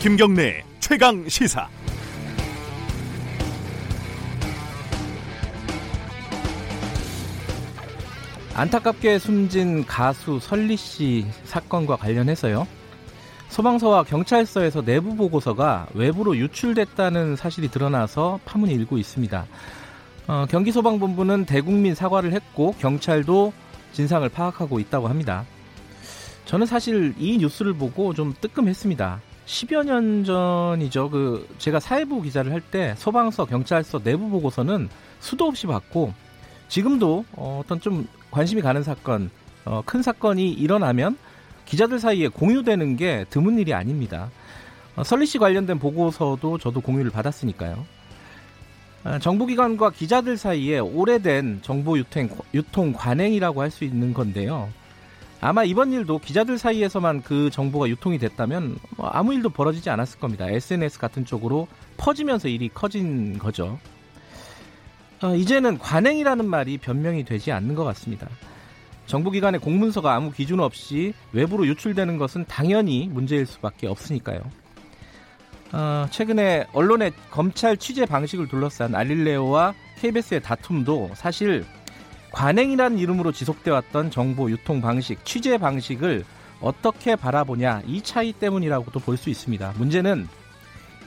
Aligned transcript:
김경래 0.00 0.64
최강 0.78 1.28
시사. 1.28 1.68
안타깝게 8.54 9.18
숨진 9.18 9.84
가수 9.84 10.38
설리 10.40 10.78
씨 10.78 11.26
사건과 11.44 11.96
관련해서요. 11.96 12.66
소방서와 13.50 14.04
경찰서에서 14.04 14.80
내부 14.86 15.16
보고서가 15.16 15.88
외부로 15.92 16.34
유출됐다는 16.34 17.36
사실이 17.36 17.68
드러나서 17.70 18.40
파문이 18.46 18.72
일고 18.72 18.96
있습니다. 18.96 19.46
어, 20.28 20.46
경기소방본부는 20.48 21.44
대국민 21.44 21.94
사과를 21.94 22.32
했고 22.32 22.74
경찰도 22.78 23.52
진상을 23.92 24.26
파악하고 24.30 24.80
있다고 24.80 25.08
합니다. 25.08 25.44
저는 26.46 26.64
사실 26.64 27.14
이 27.18 27.36
뉴스를 27.36 27.74
보고 27.74 28.14
좀 28.14 28.32
뜨끔했습니다. 28.40 29.20
10여 29.50 29.84
년 29.84 30.22
전이죠. 30.24 31.10
그 31.10 31.48
제가 31.58 31.80
사회부 31.80 32.22
기자를 32.22 32.52
할 32.52 32.60
때 32.60 32.94
소방서, 32.96 33.46
경찰서 33.46 34.00
내부 34.04 34.28
보고서는 34.28 34.88
수도 35.18 35.46
없이 35.46 35.66
받고 35.66 36.14
지금도 36.68 37.24
어, 37.32 37.60
어떤 37.64 37.80
좀 37.80 38.06
관심이 38.30 38.62
가는 38.62 38.82
사건, 38.84 39.28
어, 39.64 39.82
큰 39.84 40.02
사건이 40.02 40.52
일어나면 40.52 41.18
기자들 41.64 41.98
사이에 41.98 42.28
공유되는 42.28 42.94
게 42.96 43.24
드문 43.28 43.58
일이 43.58 43.74
아닙니다. 43.74 44.30
어, 44.94 45.02
설리 45.02 45.26
씨 45.26 45.38
관련된 45.38 45.80
보고서도 45.80 46.58
저도 46.58 46.80
공유를 46.80 47.10
받았으니까요. 47.10 47.84
어, 49.02 49.18
정부기관과 49.18 49.90
기자들 49.90 50.36
사이에 50.36 50.78
오래된 50.78 51.60
정보 51.62 51.98
유통, 51.98 52.28
유통 52.54 52.92
관행이라고 52.92 53.62
할 53.62 53.70
수 53.72 53.82
있는 53.82 54.14
건데요. 54.14 54.68
아마 55.40 55.64
이번 55.64 55.92
일도 55.92 56.18
기자들 56.18 56.58
사이에서만 56.58 57.22
그 57.22 57.48
정보가 57.50 57.88
유통이 57.88 58.18
됐다면 58.18 58.78
뭐 58.96 59.08
아무 59.08 59.32
일도 59.32 59.50
벌어지지 59.50 59.88
않았을 59.88 60.20
겁니다. 60.20 60.48
SNS 60.48 60.98
같은 60.98 61.24
쪽으로 61.24 61.66
퍼지면서 61.96 62.48
일이 62.48 62.68
커진 62.68 63.38
거죠. 63.38 63.78
어, 65.22 65.34
이제는 65.34 65.78
관행이라는 65.78 66.46
말이 66.46 66.78
변명이 66.78 67.24
되지 67.24 67.52
않는 67.52 67.74
것 67.74 67.84
같습니다. 67.84 68.28
정부기관의 69.06 69.60
공문서가 69.60 70.14
아무 70.14 70.30
기준 70.30 70.60
없이 70.60 71.14
외부로 71.32 71.66
유출되는 71.66 72.18
것은 72.18 72.44
당연히 72.46 73.08
문제일 73.10 73.46
수밖에 73.46 73.86
없으니까요. 73.86 74.40
어, 75.72 76.06
최근에 76.10 76.66
언론의 76.72 77.12
검찰 77.30 77.76
취재 77.76 78.04
방식을 78.04 78.48
둘러싼 78.48 78.94
알릴레오와 78.94 79.74
KBS의 80.00 80.42
다툼도 80.42 81.10
사실 81.14 81.64
관행이라는 82.32 82.98
이름으로 82.98 83.32
지속돼 83.32 83.70
왔던 83.70 84.10
정보 84.10 84.50
유통 84.50 84.80
방식, 84.80 85.24
취재 85.24 85.58
방식을 85.58 86.24
어떻게 86.60 87.16
바라보냐 87.16 87.82
이 87.86 88.02
차이 88.02 88.32
때문이라고도 88.32 89.00
볼 89.00 89.16
수 89.16 89.30
있습니다. 89.30 89.74
문제는 89.76 90.28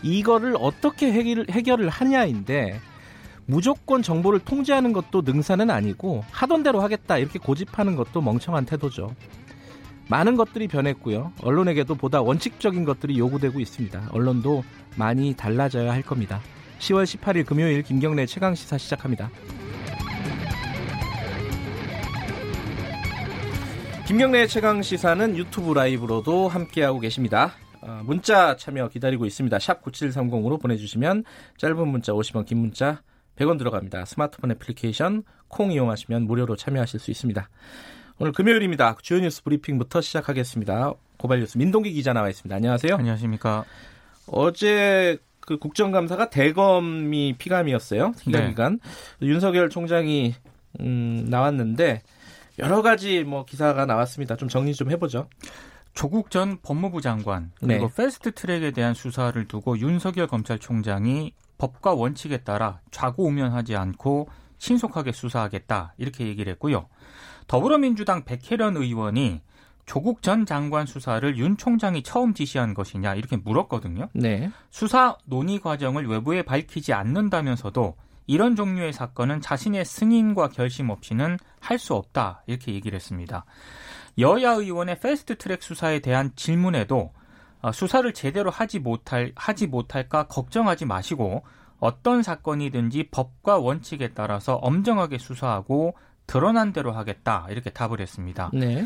이거를 0.02 0.56
어떻게 0.60 1.12
해결, 1.12 1.46
해결을 1.50 1.90
하냐인데 1.90 2.80
무조건 3.46 4.02
정보를 4.02 4.40
통제하는 4.40 4.94
것도 4.94 5.22
능사는 5.22 5.70
아니고 5.70 6.24
하던 6.32 6.64
대로 6.64 6.82
하겠다 6.82 7.18
이렇게 7.18 7.40
고집하는 7.40 7.96
것도 7.96 8.22
멍청한 8.22 8.66
태도죠. 8.66 9.16
많은 10.10 10.36
것들이 10.36 10.68
변했고요. 10.68 11.32
언론에게도 11.42 11.96
보다 11.96 12.22
원칙적인 12.22 12.84
것들이 12.84 13.18
요구되고 13.18 13.60
있습니다. 13.60 14.10
언론도 14.12 14.64
많이 14.98 15.34
달라져야 15.34 15.92
할 15.92 16.02
겁니다. 16.02 16.42
10월 16.80 17.06
18일 17.06 17.46
금요일 17.46 17.82
김경래 17.84 18.26
최강 18.26 18.54
시사 18.56 18.78
시작합니다. 18.78 19.30
김경래 24.06 24.48
최강 24.48 24.82
시사는 24.82 25.38
유튜브 25.38 25.74
라이브로도 25.74 26.50
함께하고 26.50 27.00
계십니다. 27.00 27.54
어, 27.82 28.02
문자 28.04 28.58
참여 28.58 28.90
기다리고 28.90 29.26
있습니다. 29.26 29.58
샵 29.60 29.82
9730으로 29.82 30.62
보내주시면 30.62 31.24
짧은 31.58 31.88
문자 31.88 32.12
50원, 32.12 32.46
긴 32.46 32.58
문자 32.58 33.02
100원 33.38 33.58
들어갑니다. 33.58 34.04
스마트폰 34.04 34.52
애플리케이션 34.52 35.24
콩 35.48 35.72
이용하시면 35.72 36.24
무료로 36.24 36.58
참여하실 36.58 37.00
수 37.00 37.12
있습니다. 37.12 37.50
오늘 38.20 38.34
금요일입니다. 38.34 38.98
주요 39.02 39.22
뉴스 39.22 39.42
브리핑부터 39.42 40.02
시작하겠습니다. 40.02 40.94
고발 41.18 41.40
뉴스 41.40 41.58
민동기 41.58 41.94
기자 41.94 42.12
나와 42.12 42.30
있습니다. 42.30 42.54
안녕하세요. 42.54 42.96
안녕하십니까. 42.96 43.64
어제 44.28 45.18
그 45.40 45.58
국정감사가 45.58 46.30
대검이 46.30 47.36
피감이었어요. 47.38 48.12
기간기간 48.20 48.80
네. 49.20 49.28
윤석열 49.28 49.70
총장이 49.70 50.36
음, 50.82 51.26
나왔는데 51.30 52.02
여러 52.60 52.82
가지 52.82 53.24
뭐 53.24 53.46
기사가 53.46 53.86
나왔습니다. 53.86 54.36
좀 54.36 54.50
정리 54.50 54.74
좀 54.74 54.92
해보죠. 54.92 55.28
조국 55.94 56.32
전 56.32 56.58
법무부 56.62 57.02
장관 57.02 57.52
그리고 57.60 57.88
네. 57.88 57.94
패스트트랙에 57.96 58.72
대한 58.72 58.94
수사를 58.94 59.48
두고 59.48 59.78
윤석열 59.78 60.28
검찰총장이 60.28 61.34
법과 61.58 61.94
원칙에 61.94 62.38
따라 62.38 62.80
좌고우면하지 62.92 63.76
않고 63.76 64.28
신속하게 64.58 65.12
수사하겠다 65.12 65.94
이렇게 65.98 66.26
얘기를 66.26 66.52
했고요. 66.54 66.88
더불어민주당 67.48 68.24
백혜련 68.24 68.78
의원이 68.78 69.42
조국 69.86 70.22
전 70.22 70.46
장관 70.46 70.86
수사를 70.86 71.38
윤 71.38 71.58
총장이 71.58 72.04
처음 72.04 72.34
지시한 72.34 72.74
것이냐 72.74 73.16
이렇게 73.16 73.36
물었거든요. 73.38 74.10
네. 74.14 74.50
수사 74.70 75.18
논의 75.26 75.60
과정을 75.60 76.08
외부에 76.08 76.42
밝히지 76.42 76.94
않는다면서도 76.94 77.96
이런 78.28 78.56
종류의 78.56 78.94
사건은 78.94 79.42
자신의 79.42 79.86
승인과 79.86 80.50
결심 80.50 80.90
없이는 80.90 81.38
할 81.60 81.78
수 81.78 81.94
없다 81.96 82.44
이렇게 82.48 82.74
얘기를 82.74 82.96
했습니다. 82.96 83.46
여야 84.20 84.52
의원의 84.52 85.00
패스트트랙 85.00 85.64
수사에 85.64 86.00
대한 86.00 86.32
질문에도 86.36 87.12
어, 87.62 87.72
수사를 87.72 88.12
제대로 88.14 88.50
하지 88.52 88.80
못할 88.80 89.32
하지 89.36 89.68
못할까 89.68 90.28
걱정하지 90.28 90.86
마시고 90.86 91.44
어떤 91.80 92.22
사건이든지 92.24 93.10
법과 93.12 93.58
원칙에 93.58 94.10
따라서 94.14 94.56
엄정하게 94.56 95.18
수사하고 95.18 95.96
드러난 96.28 96.72
대로 96.74 96.92
하겠다 96.92 97.48
이렇게 97.50 97.70
답을 97.70 98.00
했습니다. 98.00 98.50
네. 98.54 98.86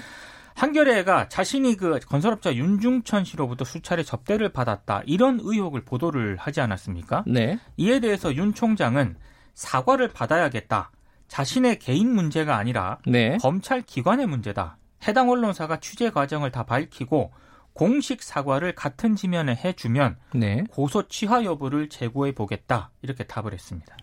한겨레가 0.55 1.29
자신이 1.29 1.75
그 1.77 1.99
건설업자 1.99 2.55
윤중천 2.55 3.25
씨로부터 3.25 3.63
수차례 3.63 4.01
접대를 4.01 4.49
받았다 4.49 5.03
이런 5.05 5.39
의혹을 5.41 5.81
보도를 5.85 6.37
하지 6.37 6.61
않았습니까? 6.61 7.25
네. 7.27 7.59
이에 7.77 7.99
대해서 7.99 8.33
윤 8.33 8.55
총장은 8.55 9.17
사과를 9.57 10.09
받아야겠다. 10.09 10.91
자신의 11.27 11.79
개인 11.79 12.13
문제가 12.13 12.57
아니라 12.57 12.99
네. 13.07 13.37
검찰 13.41 13.81
기관의 13.81 14.27
문제다. 14.27 14.77
해당 15.07 15.29
언론사가 15.31 15.79
취재 15.79 16.11
과정을 16.11 16.51
다 16.51 16.63
밝히고 16.63 17.31
공식 17.73 18.21
사과를 18.21 18.75
같은 18.75 19.15
지면에 19.15 19.55
해주면 19.55 20.17
네. 20.35 20.63
고소 20.69 21.07
취하 21.07 21.43
여부를 21.43 21.89
제고해 21.89 22.33
보겠다 22.33 22.91
이렇게 23.01 23.23
답을 23.23 23.51
했습니다. 23.51 23.97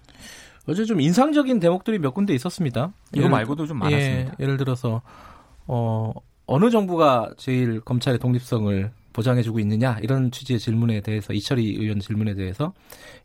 어제 0.68 0.84
좀 0.84 1.00
인상적인 1.00 1.60
대목들이 1.60 2.00
몇 2.00 2.14
군데 2.14 2.34
있었습니다. 2.34 2.92
이거 3.14 3.28
말고도 3.28 3.66
좀 3.66 3.78
많았습니다. 3.78 4.32
예, 4.32 4.42
예를 4.42 4.56
들어서 4.56 5.02
어, 5.68 6.12
어느 6.46 6.70
정부가 6.70 7.30
제일 7.36 7.80
검찰의 7.80 8.18
독립성을 8.18 8.90
보장해주고 9.14 9.58
있느냐 9.60 9.98
이런 10.02 10.30
취지의 10.30 10.58
질문에 10.58 11.00
대해서 11.00 11.32
이철희 11.32 11.76
의원 11.76 12.00
질문에 12.00 12.34
대해서 12.34 12.74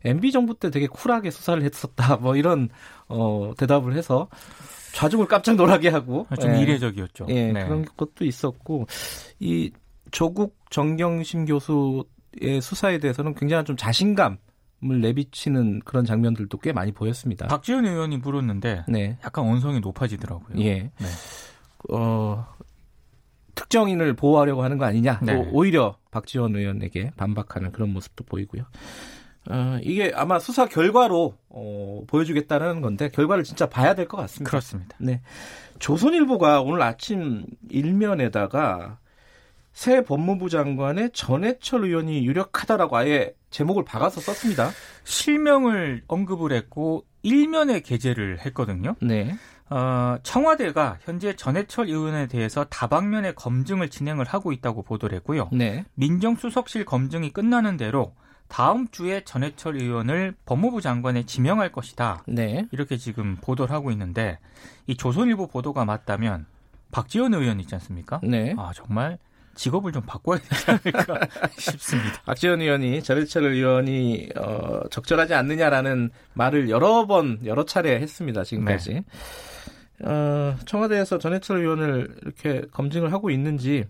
MB 0.04 0.32
정부 0.32 0.58
때 0.58 0.70
되게 0.70 0.86
쿨하게 0.86 1.30
수사를 1.30 1.62
했었다 1.62 2.16
뭐 2.22 2.36
이런 2.36 2.70
어, 3.08 3.52
대답을 3.58 3.94
해서 3.94 4.28
좌중을 4.94 5.26
깜짝 5.26 5.56
놀라게 5.56 5.88
하고 5.90 6.26
좀 6.40 6.54
예, 6.54 6.62
이례적이었죠. 6.62 7.26
예, 7.28 7.52
네. 7.52 7.64
그런 7.64 7.84
것도 7.96 8.24
있었고 8.24 8.86
이 9.38 9.70
조국 10.10 10.56
정경심 10.70 11.44
교수의 11.44 12.60
수사에 12.60 12.98
대해서는 12.98 13.34
굉장히 13.34 13.64
좀 13.64 13.76
자신감 13.76 14.38
을 14.82 15.00
내비치는 15.02 15.80
그런 15.80 16.06
장면들도 16.06 16.56
꽤 16.56 16.72
많이 16.72 16.90
보였습니다. 16.90 17.48
박지원 17.48 17.84
의원이 17.84 18.16
물었는데 18.16 18.86
네. 18.88 19.18
약간 19.22 19.44
언성이 19.44 19.78
높아지더라고요. 19.80 20.58
예. 20.60 20.90
네. 20.98 21.06
어, 21.90 22.46
특정인을 23.60 24.14
보호하려고 24.14 24.62
하는 24.62 24.78
거 24.78 24.86
아니냐. 24.86 25.20
네. 25.22 25.34
오히려 25.52 25.96
박지원 26.10 26.56
의원에게 26.56 27.12
반박하는 27.16 27.72
그런 27.72 27.92
모습도 27.92 28.24
보이고요. 28.24 28.64
어, 29.50 29.78
이게 29.82 30.12
아마 30.14 30.38
수사 30.38 30.66
결과로 30.66 31.34
어, 31.50 32.02
보여주겠다는 32.06 32.80
건데 32.80 33.10
결과를 33.10 33.44
진짜 33.44 33.68
봐야 33.68 33.94
될 33.94 34.08
것 34.08 34.16
같습니다. 34.16 34.48
그렇습니다. 34.50 34.96
네. 34.98 35.20
조선일보가 35.78 36.62
오늘 36.62 36.80
아침 36.82 37.44
일면에다가 37.68 38.98
새 39.72 40.02
법무부 40.02 40.48
장관의 40.48 41.10
전해철 41.12 41.84
의원이 41.84 42.26
유력하다라고 42.26 42.96
아예 42.96 43.34
제목을 43.50 43.84
박아서 43.84 44.20
썼습니다. 44.20 44.70
실명을 45.04 46.02
언급을 46.08 46.52
했고 46.52 47.04
일면에 47.22 47.80
게재를 47.80 48.40
했거든요. 48.46 48.96
네. 49.02 49.34
어, 49.70 50.16
청와대가 50.24 50.98
현재 51.02 51.34
전해철 51.36 51.88
의원에 51.88 52.26
대해서 52.26 52.64
다방면의 52.64 53.34
검증을 53.36 53.88
진행을 53.88 54.24
하고 54.26 54.52
있다고 54.52 54.82
보도를 54.82 55.16
했고요. 55.18 55.48
네. 55.52 55.84
민정수석실 55.94 56.84
검증이 56.84 57.32
끝나는 57.32 57.76
대로 57.76 58.14
다음 58.48 58.88
주에 58.88 59.22
전해철 59.24 59.76
의원을 59.76 60.34
법무부 60.44 60.80
장관에 60.80 61.24
지명할 61.24 61.70
것이다. 61.70 62.24
네. 62.26 62.66
이렇게 62.72 62.96
지금 62.96 63.36
보도를 63.40 63.72
하고 63.72 63.92
있는데 63.92 64.40
이 64.88 64.96
조선일보 64.96 65.46
보도가 65.46 65.84
맞다면 65.84 66.46
박지원 66.90 67.32
의원 67.34 67.60
있지 67.60 67.72
않습니까? 67.76 68.20
네. 68.24 68.54
아 68.58 68.72
정말 68.74 69.18
직업을 69.54 69.92
좀 69.92 70.02
바꿔야 70.02 70.40
되지 70.40 70.64
않을까 70.68 71.20
싶습니다. 71.58 72.22
박지원 72.24 72.60
의원이 72.60 73.04
전해철 73.04 73.44
의원이 73.44 74.30
어, 74.36 74.80
적절하지 74.90 75.34
않느냐라는 75.34 76.10
말을 76.34 76.70
여러 76.70 77.06
번 77.06 77.38
여러 77.44 77.64
차례 77.64 78.00
했습니다. 78.00 78.42
지금까지. 78.42 78.94
네. 78.94 79.04
어, 80.04 80.56
청와대에서 80.64 81.18
전해철 81.18 81.58
의원을 81.58 82.16
이렇게 82.22 82.62
검증을 82.72 83.12
하고 83.12 83.30
있는지 83.30 83.84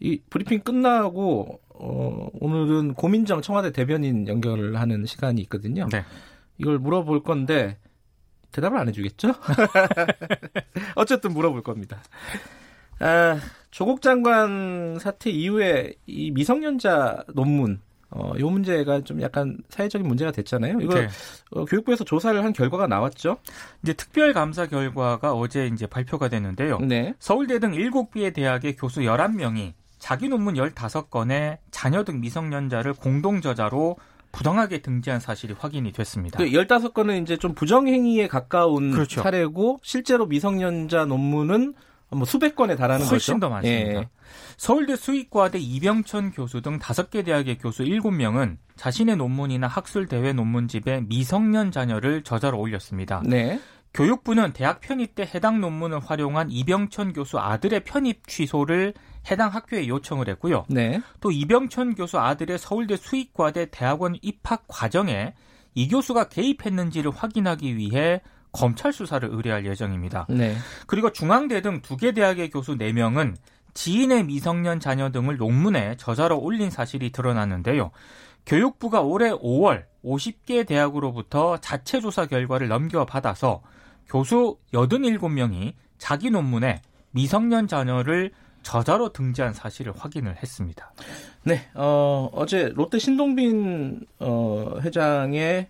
이 0.00 0.20
브리핑 0.30 0.60
끝나고 0.60 1.60
어, 1.70 2.28
오늘은 2.40 2.94
고민정 2.94 3.42
청와대 3.42 3.72
대변인 3.72 4.26
연결을 4.26 4.78
하는 4.80 5.06
시간이 5.06 5.40
있거든요. 5.42 5.86
네. 5.90 6.04
이걸 6.58 6.78
물어볼 6.78 7.22
건데 7.22 7.78
대답을 8.52 8.78
안 8.78 8.88
해주겠죠? 8.88 9.28
어쨌든 10.96 11.32
물어볼 11.32 11.62
겁니다. 11.62 12.02
아, 13.00 13.38
조국 13.70 14.02
장관 14.02 14.98
사태 14.98 15.30
이후에 15.30 15.94
이 16.06 16.30
미성년자 16.32 17.26
논문 17.34 17.80
어, 18.10 18.32
요 18.38 18.48
문제가 18.48 19.02
좀 19.02 19.20
약간 19.20 19.58
사회적인 19.68 20.06
문제가 20.06 20.30
됐잖아요. 20.32 20.78
이거 20.80 20.94
네. 20.94 21.08
어, 21.50 21.64
교육부에서 21.64 22.04
조사를 22.04 22.42
한 22.42 22.52
결과가 22.52 22.86
나왔죠. 22.86 23.38
이제 23.82 23.92
특별 23.92 24.32
감사 24.32 24.66
결과가 24.66 25.34
어제 25.34 25.66
이제 25.66 25.86
발표가 25.86 26.28
됐는데요. 26.28 26.78
네. 26.78 27.14
서울대 27.18 27.58
등 27.58 27.72
7개의 27.72 28.34
대학의 28.34 28.76
교수 28.76 29.00
11명이 29.00 29.74
자기 29.98 30.28
논문 30.28 30.54
15건에 30.54 31.58
자녀 31.70 32.04
등 32.04 32.20
미성년자를 32.20 32.94
공동 32.94 33.40
저자로 33.40 33.96
부당하게 34.32 34.78
등재한 34.78 35.20
사실이 35.20 35.54
확인이 35.58 35.92
됐습니다. 35.92 36.38
그 36.38 36.44
15건은 36.44 37.22
이제 37.22 37.36
좀 37.36 37.54
부정행위에 37.54 38.28
가까운 38.28 38.90
그렇죠. 38.90 39.22
사례고 39.22 39.80
실제로 39.82 40.26
미성년자 40.26 41.06
논문은 41.06 41.74
뭐 42.10 42.24
수백 42.24 42.56
건에 42.56 42.74
달하는 42.74 43.06
훨씬 43.06 43.34
거죠. 43.34 43.40
더 43.40 43.50
많습니다. 43.50 44.00
예. 44.00 44.08
서울대 44.56 44.96
수의과대 44.96 45.58
이병천 45.58 46.32
교수 46.32 46.62
등 46.62 46.78
5개 46.78 47.24
대학의 47.24 47.58
교수 47.58 47.84
7명은 47.84 48.56
자신의 48.76 49.16
논문이나 49.16 49.66
학술 49.66 50.06
대회 50.06 50.32
논문집에 50.32 51.02
미성년 51.02 51.70
자녀를 51.70 52.22
저자로 52.22 52.58
올렸습니다. 52.58 53.22
네. 53.26 53.60
교육부는 53.94 54.52
대학 54.52 54.80
편입 54.80 55.14
때 55.14 55.28
해당 55.34 55.60
논문을 55.60 56.00
활용한 56.00 56.50
이병천 56.50 57.12
교수 57.14 57.38
아들의 57.38 57.84
편입 57.84 58.26
취소를 58.26 58.94
해당 59.30 59.52
학교에 59.52 59.88
요청을 59.88 60.28
했고요. 60.28 60.64
네. 60.68 61.00
또 61.20 61.30
이병천 61.30 61.94
교수 61.94 62.18
아들의 62.18 62.58
서울대 62.58 62.96
수의과대 62.96 63.70
대학원 63.70 64.16
입학 64.22 64.64
과정에 64.68 65.34
이 65.74 65.88
교수가 65.88 66.28
개입했는지를 66.28 67.10
확인하기 67.10 67.76
위해 67.76 68.20
검찰 68.52 68.92
수사를 68.92 69.28
의뢰할 69.30 69.64
예정입니다. 69.66 70.26
네. 70.28 70.56
그리고 70.86 71.12
중앙대 71.12 71.60
등 71.62 71.80
두 71.82 71.96
개 71.96 72.12
대학의 72.12 72.50
교수 72.50 72.76
4명은 72.76 73.36
지인의 73.74 74.24
미성년 74.24 74.80
자녀 74.80 75.10
등을 75.10 75.36
논문에 75.36 75.96
저자로 75.96 76.38
올린 76.40 76.70
사실이 76.70 77.10
드러났는데요. 77.12 77.90
교육부가 78.46 79.02
올해 79.02 79.30
5월 79.30 79.84
50개 80.04 80.66
대학으로부터 80.66 81.58
자체 81.58 82.00
조사 82.00 82.26
결과를 82.26 82.68
넘겨받아서 82.68 83.62
교수 84.08 84.56
87명이 84.72 85.74
자기 85.98 86.30
논문에 86.30 86.80
미성년 87.10 87.68
자녀를 87.68 88.30
저자로 88.62 89.12
등재한 89.12 89.52
사실을 89.52 89.92
확인을 89.96 90.36
했습니다. 90.42 90.92
네, 91.44 91.68
어, 91.74 92.28
어제 92.32 92.72
롯데 92.74 92.98
신동빈 92.98 94.00
어, 94.18 94.78
회장의 94.80 95.68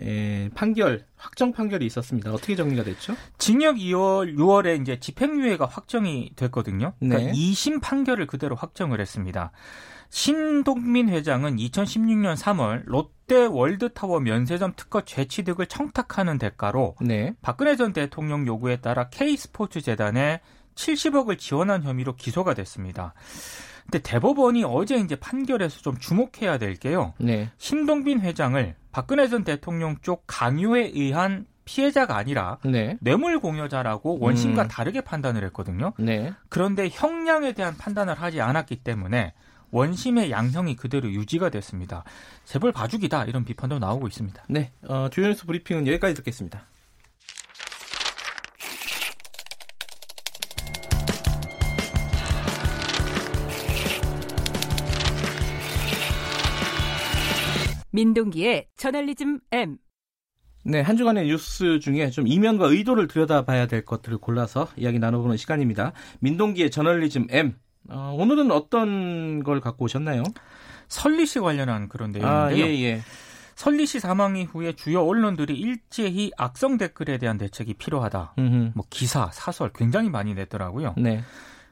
에, 0.00 0.48
판결 0.54 1.06
확정 1.16 1.52
판결이 1.52 1.86
있었습니다. 1.86 2.32
어떻게 2.32 2.56
정리가 2.56 2.84
됐죠? 2.84 3.14
징역 3.38 3.76
2월 3.76 4.36
6월에 4.36 4.80
이제 4.80 4.98
집행유예가 4.98 5.66
확정이 5.66 6.32
됐거든요. 6.36 6.94
그러니까 6.98 7.30
네. 7.30 7.32
2심 7.32 7.80
판결을 7.80 8.26
그대로 8.26 8.56
확정을 8.56 9.00
했습니다. 9.00 9.52
신동민 10.08 11.08
회장은 11.08 11.56
2016년 11.56 12.36
3월 12.36 12.82
롯데 12.84 13.44
월드타워 13.44 14.20
면세점 14.20 14.74
특허 14.76 15.00
재취득을 15.02 15.66
청탁하는 15.66 16.38
대가로 16.38 16.94
네. 17.00 17.34
박근혜 17.42 17.76
전 17.76 17.92
대통령 17.92 18.46
요구에 18.46 18.76
따라 18.76 19.08
K스포츠 19.08 19.80
재단에 19.80 20.40
70억을 20.74 21.38
지원한 21.38 21.82
혐의로 21.82 22.14
기소가 22.14 22.54
됐습니다. 22.54 23.14
근데 23.84 24.00
대법원이 24.00 24.64
어제 24.64 24.96
이제 24.96 25.16
판결에서 25.16 25.80
좀 25.80 25.96
주목해야 25.98 26.58
될 26.58 26.74
게요. 26.74 27.14
네. 27.18 27.50
신동빈 27.58 28.20
회장을 28.20 28.74
박근혜 28.96 29.28
전 29.28 29.44
대통령 29.44 29.98
쪽 30.00 30.24
강요에 30.26 30.90
의한 30.94 31.44
피해자가 31.66 32.16
아니라 32.16 32.56
네. 32.64 32.96
뇌물 33.02 33.40
공여자라고 33.40 34.20
원심과 34.20 34.62
음. 34.62 34.68
다르게 34.68 35.02
판단을 35.02 35.44
했거든요. 35.44 35.92
네. 35.98 36.32
그런데 36.48 36.88
형량에 36.90 37.52
대한 37.52 37.76
판단을 37.76 38.14
하지 38.14 38.40
않았기 38.40 38.76
때문에 38.76 39.34
원심의 39.70 40.30
양형이 40.30 40.76
그대로 40.76 41.10
유지가 41.10 41.50
됐습니다. 41.50 42.04
재벌 42.46 42.72
봐주기다 42.72 43.26
이런 43.26 43.44
비판도 43.44 43.80
나오고 43.80 44.06
있습니다. 44.06 44.44
네, 44.48 44.72
어, 44.88 45.10
주요 45.10 45.26
뉴스 45.26 45.44
브리핑은 45.44 45.86
여기까지 45.86 46.14
듣겠습니다. 46.14 46.62
민동기의 57.96 58.66
저널리즘 58.76 59.40
M. 59.52 59.78
네, 60.64 60.82
한 60.82 60.98
주간의 60.98 61.28
뉴스 61.28 61.78
중에 61.78 62.10
좀 62.10 62.26
이면과 62.26 62.66
의도를 62.66 63.06
들여다봐야 63.08 63.66
될 63.68 63.86
것들을 63.86 64.18
골라서 64.18 64.68
이야기 64.76 64.98
나눠보는 64.98 65.38
시간입니다. 65.38 65.92
민동기의 66.20 66.70
저널리즘 66.70 67.28
M. 67.30 67.54
어, 67.88 68.14
오늘은 68.18 68.50
어떤 68.50 69.42
걸 69.42 69.60
갖고 69.60 69.86
오셨나요? 69.86 70.24
설리 70.88 71.24
씨 71.24 71.40
관련한 71.40 71.88
그런 71.88 72.12
내용인데요. 72.12 72.38
아, 72.38 72.52
예, 72.52 72.82
예. 72.82 73.00
설리 73.54 73.86
씨 73.86 73.98
사망 73.98 74.36
이후에 74.36 74.74
주요 74.74 75.02
언론들이 75.02 75.58
일제히 75.58 76.30
악성 76.36 76.76
댓글에 76.76 77.16
대한 77.16 77.38
대책이 77.38 77.74
필요하다. 77.74 78.34
음흠. 78.38 78.72
뭐 78.74 78.84
기사, 78.90 79.30
사설 79.32 79.70
굉장히 79.74 80.10
많이 80.10 80.34
냈더라고요. 80.34 80.96
네. 80.98 81.22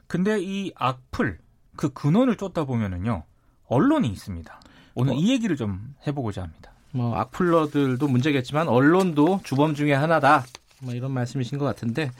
근데 0.07 0.39
이 0.41 0.71
악플 0.75 1.37
그 1.75 1.93
근원을 1.93 2.37
쫓다 2.37 2.65
보면은요. 2.65 3.25
언론이 3.67 4.07
있습니다. 4.07 4.59
오늘 4.95 5.13
뭐, 5.13 5.21
이 5.21 5.29
얘기를 5.29 5.55
좀 5.55 5.93
해보고자 6.07 6.41
합니다. 6.41 6.71
뭐 6.91 7.15
악플러들도 7.15 8.07
문제겠지만 8.07 8.67
언론도 8.67 9.41
주범 9.43 9.75
중에 9.75 9.93
하나다. 9.93 10.45
뭐 10.79 10.93
이런 10.93 11.11
말씀이신 11.11 11.57
것 11.57 11.65
같은데 11.65 12.11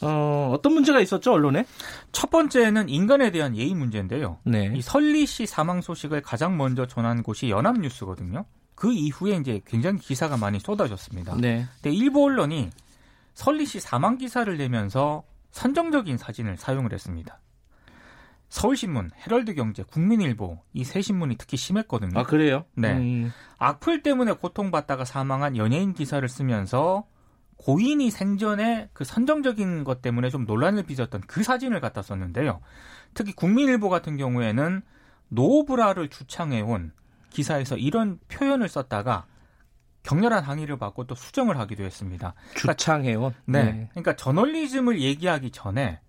어, 0.00 0.50
어떤 0.54 0.72
문제가 0.72 1.00
있었죠 1.00 1.32
언론에? 1.32 1.66
첫 2.12 2.30
번째는 2.30 2.88
인간에 2.88 3.30
대한 3.30 3.56
예의 3.56 3.74
문제인데요. 3.74 4.38
네. 4.44 4.72
이 4.74 4.80
설리 4.80 5.26
씨 5.26 5.46
사망 5.46 5.82
소식을 5.82 6.22
가장 6.22 6.56
먼저 6.56 6.86
전한 6.86 7.22
곳이 7.22 7.50
연합뉴스거든요. 7.50 8.44
그 8.74 8.92
이후에 8.92 9.36
이제 9.36 9.60
굉장히 9.66 9.98
기사가 9.98 10.38
많이 10.38 10.58
쏟아졌습니다. 10.58 11.36
네. 11.36 11.66
근데 11.82 11.94
일부 11.94 12.24
언론이 12.24 12.70
설리 13.34 13.66
씨 13.66 13.78
사망 13.78 14.16
기사를 14.16 14.56
내면서 14.56 15.22
선정적인 15.50 16.16
사진을 16.16 16.56
사용을 16.56 16.92
했습니다. 16.92 17.38
서울신문, 18.50 19.12
헤럴드경제, 19.26 19.84
국민일보 19.84 20.58
이 20.74 20.84
세 20.84 21.00
신문이 21.00 21.36
특히 21.36 21.56
심했거든요. 21.56 22.18
아 22.18 22.24
그래요? 22.24 22.64
네. 22.74 22.92
음. 22.92 23.32
악플 23.58 24.02
때문에 24.02 24.32
고통받다가 24.32 25.04
사망한 25.04 25.56
연예인 25.56 25.94
기사를 25.94 26.28
쓰면서 26.28 27.06
고인이 27.56 28.10
생전에 28.10 28.88
그 28.92 29.04
선정적인 29.04 29.84
것 29.84 30.02
때문에 30.02 30.30
좀 30.30 30.46
논란을 30.46 30.82
빚었던 30.84 31.22
그 31.26 31.42
사진을 31.42 31.80
갖다 31.80 32.02
썼는데요. 32.02 32.60
특히 33.14 33.32
국민일보 33.32 33.88
같은 33.88 34.16
경우에는 34.16 34.82
노브라를 35.28 36.08
주창해온 36.08 36.92
기사에서 37.30 37.76
이런 37.76 38.18
표현을 38.28 38.68
썼다가 38.68 39.26
격렬한 40.02 40.42
항의를 40.42 40.78
받고 40.78 41.04
또 41.06 41.14
수정을 41.14 41.58
하기도 41.58 41.84
했습니다. 41.84 42.34
그러니까 42.54 42.74
주창해온? 42.74 43.34
네. 43.44 43.62
네. 43.64 43.88
그러니까 43.90 44.16
저널리즘을 44.16 45.00
얘기하기 45.00 45.50
전에 45.50 46.00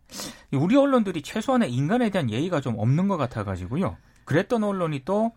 우리 0.53 0.75
언론들이 0.75 1.21
최소한의 1.21 1.71
인간에 1.73 2.09
대한 2.09 2.29
예의가 2.29 2.61
좀 2.61 2.77
없는 2.77 3.07
것 3.07 3.17
같아가지고요. 3.17 3.97
그랬던 4.25 4.63
언론이 4.63 5.03
또 5.05 5.31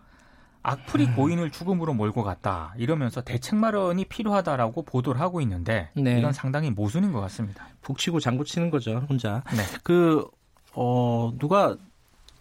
악플이 0.62 1.06
음. 1.06 1.14
고인을 1.14 1.50
죽음으로 1.50 1.92
몰고 1.92 2.22
갔다 2.24 2.74
이러면서 2.78 3.20
대책 3.20 3.56
마련이 3.56 4.06
필요하다라고 4.06 4.82
보도를 4.84 5.20
하고 5.20 5.40
있는데 5.42 5.90
네. 5.94 6.18
이건 6.18 6.32
상당히 6.32 6.70
모순인 6.70 7.12
것 7.12 7.20
같습니다. 7.20 7.66
북치고 7.82 8.18
장구치는 8.20 8.70
거죠 8.70 9.04
혼자. 9.08 9.44
네. 9.54 9.62
그 9.82 10.26
어, 10.72 11.32
누가 11.38 11.76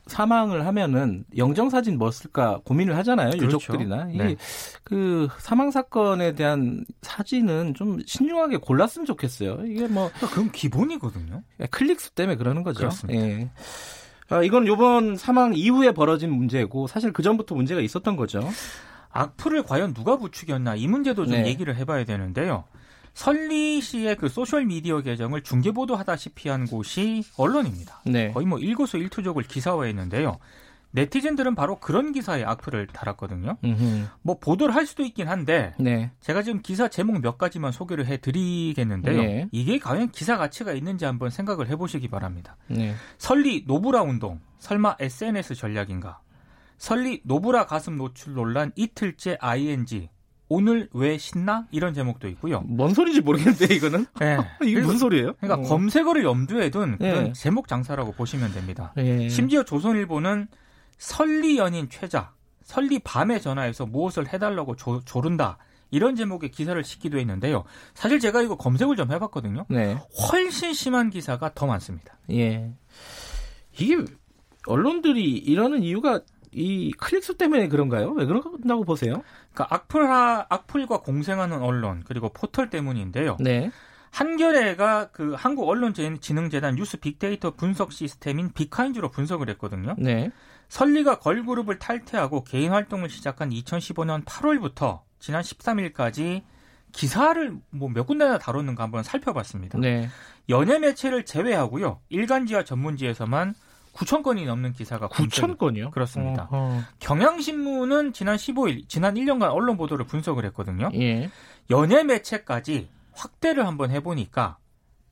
사망을 0.07 0.65
하면은 0.65 1.24
영정 1.38 1.69
사진 1.69 1.98
뭐 1.98 2.12
쓸까 2.12 2.60
고민을 2.65 2.98
하잖아요 2.98 3.31
그렇죠. 3.31 3.45
유족들이나 3.55 4.05
네. 4.05 4.36
이그 4.83 5.29
사망 5.39 5.72
사건에 5.72 6.33
대한 6.33 6.86
사진은 7.01 7.74
좀 7.74 8.00
신중하게 8.05 8.57
골랐으면 8.57 9.05
좋겠어요 9.05 9.65
이게 9.65 9.88
뭐 9.88 10.12
그럼 10.31 10.50
기본이거든요 10.51 11.41
클릭수 11.72 12.12
때문에 12.12 12.36
그러는 12.36 12.63
거죠 12.63 12.79
그렇습니다. 12.79 13.19
예. 13.19 13.50
아, 14.29 14.41
이건 14.43 14.67
요번 14.67 15.15
사망 15.15 15.53
이후에 15.53 15.91
벌어진 15.91 16.31
문제고 16.31 16.88
사실 16.88 17.13
그 17.13 17.24
전부터 17.24 17.55
문제가 17.55 17.79
있었던 17.81 18.15
거죠 18.15 18.41
악플을 19.12 19.63
과연 19.63 19.93
누가 19.93 20.17
부추겼나 20.17 20.75
이 20.75 20.88
문제도 20.88 21.25
좀 21.25 21.33
네. 21.36 21.48
얘기를 21.48 21.75
해봐야 21.75 22.03
되는데요 22.03 22.65
설리 23.13 23.82
씨의 23.82 24.17
그 24.17 24.27
소셜 24.27 24.65
미디어 24.65 25.01
계정을 25.01 25.41
중계 25.41 25.72
보도하다시피 25.72 26.50
한 26.50 26.65
곳이 26.65 27.24
언론입니다. 27.38 28.01
네. 28.05 28.32
거의 28.32 28.46
뭐 28.46 28.60
일거수 28.60 28.98
일투족을 28.98 29.43
기사화했는데요. 29.43 30.38
네티즌들은 30.96 31.55
바로 31.55 31.79
그런 31.79 32.12
기사에 32.12 32.43
악플을 32.43 32.88
달았거든요. 32.88 33.58
음흠. 33.63 34.08
뭐 34.22 34.38
보도를 34.38 34.75
할 34.75 34.86
수도 34.86 35.03
있긴 35.03 35.27
한데 35.27 35.74
네. 35.79 36.12
제가 36.22 36.43
지금 36.43 36.62
기사 36.62 36.88
제목 36.88 37.20
몇 37.20 37.39
가지만 37.39 37.72
소개를 37.72 38.05
해드리겠는데요. 38.05 39.22
네. 39.22 39.48
이게 39.51 39.79
과연 39.79 40.12
기사 40.12 40.38
가치가 40.38 40.72
있는지 40.74 41.05
한번 41.05 41.32
생각을 41.32 41.67
해보시기 41.67 42.10
바랍니다. 42.10 42.58
네. 42.67 42.93
설리 43.17 43.63
노브라 43.65 44.03
운동 44.03 44.39
설마 44.60 44.98
SNS 45.00 45.55
전략인가? 45.55 46.20
설리 46.77 47.22
노브라 47.24 47.65
가슴 47.65 47.98
노출 47.98 48.34
논란 48.34 48.72
이틀째 48.75 49.38
ING 49.41 50.10
오늘 50.50 50.89
왜 50.93 51.17
신나? 51.17 51.65
이런 51.71 51.93
제목도 51.93 52.27
있고요. 52.29 52.62
뭔 52.62 52.93
소리인지 52.93 53.21
모르겠는데 53.21 53.73
이거는. 53.73 54.05
네. 54.19 54.38
이게 54.63 54.81
무슨 54.81 54.97
소리예요? 54.97 55.33
그러니까 55.39 55.65
어. 55.65 55.69
검색어를 55.69 56.23
염두에 56.23 56.69
둔 56.69 56.97
그런 56.97 57.23
네. 57.25 57.33
제목 57.33 57.67
장사라고 57.67 58.12
보시면 58.12 58.53
됩니다. 58.53 58.93
네. 58.95 59.29
심지어 59.29 59.63
조선일보는 59.63 60.47
설리 60.97 61.57
연인 61.57 61.89
최자, 61.89 62.33
설리 62.63 63.00
밤에 63.00 63.39
전화해서 63.39 63.85
무엇을 63.85 64.31
해달라고 64.31 64.75
조, 64.75 65.01
조른다. 65.05 65.57
이런 65.91 66.15
제목의 66.15 66.50
기사를 66.50 66.83
싣기도 66.83 67.19
했는데요. 67.19 67.63
사실 67.93 68.19
제가 68.19 68.41
이거 68.41 68.57
검색을 68.57 68.95
좀 68.95 69.12
해봤거든요. 69.12 69.65
네. 69.69 69.95
훨씬 70.31 70.73
심한 70.73 71.12
기사가 71.12 71.53
더 71.53 71.67
많습니다. 71.67 72.17
예. 72.31 72.73
이게 73.77 73.97
언론들이 74.65 75.23
이러는 75.23 75.83
이유가 75.83 76.21
이 76.53 76.91
클릭수 76.93 77.38
때문에 77.38 77.67
그런가요? 77.67 78.12
왜 78.12 78.25
그런다고 78.25 78.83
보세요? 78.83 79.24
그러니까 79.53 79.75
악플하, 79.75 80.45
악플과 80.50 81.01
공생하는 81.01 81.62
언론 81.62 82.03
그리고 82.05 82.29
포털 82.29 82.69
때문인데요. 82.69 83.38
네. 83.39 83.72
한겨레가 84.12 85.10
그 85.12 85.33
한국 85.33 85.67
언론진흥재단 85.67 86.75
뉴스 86.75 86.98
빅데이터 86.98 87.51
분석 87.51 87.91
시스템인 87.91 88.51
빅하인즈로 88.53 89.10
분석을 89.10 89.50
했거든요. 89.50 89.95
네. 89.98 90.31
설리가 90.69 91.19
걸그룹을 91.19 91.79
탈퇴하고 91.79 92.43
개인 92.43 92.72
활동을 92.72 93.10
시작한 93.10 93.50
2015년 93.50 94.24
8월부터 94.25 95.01
지난 95.19 95.41
13일까지 95.41 96.43
기사를 96.91 97.57
뭐 97.72 97.89
몇 97.89 98.05
군데나 98.05 98.38
다뤘는가 98.38 98.83
한번 98.83 99.03
살펴봤습니다. 99.03 99.79
네. 99.79 100.07
연예 100.50 100.77
매체를 100.77 101.25
제외하고요. 101.25 102.00
일간지와 102.10 102.63
전문지에서만 102.63 103.55
9천 103.93 104.23
건이 104.23 104.45
넘는 104.45 104.73
기사가 104.73 105.07
9천 105.07 105.57
건이요? 105.57 105.91
그렇습니다. 105.91 106.47
어허. 106.51 106.81
경향신문은 107.00 108.13
지난 108.13 108.35
15일 108.38 108.89
지난 108.89 109.15
1년간 109.15 109.51
언론 109.53 109.77
보도를 109.77 110.05
분석을 110.05 110.45
했거든요. 110.45 110.89
예. 110.95 111.29
연예 111.69 112.03
매체까지 112.03 112.89
확대를 113.13 113.65
한번 113.67 113.91
해보니까 113.91 114.57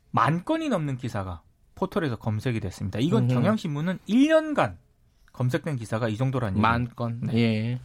만 0.09 0.43
건이 0.43 0.69
넘는 0.69 0.97
기사가 0.97 1.41
포털에서 1.75 2.15
검색이 2.17 2.59
됐습니다. 2.59 2.99
이건 2.99 3.25
음흠. 3.25 3.33
경향신문은 3.35 3.99
1년간 4.09 4.75
검색된 5.31 5.77
기사가 5.77 6.09
이 6.09 6.13
얘기입니다. 6.13 6.51
만 6.51 6.89
건. 6.89 7.19
네. 7.23 7.37
예. 7.37 7.79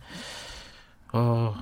어, 1.13 1.55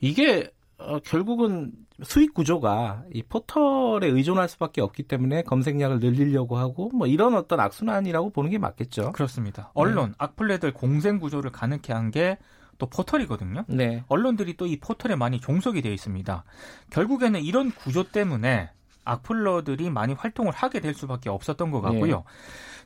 이게 0.00 0.50
어, 0.78 0.98
결국은 1.00 1.72
수익 2.04 2.34
구조가 2.34 3.04
이 3.12 3.22
포털에 3.22 4.06
의존할 4.06 4.48
수밖에 4.48 4.80
없기 4.80 5.04
때문에 5.04 5.42
검색량을 5.42 6.00
늘리려고 6.00 6.56
하고 6.56 6.90
뭐 6.94 7.06
이런 7.06 7.34
어떤 7.34 7.60
악순환이라고 7.60 8.30
보는 8.30 8.50
게 8.50 8.58
맞겠죠. 8.58 9.12
그렇습니다. 9.12 9.70
언론 9.74 10.10
네. 10.10 10.14
악플레들 10.18 10.72
공생 10.72 11.18
구조를 11.18 11.50
가능케 11.52 11.92
한 11.92 12.10
게 12.10 12.38
또 12.78 12.86
포털이거든요. 12.86 13.64
네. 13.68 14.02
언론들이 14.08 14.56
또 14.56 14.66
이 14.66 14.78
포털에 14.80 15.14
많이 15.16 15.40
종속이 15.40 15.82
되어 15.82 15.92
있습니다. 15.92 16.44
결국에는 16.90 17.42
이런 17.42 17.70
구조 17.70 18.04
때문에 18.04 18.70
악플러들이 19.04 19.90
많이 19.90 20.14
활동을 20.14 20.52
하게 20.52 20.80
될 20.80 20.94
수밖에 20.94 21.28
없었던 21.28 21.70
것 21.70 21.80
같고요. 21.80 22.16
네. 22.16 22.22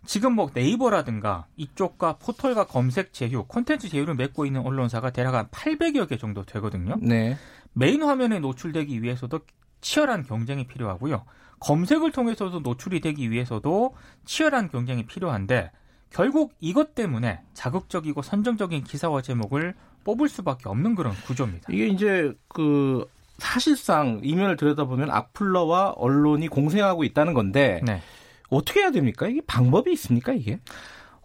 지금 0.05 0.35
뭐 0.35 0.51
네이버라든가 0.53 1.47
이쪽과 1.57 2.17
포털과 2.19 2.67
검색 2.67 3.13
제휴, 3.13 3.45
콘텐츠 3.45 3.89
제휴를 3.89 4.15
맺고 4.15 4.47
있는 4.47 4.63
언론사가 4.63 5.11
대략 5.11 5.35
한 5.35 5.47
800여 5.49 6.09
개 6.09 6.17
정도 6.17 6.45
되거든요. 6.45 6.97
네. 7.01 7.37
메인 7.79 8.03
화면에 8.03 8.39
노출되기 8.39 9.03
위해서도 9.03 9.41
치열한 9.83 10.25
경쟁이 10.25 10.67
필요하고요. 10.67 11.25
검색을 11.61 12.11
통해서도 12.11 12.61
노출이 12.61 13.01
되기 13.01 13.31
위해서도 13.31 13.95
치열한 14.25 14.71
경쟁이 14.71 15.05
필요한데 15.05 15.71
결국 16.09 16.55
이것 16.61 16.95
때문에 16.95 17.43
자극적이고 17.53 18.23
선정적인 18.23 18.85
기사와 18.85 19.21
제목을 19.21 19.75
뽑을 20.05 20.29
수밖에 20.31 20.71
없는 20.71 20.95
그런 20.95 21.13
구조입니다. 21.27 21.71
이게 21.71 21.89
이제 21.89 22.33
그 22.49 23.07
사실상 23.37 24.21
이면을 24.23 24.57
들여다보면 24.57 25.11
악플러와 25.11 25.91
언론이 25.97 26.49
공생하고 26.49 27.05
있다는 27.05 27.35
건데 27.35 27.83
네. 27.85 28.01
어떻게 28.49 28.81
해야 28.81 28.91
됩니까? 28.91 29.27
이게 29.29 29.43
방법이 29.47 29.93
있습니까, 29.93 30.33
이게? 30.33 30.61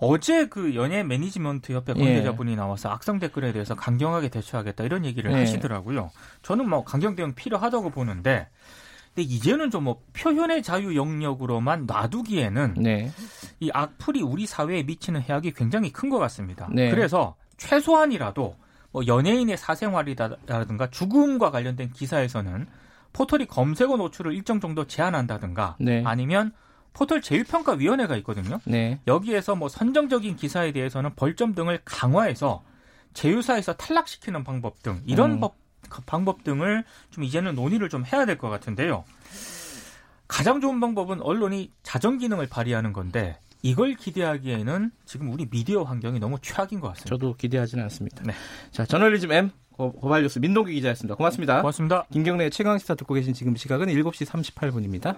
어제 0.02 0.48
그 0.48 0.74
연예 0.76 1.04
매니지먼트 1.04 1.74
협회 1.74 1.94
관계자분이 1.94 2.52
예. 2.54 2.56
나와서 2.56 2.90
악성 2.90 3.20
댓글에 3.20 3.54
대해서 3.54 3.76
강경하게 3.76 4.30
대처하겠다 4.30 4.84
이런 4.84 5.06
얘기를 5.06 5.32
예. 5.32 5.36
하시더라고요. 5.38 6.10
저는 6.42 6.68
뭐 6.68 6.84
강경 6.84 7.16
대응 7.16 7.34
필요하다고 7.36 7.92
보는데 7.92 8.48
근데 9.14 9.22
이제는 9.22 9.70
좀 9.70 9.84
뭐 9.84 10.02
표현의 10.14 10.64
자유 10.64 10.96
영역으로만 10.96 11.86
놔두기에는 11.86 12.76
네. 12.78 13.12
이 13.60 13.70
악플이 13.74 14.22
우리 14.22 14.46
사회에 14.48 14.84
미치는 14.84 15.22
해악이 15.22 15.52
굉장히 15.54 15.92
큰 15.92 16.10
것 16.10 16.18
같습니다. 16.18 16.68
네. 16.72 16.90
그래서 16.90 17.36
최소한이라도 17.58 18.56
뭐 18.92 19.06
연예인의 19.06 19.56
사생활이라든가 19.58 20.90
죽음과 20.90 21.52
관련된 21.52 21.92
기사에서는 21.92 22.68
포털이 23.14 23.46
검색어 23.46 23.98
노출을 23.98 24.34
일정 24.34 24.60
정도 24.60 24.88
제한한다든가 24.88 25.76
네. 25.80 26.02
아니면 26.06 26.54
포털 26.94 27.22
제휴평가위원회가 27.22 28.16
있거든요. 28.18 28.60
네. 28.66 29.00
여기에서 29.08 29.56
뭐 29.56 29.70
선정적인 29.70 30.36
기사에 30.36 30.72
대해서는 30.72 31.16
벌점 31.16 31.56
등을 31.56 31.80
강화해서 31.86 32.64
제휴사에서 33.14 33.74
탈락시키는 33.74 34.44
방법 34.44 34.82
등 34.84 35.02
이런 35.06 35.32
음. 35.34 35.40
법, 35.40 35.56
방법 36.06 36.44
등을 36.44 36.84
좀 37.10 37.24
이제는 37.24 37.56
논의를 37.56 37.90
좀 37.90 38.06
해야 38.06 38.26
될 38.26 38.38
것 38.38 38.50
같은데요. 38.50 39.04
가장 40.28 40.62
좋은 40.62 40.80
방법은 40.80 41.22
언론이 41.22 41.72
자정 41.84 42.18
기능을 42.18 42.48
발휘하는 42.48 42.94
건데 42.94 43.38
이걸 43.64 43.96
기대하기에는 43.96 44.92
지금 45.06 45.32
우리 45.32 45.46
미디어 45.50 45.84
환경이 45.84 46.20
너무 46.20 46.38
최악인 46.42 46.80
것 46.80 46.88
같습니다. 46.90 47.10
저도 47.10 47.36
기대하지는 47.36 47.84
않습니다. 47.86 48.24
네. 48.24 48.34
자, 48.72 48.86
저널리즘 48.86 49.32
M 49.32 49.52
고발 49.76 50.22
뉴스 50.24 50.40
민동기 50.40 50.74
기자였습니다. 50.74 51.16
고맙습니다. 51.16 51.58
고맙습니다. 51.62 52.06
김경래 52.12 52.50
최강 52.50 52.78
시사 52.78 52.96
듣고 52.96 53.14
계신 53.14 53.34
지금 53.34 53.56
시각은 53.56 53.88
7시 53.88 54.26
38분입니다. 54.26 55.18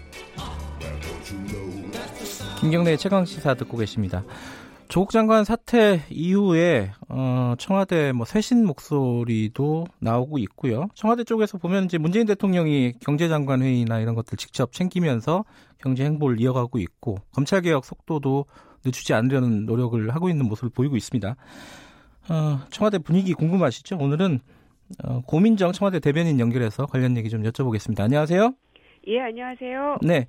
김경래 2.61 2.95
최강 2.95 3.25
시사 3.25 3.55
듣고 3.55 3.75
계십니다. 3.75 4.23
조국 4.87 5.09
장관 5.09 5.43
사태 5.43 6.03
이후에 6.11 6.91
어, 7.09 7.55
청와대 7.57 8.11
뭐 8.11 8.23
쇄신 8.23 8.67
목소리도 8.67 9.87
나오고 9.97 10.37
있고요. 10.37 10.85
청와대 10.93 11.23
쪽에서 11.23 11.57
보면 11.57 11.85
이제 11.85 11.97
문재인 11.97 12.27
대통령이 12.27 12.93
경제장관 12.99 13.63
회의나 13.63 13.99
이런 13.99 14.13
것들 14.13 14.37
직접 14.37 14.73
챙기면서 14.73 15.43
경제 15.79 16.05
행보를 16.05 16.39
이어가고 16.39 16.77
있고 16.77 17.17
검찰 17.33 17.61
개혁 17.61 17.83
속도도 17.83 18.45
늦추지 18.85 19.15
않으려는 19.15 19.65
노력을 19.65 20.13
하고 20.13 20.29
있는 20.29 20.45
모습을 20.45 20.69
보이고 20.69 20.95
있습니다. 20.95 21.35
어, 22.29 22.59
청와대 22.69 22.99
분위기 22.99 23.33
궁금하시죠? 23.33 23.97
오늘은 23.97 24.39
어, 25.03 25.21
고민정 25.25 25.71
청와대 25.71 25.99
대변인 25.99 26.39
연결해서 26.39 26.85
관련 26.85 27.17
얘기 27.17 27.27
좀 27.27 27.41
여쭤보겠습니다. 27.41 28.01
안녕하세요. 28.01 28.53
예, 29.07 29.19
안녕하세요. 29.19 29.97
네. 30.03 30.27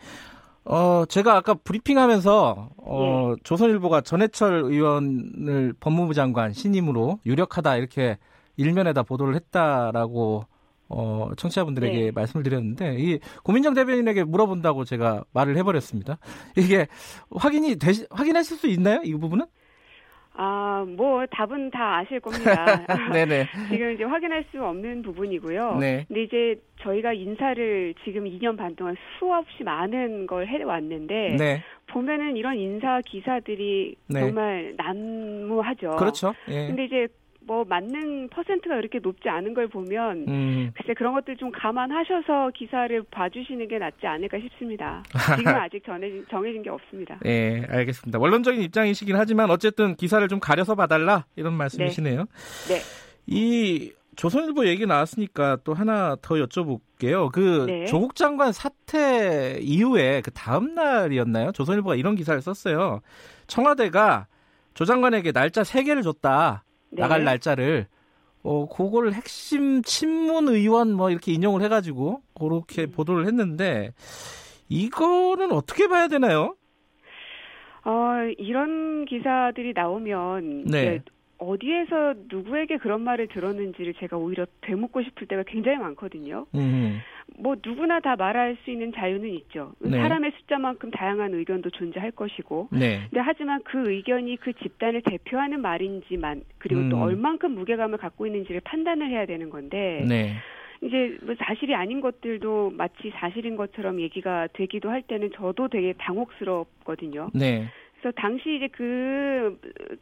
어, 0.65 1.05
제가 1.09 1.37
아까 1.37 1.55
브리핑하면서 1.55 2.71
어, 2.77 3.33
예. 3.33 3.41
조선일보가 3.43 4.03
전해철 4.03 4.63
의원을 4.65 5.75
법무부 5.81 6.15
장관 6.15 6.53
신임으로 6.53 7.19
유력하다 7.27 7.77
이렇게 7.77 8.19
일면에다 8.57 9.03
보도를 9.03 9.35
했다라고 9.35 10.47
어, 10.89 11.31
청취자분들에게 11.37 11.99
네. 11.99 12.11
말씀을 12.11 12.45
드렸는데 12.45 12.97
이 12.99 13.19
고민정 13.43 13.75
대변인에게 13.75 14.25
물어본다고 14.25 14.85
제가 14.85 15.25
말을 15.33 15.57
해버렸습니다. 15.57 16.19
이게 16.57 16.87
확인이 17.31 17.77
되시, 17.77 18.07
확인하실 18.11 18.59
수 18.59 18.67
있나요? 18.69 19.01
이 19.03 19.15
부분은? 19.15 19.47
아, 20.35 20.85
뭐 20.97 21.27
답은 21.27 21.71
다 21.71 21.99
아실 21.99 22.21
겁니다. 22.21 22.87
네네. 23.13 23.49
지금 23.71 23.93
이제 23.93 24.05
확인할 24.05 24.45
수 24.51 24.63
없는 24.65 25.03
부분이고요. 25.03 25.77
네. 25.79 26.05
근데 26.09 26.23
이제 26.23 26.61
저희가 26.81 27.13
인사를 27.13 27.95
지금 28.05 28.25
2년 28.25 28.57
반 28.57 28.75
동안 28.75 28.97
수없이 29.19 29.63
많은 29.63 30.27
걸 30.27 30.47
해왔는데 30.47 31.37
네. 31.39 31.63
보면은 31.89 32.37
이런 32.37 32.57
인사 32.57 33.01
기사들이 33.05 33.95
네. 34.09 34.21
정말 34.21 34.75
난무하죠. 34.77 35.97
그렇죠. 35.97 36.35
예. 36.49 36.67
근데 36.69 36.85
이제 36.85 37.09
뭐 37.47 37.65
맞는 37.65 38.29
퍼센트가 38.29 38.77
그렇게 38.77 38.99
높지 38.99 39.29
않은 39.29 39.55
걸 39.55 39.69
보면 39.69 40.25
음. 40.29 40.73
글쎄 40.77 40.95
그런 40.95 41.15
것들 41.15 41.37
좀 41.37 41.51
감안하셔서 41.51 42.51
기사를 42.55 43.03
봐주시는 43.11 43.69
게 43.69 43.79
낫지 43.79 44.07
않을까 44.07 44.39
싶습니다. 44.39 45.03
지금 45.39 45.55
아직 45.55 45.85
전해진, 45.85 46.25
정해진 46.31 46.63
게 46.63 46.71
없습니다. 46.71 47.19
네, 47.23 47.65
알겠습니다. 47.69 48.19
원론적인 48.19 48.61
입장이시긴 48.63 49.17
하지만 49.17 49.51
어쨌든 49.51 49.95
기사를 49.97 50.27
좀 50.29 50.41
가려서 50.41 50.75
봐달라 50.75 51.27
이런 51.37 51.55
말씀이시네요. 51.55 52.27
네. 52.69 52.75
네. 52.75 52.81
이 53.27 53.93
조선일보 54.17 54.67
얘기 54.67 54.87
나왔으니까 54.87 55.59
또 55.65 55.75
하나 55.75 56.17
더 56.21 56.35
여쭤볼게요. 56.35 57.31
그 57.33 57.65
네. 57.67 57.87
조국 57.87 58.15
장관 58.15 58.53
사태 58.53 59.59
이후에 59.61 60.21
그 60.23 60.31
다음 60.31 60.75
날이었나요? 60.75 61.53
조선일보가 61.53 61.95
이런 61.95 62.15
기사를 62.15 62.41
썼어요. 62.41 63.01
청와대가 63.47 64.27
조 64.75 64.85
장관에게 64.85 65.33
날짜 65.33 65.63
3개를 65.63 66.03
줬다. 66.03 66.65
네. 66.93 67.01
나갈 67.03 67.25
날짜를 67.25 67.87
어 68.43 68.69
그거를 68.69 69.15
핵심 69.15 69.83
친문 69.83 70.49
의원 70.49 70.93
뭐 70.93 71.11
이렇게 71.11 71.33
인용을 71.33 71.63
해가지고 71.63 72.23
그렇게 72.39 72.83
음. 72.83 72.91
보도를 72.91 73.27
했는데 73.27 73.93
이거는 74.69 75.53
어떻게 75.53 75.89
봐야 75.89 76.09
되나요? 76.09 76.57
어 77.85 78.15
이런 78.39 79.05
기사들이 79.07 79.73
나오면 79.75 80.65
네. 80.67 81.01
어디에서 81.43 82.15
누구에게 82.31 82.79
그런 82.79 83.03
말을 83.03 83.29
들었는지를 83.29 83.95
제가 83.95 84.17
오히려 84.17 84.47
되묻고 84.63 85.03
싶을 85.03 85.27
때가 85.27 85.43
굉장히 85.47 85.79
많거든요. 85.79 86.47
음. 86.55 87.01
뭐 87.39 87.57
누구나 87.65 88.01
다 88.01 88.17
말할 88.17 88.57
수 88.65 88.71
있는 88.71 88.93
자유는 88.93 89.29
있죠. 89.31 89.73
네. 89.81 89.99
사람의 89.99 90.33
숫자만큼 90.39 90.91
다양한 90.91 91.35
의견도 91.35 91.71
존재할 91.71 92.11
것이고. 92.11 92.69
네. 92.73 93.01
근데 93.11 93.21
하지만 93.21 93.63
그 93.65 93.91
의견이 93.91 94.37
그 94.37 94.53
집단을 94.53 95.03
대표하는 95.03 95.61
말인지만 95.61 96.43
그리고 96.59 96.81
음. 96.83 96.89
또 96.91 97.01
얼만큼 97.01 97.53
무게감을 97.53 97.99
갖고 97.99 98.27
있는지를 98.27 98.61
판단을 98.63 99.09
해야 99.09 99.27
되는 99.27 99.51
건데. 99.51 100.05
네. 100.09 100.35
이제 100.85 101.17
뭐 101.23 101.35
사실이 101.39 101.77
아닌 101.77 102.01
것들도 102.01 102.73
마치 102.77 103.13
사실인 103.15 103.55
것처럼 103.55 104.01
얘기가 104.01 104.49
되기도 104.53 104.91
할 104.91 105.03
때는 105.03 105.31
저도 105.37 105.69
되게 105.69 105.93
당혹스럽거든요. 105.93 107.31
네. 107.35 107.69
그래서 108.03 108.13
당시 108.17 108.57
이제 108.57 108.69
그 108.73 109.57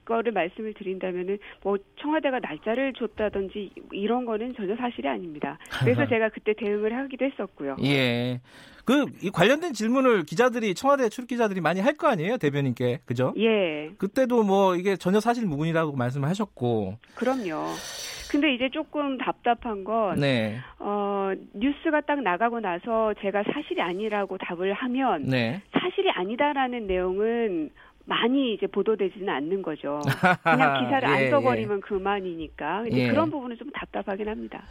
거를 0.06 0.32
말씀을 0.32 0.72
드린다면은 0.72 1.38
뭐 1.62 1.76
청와대가 2.00 2.38
날짜를 2.40 2.94
줬다든지 2.94 3.70
이런 3.92 4.24
거는 4.24 4.54
전혀 4.54 4.74
사실이 4.74 5.06
아닙니다. 5.06 5.58
그래서 5.80 6.06
제가 6.08 6.30
그때 6.30 6.54
대응을 6.54 6.96
하기도 6.96 7.26
했었고요. 7.26 7.76
예. 7.84 8.40
그 8.86 9.04
관련된 9.32 9.74
질문을 9.74 10.24
기자들이 10.24 10.74
청와대 10.74 11.10
출입 11.10 11.28
기자들이 11.28 11.60
많이 11.60 11.80
할 11.80 11.90
거 12.00 12.08
아니에요 12.08 12.38
대변인께 12.38 13.00
그죠? 13.04 13.34
예. 13.36 13.90
그때도 13.98 14.42
뭐 14.44 14.74
이게 14.76 14.96
전혀 14.96 15.20
사실 15.20 15.44
무근이라고 15.46 15.92
말씀하셨고. 15.94 16.96
그럼요. 17.14 17.66
근데 18.30 18.54
이제 18.54 18.68
조금 18.72 19.18
답답한 19.18 19.82
건 19.84 20.20
네. 20.20 20.56
어, 20.78 21.32
뉴스가 21.52 22.00
딱 22.02 22.22
나가고 22.22 22.60
나서 22.60 23.12
제가 23.20 23.42
사실이 23.42 23.82
아니라고 23.82 24.38
답을 24.38 24.72
하면 24.72 25.24
네. 25.24 25.60
사실이 25.72 26.08
아니다라는 26.10 26.86
내용은 26.86 27.70
많이 28.10 28.54
이제 28.54 28.66
보도되지는 28.66 29.28
않는 29.28 29.62
거죠. 29.62 30.00
그냥 30.42 30.84
기사를 30.84 31.08
예, 31.08 31.12
안 31.12 31.30
써버리면 31.30 31.76
예. 31.76 31.80
그만이니까. 31.80 32.82
근데 32.82 33.04
예. 33.04 33.08
그런 33.08 33.30
부분은 33.30 33.56
좀 33.56 33.70
답답하긴 33.70 34.28
합니다. 34.28 34.64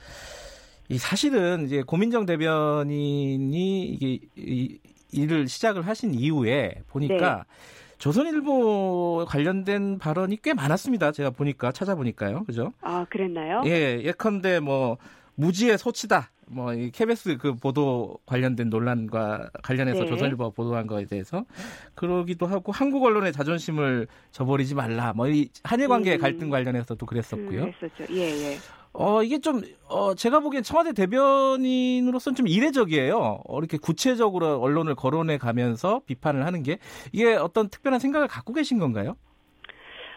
이 0.90 0.98
사실은 0.98 1.64
이제 1.66 1.82
고민정 1.82 2.26
대변인이 2.26 3.86
이게 3.86 4.20
이, 4.36 4.78
일을 5.14 5.48
시작을 5.48 5.88
하신 5.88 6.14
이후에 6.14 6.84
보니까 6.90 7.36
네. 7.38 7.44
조선일보 7.98 9.26
관련된 9.28 10.00
발언이 10.00 10.40
꽤 10.42 10.54
많았습니다. 10.54 11.14
제가 11.14 11.30
보니까 11.30 11.72
찾아보니까요. 11.72 12.44
그죠? 12.44 12.74
아, 12.82 13.06
그랬나요? 13.10 13.64
예, 13.66 14.02
예컨대 14.04 14.60
뭐 14.60 14.98
무지의 15.36 15.78
소치다. 15.78 16.30
뭐 16.50 16.74
이 16.74 16.92
KBS 16.92 17.38
그 17.38 17.56
보도 17.56 18.18
관련된 18.26 18.70
논란과 18.70 19.50
관련해서 19.64 20.02
네. 20.02 20.06
조선일보가 20.08 20.50
보도한 20.52 20.88
거에 20.88 21.06
대해서 21.06 21.46
그러기도 21.96 22.46
하고 22.48 22.72
한국 22.72 23.04
언론의 23.04 23.34
자존심을 23.34 24.08
저버리지 24.32 24.76
말라. 24.76 25.14
뭐 25.14 25.28
이 25.28 25.50
한일 25.64 25.88
관계 25.88 26.16
음. 26.16 26.20
갈등 26.20 26.50
관련해서도 26.50 27.06
그랬었고요. 27.06 27.64
음, 27.66 27.72
그랬었죠. 27.80 28.14
예, 28.14 28.52
예. 28.52 28.58
어, 28.92 29.22
이게 29.22 29.38
좀, 29.40 29.62
어, 29.88 30.16
제가 30.16 30.40
보기엔 30.40 30.64
청와대 30.64 30.94
대변인으로서는 30.94 32.36
좀 32.36 32.48
이례적이에요. 32.48 33.42
어, 33.48 33.60
이렇게 33.60 33.78
구체적으로 33.78 34.60
언론을 34.60 34.96
거론해 34.96 35.38
가면서 35.38 36.02
비판을 36.08 36.46
하는 36.46 36.64
게 36.64 36.80
이게 37.12 37.36
어떤 37.36 37.70
특별한 37.70 38.00
생각을 38.00 38.28
갖고 38.28 38.54
계신 38.54 38.80
건가요? 38.80 39.16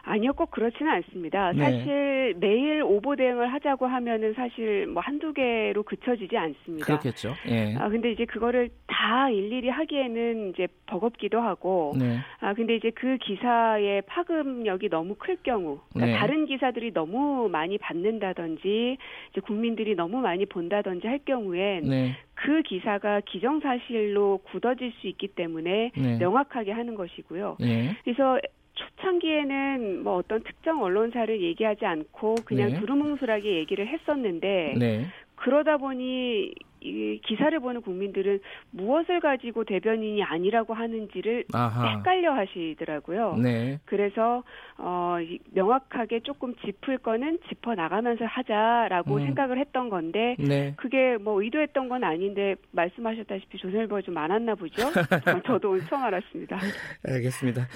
아니요, 0.04 0.32
꼭 0.32 0.50
그렇지는 0.50 0.90
않습니다. 0.92 1.52
네. 1.52 1.58
사실 1.58 2.34
매일 2.38 2.82
오보 2.82 3.16
대응을 3.16 3.52
하자고 3.52 3.86
하면은 3.86 4.34
사실 4.34 4.86
뭐 4.86 5.00
한두 5.00 5.32
개로 5.32 5.82
그쳐지지 5.84 6.36
않습니다. 6.36 6.86
그렇겠죠. 6.86 7.34
예. 7.48 7.76
아, 7.76 7.88
근데 7.88 8.10
이제 8.10 8.24
그거를 8.24 8.70
다 8.86 9.30
일일이 9.30 9.68
하기에는 9.68 10.50
이제 10.50 10.66
버겁기도 10.86 11.40
하고, 11.40 11.94
네. 11.98 12.18
아, 12.40 12.52
근데 12.54 12.74
이제 12.74 12.90
그 12.90 13.16
기사의 13.18 14.02
파급력이 14.02 14.88
너무 14.88 15.14
클 15.14 15.36
경우, 15.42 15.78
그러니까 15.92 16.12
네. 16.12 16.18
다른 16.18 16.46
기사들이 16.46 16.92
너무 16.92 17.48
많이 17.48 17.78
받는다든지, 17.78 18.98
이제 19.30 19.40
국민들이 19.40 19.94
너무 19.94 20.20
많이 20.20 20.46
본다든지 20.46 21.06
할 21.06 21.20
경우엔 21.24 21.84
네. 21.84 22.16
그 22.34 22.62
기사가 22.62 23.20
기정사실로 23.20 24.38
굳어질 24.44 24.92
수 25.00 25.06
있기 25.06 25.28
때문에 25.28 25.92
네. 25.96 26.18
명확하게 26.18 26.72
하는 26.72 26.94
것이고요. 26.96 27.56
네. 27.60 27.96
그래서 28.02 28.40
초창기에는 28.74 30.02
뭐 30.02 30.16
어떤 30.16 30.42
특정 30.42 30.82
언론사를 30.82 31.40
얘기하지 31.42 31.84
않고 31.84 32.36
그냥 32.44 32.70
네. 32.70 32.80
두루뭉술하게 32.80 33.56
얘기를 33.56 33.86
했었는데 33.86 34.74
네. 34.78 35.06
그러다 35.36 35.76
보니 35.76 36.54
이 36.82 37.20
기사를 37.24 37.58
보는 37.60 37.82
국민들은 37.82 38.40
무엇을 38.70 39.20
가지고 39.20 39.64
대변인이 39.64 40.22
아니라고 40.22 40.74
하는지를 40.74 41.44
아하. 41.52 41.88
헷갈려 41.88 42.34
하시더라고요. 42.34 43.36
네. 43.36 43.78
그래서 43.84 44.42
어 44.78 45.16
명확하게 45.52 46.20
조금 46.20 46.54
짚을 46.56 46.98
거는 46.98 47.38
짚어 47.48 47.74
나가면서 47.74 48.24
하자라고 48.24 49.16
음. 49.16 49.26
생각을 49.26 49.58
했던 49.58 49.88
건데 49.88 50.36
네. 50.38 50.74
그게 50.76 51.16
뭐 51.18 51.42
의도했던 51.42 51.88
건 51.88 52.04
아닌데 52.04 52.56
말씀하셨다시피 52.72 53.58
조선일보가 53.58 54.02
좀 54.02 54.14
많았나 54.14 54.54
보죠. 54.54 54.82
저도 55.46 55.70
오늘 55.70 55.84
처음 55.86 56.02
알았습니다. 56.02 56.58
알겠습니다. 57.06 57.68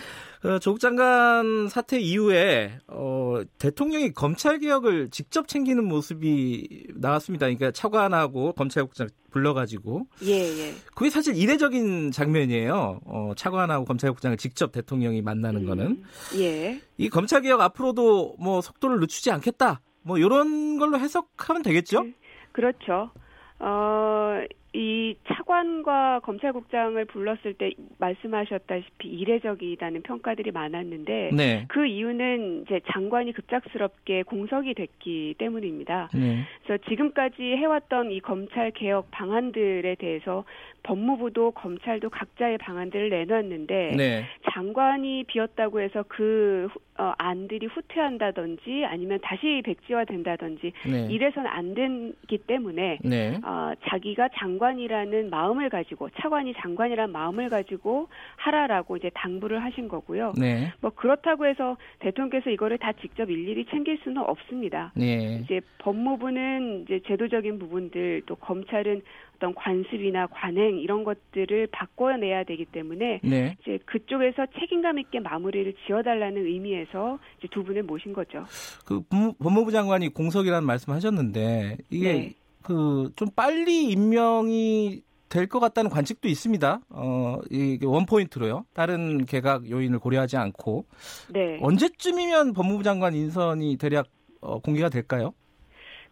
어, 0.44 0.58
조국 0.58 0.80
장관 0.80 1.68
사태 1.68 1.98
이후에 1.98 2.78
어, 2.88 3.40
대통령이 3.58 4.12
검찰 4.12 4.58
개혁을 4.58 5.10
직접 5.10 5.48
챙기는 5.48 5.82
모습이 5.84 6.88
나왔습니다. 6.94 7.46
그러니까 7.46 7.70
차관하고 7.70 8.52
검찰 8.52 8.84
불러가지고 9.30 10.06
예, 10.24 10.32
예. 10.32 10.74
그게 10.94 11.10
사실 11.10 11.36
이례적인 11.36 12.10
장면이에요. 12.10 13.00
어, 13.04 13.32
차관하고 13.36 13.84
검찰국장을 13.84 14.36
직접 14.38 14.72
대통령이 14.72 15.22
만나는 15.22 15.62
음, 15.62 15.66
거는 15.66 16.02
예. 16.36 16.80
이 16.96 17.08
검찰 17.08 17.42
개혁 17.42 17.60
앞으로도 17.60 18.36
뭐 18.38 18.60
속도를 18.60 19.00
늦추지 19.00 19.30
않겠다. 19.30 19.80
뭐 20.02 20.18
이런 20.18 20.78
걸로 20.78 20.98
해석하면 20.98 21.62
되겠죠? 21.62 22.00
음, 22.00 22.14
그렇죠. 22.52 23.10
어, 23.58 24.42
이 24.76 25.14
차관과 25.28 26.20
검찰국장을 26.20 27.02
불렀을 27.06 27.54
때 27.54 27.70
말씀하셨다시피 27.96 29.08
이례적이다는 29.08 30.02
평가들이 30.02 30.50
많았는데 30.50 31.30
네. 31.32 31.64
그 31.68 31.86
이유는 31.86 32.64
이제 32.66 32.80
장관이 32.92 33.32
급작스럽게 33.32 34.24
공석이 34.24 34.74
됐기 34.74 35.36
때문입니다. 35.38 36.10
네. 36.12 36.44
그래서 36.62 36.84
지금까지 36.90 37.42
해왔던 37.42 38.10
이 38.10 38.20
검찰 38.20 38.70
개혁 38.70 39.10
방안들에 39.12 39.94
대해서 39.94 40.44
법무부도 40.82 41.52
검찰도 41.52 42.10
각자의 42.10 42.58
방안들을 42.58 43.08
내놨는데 43.08 43.94
네. 43.96 44.24
장관이 44.52 45.24
비었다고 45.24 45.80
해서 45.80 46.04
그 46.06 46.68
어, 46.98 47.12
안들이 47.18 47.66
후퇴한다든지 47.66 48.84
아니면 48.86 49.18
다시 49.22 49.62
백지화된다든지 49.64 50.72
네. 50.88 51.08
이래서는 51.10 51.48
안 51.48 51.74
되기 51.74 52.38
때문에 52.38 52.98
네. 53.02 53.40
어, 53.44 53.72
자기가 53.88 54.28
장관이라는 54.36 55.30
마음을 55.30 55.68
가지고 55.68 56.08
차관이 56.10 56.54
장관이라는 56.54 57.12
마음을 57.12 57.48
가지고 57.48 58.08
하라라고 58.36 58.96
이제 58.96 59.10
당부를 59.14 59.62
하신 59.62 59.88
거고요. 59.88 60.32
네. 60.38 60.72
뭐 60.80 60.90
그렇다고 60.90 61.46
해서 61.46 61.76
대통령께서 62.00 62.50
이거를 62.50 62.78
다 62.78 62.92
직접 62.92 63.30
일일이 63.30 63.66
챙길 63.66 63.98
수는 64.02 64.22
없습니다. 64.22 64.92
네. 64.94 65.40
이제 65.44 65.60
법무부는 65.78 66.82
이제 66.82 67.00
제도적인 67.06 67.58
부분들 67.58 68.22
또 68.26 68.36
검찰은 68.36 69.02
어떤 69.36 69.54
관습이나 69.54 70.26
관행 70.28 70.78
이런 70.78 71.04
것들을 71.04 71.68
바꿔내야 71.68 72.44
되기 72.44 72.64
때문에 72.64 73.20
네. 73.22 73.56
이제 73.60 73.78
그쪽에서 73.84 74.46
책임감 74.58 74.98
있게 74.98 75.20
마무리를 75.20 75.74
지어달라는 75.86 76.44
의미에서 76.46 77.18
이제 77.38 77.48
두 77.50 77.62
분을 77.62 77.82
모신 77.82 78.12
거죠. 78.12 78.44
그 78.84 79.02
법무부 79.38 79.70
장관이 79.70 80.08
공석이라는 80.08 80.66
말씀하셨는데 80.66 81.78
이게 81.90 82.12
네. 82.12 82.34
그좀 82.62 83.28
빨리 83.36 83.90
임명이 83.90 85.02
될 85.28 85.48
것 85.48 85.60
같다는 85.60 85.90
관측도 85.90 86.28
있습니다. 86.28 86.80
어, 86.90 87.38
이게 87.50 87.84
원 87.84 88.06
포인트로요. 88.06 88.64
다른 88.74 89.24
개각 89.26 89.68
요인을 89.68 89.98
고려하지 89.98 90.36
않고. 90.36 90.86
네. 91.32 91.58
언제쯤이면 91.60 92.52
법무부 92.52 92.82
장관 92.84 93.12
인선이 93.14 93.76
대략 93.76 94.06
어, 94.40 94.60
공개가 94.60 94.88
될까요? 94.88 95.34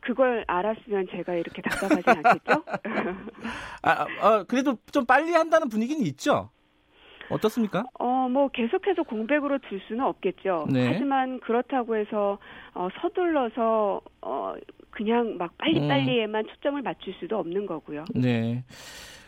그걸 0.05 0.45
알았으면 0.47 1.07
제가 1.11 1.35
이렇게 1.35 1.63
답답하지 1.63 2.03
않겠죠? 2.07 2.65
아, 3.83 4.07
아, 4.21 4.45
그래도 4.45 4.77
좀 4.93 5.05
빨리 5.07 5.33
한다는 5.33 5.69
분위기는 5.69 6.05
있죠? 6.07 6.51
어떻습니까? 7.31 7.85
어, 7.99 8.29
뭐 8.29 8.49
계속해서 8.49 9.03
공백으로 9.05 9.59
둘 9.69 9.81
수는 9.89 10.05
없겠죠. 10.05 10.67
네. 10.71 10.93
하지만 10.93 11.41
그렇다고 11.41 11.97
해서 11.97 12.39
어, 12.75 12.89
서둘러서 13.01 14.01
어, 14.21 14.55
그냥 14.91 15.37
막 15.39 15.57
빨리빨리에만 15.59 16.45
음. 16.45 16.49
초점을 16.49 16.83
맞출 16.83 17.15
수도 17.19 17.39
없는 17.39 17.67
거고요. 17.67 18.05
네. 18.15 18.65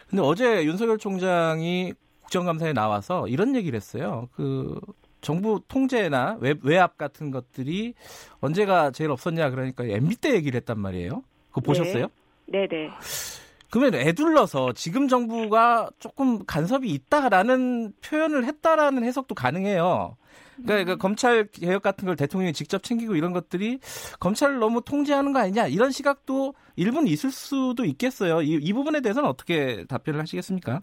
근데 0.09 0.23
어제 0.23 0.65
윤석열 0.65 0.99
총장이 0.99 1.95
국정감사에 2.23 2.73
나와서 2.73 3.27
이런 3.29 3.57
얘기를 3.57 3.77
했어요. 3.77 4.29
그 4.33 4.79
정부 5.27 5.61
통제나 5.67 6.37
외, 6.41 6.55
외압 6.63 6.97
같은 6.97 7.33
것들이 7.33 7.95
언제가 8.39 8.93
제일 8.93 9.11
없었냐 9.11 9.51
그러니까 9.51 9.83
MB 9.83 10.15
때 10.19 10.33
얘기를 10.33 10.57
했단 10.57 10.79
말이에요. 10.79 11.25
그거 11.49 11.63
보셨어요? 11.63 12.07
네, 12.47 12.69
네. 12.69 12.89
그러면 13.73 13.97
애둘러서 13.97 14.73
지금 14.75 15.09
정부가 15.09 15.91
조금 15.99 16.47
간섭이 16.47 16.89
있다라는 16.91 17.95
표현을 18.05 18.45
했다라는 18.45 19.03
해석도 19.03 19.35
가능해요. 19.35 20.17
그러니까, 20.59 20.75
그러니까 20.85 20.97
검찰 20.97 21.49
개혁 21.49 21.83
같은 21.83 22.07
걸 22.07 22.15
대통령이 22.15 22.53
직접 22.53 22.85
챙기고 22.85 23.17
이런 23.17 23.33
것들이 23.33 23.81
검찰을 24.21 24.61
너무 24.61 24.81
통제하는 24.81 25.33
거 25.33 25.41
아니냐 25.41 25.67
이런 25.67 25.91
시각도 25.91 26.55
일부는 26.77 27.09
있을 27.09 27.33
수도 27.33 27.85
있겠어요. 27.85 28.43
이, 28.43 28.61
이 28.63 28.73
부분에 28.73 29.01
대해서는 29.01 29.29
어떻게 29.29 29.87
답변을 29.89 30.21
하시겠습니까? 30.21 30.83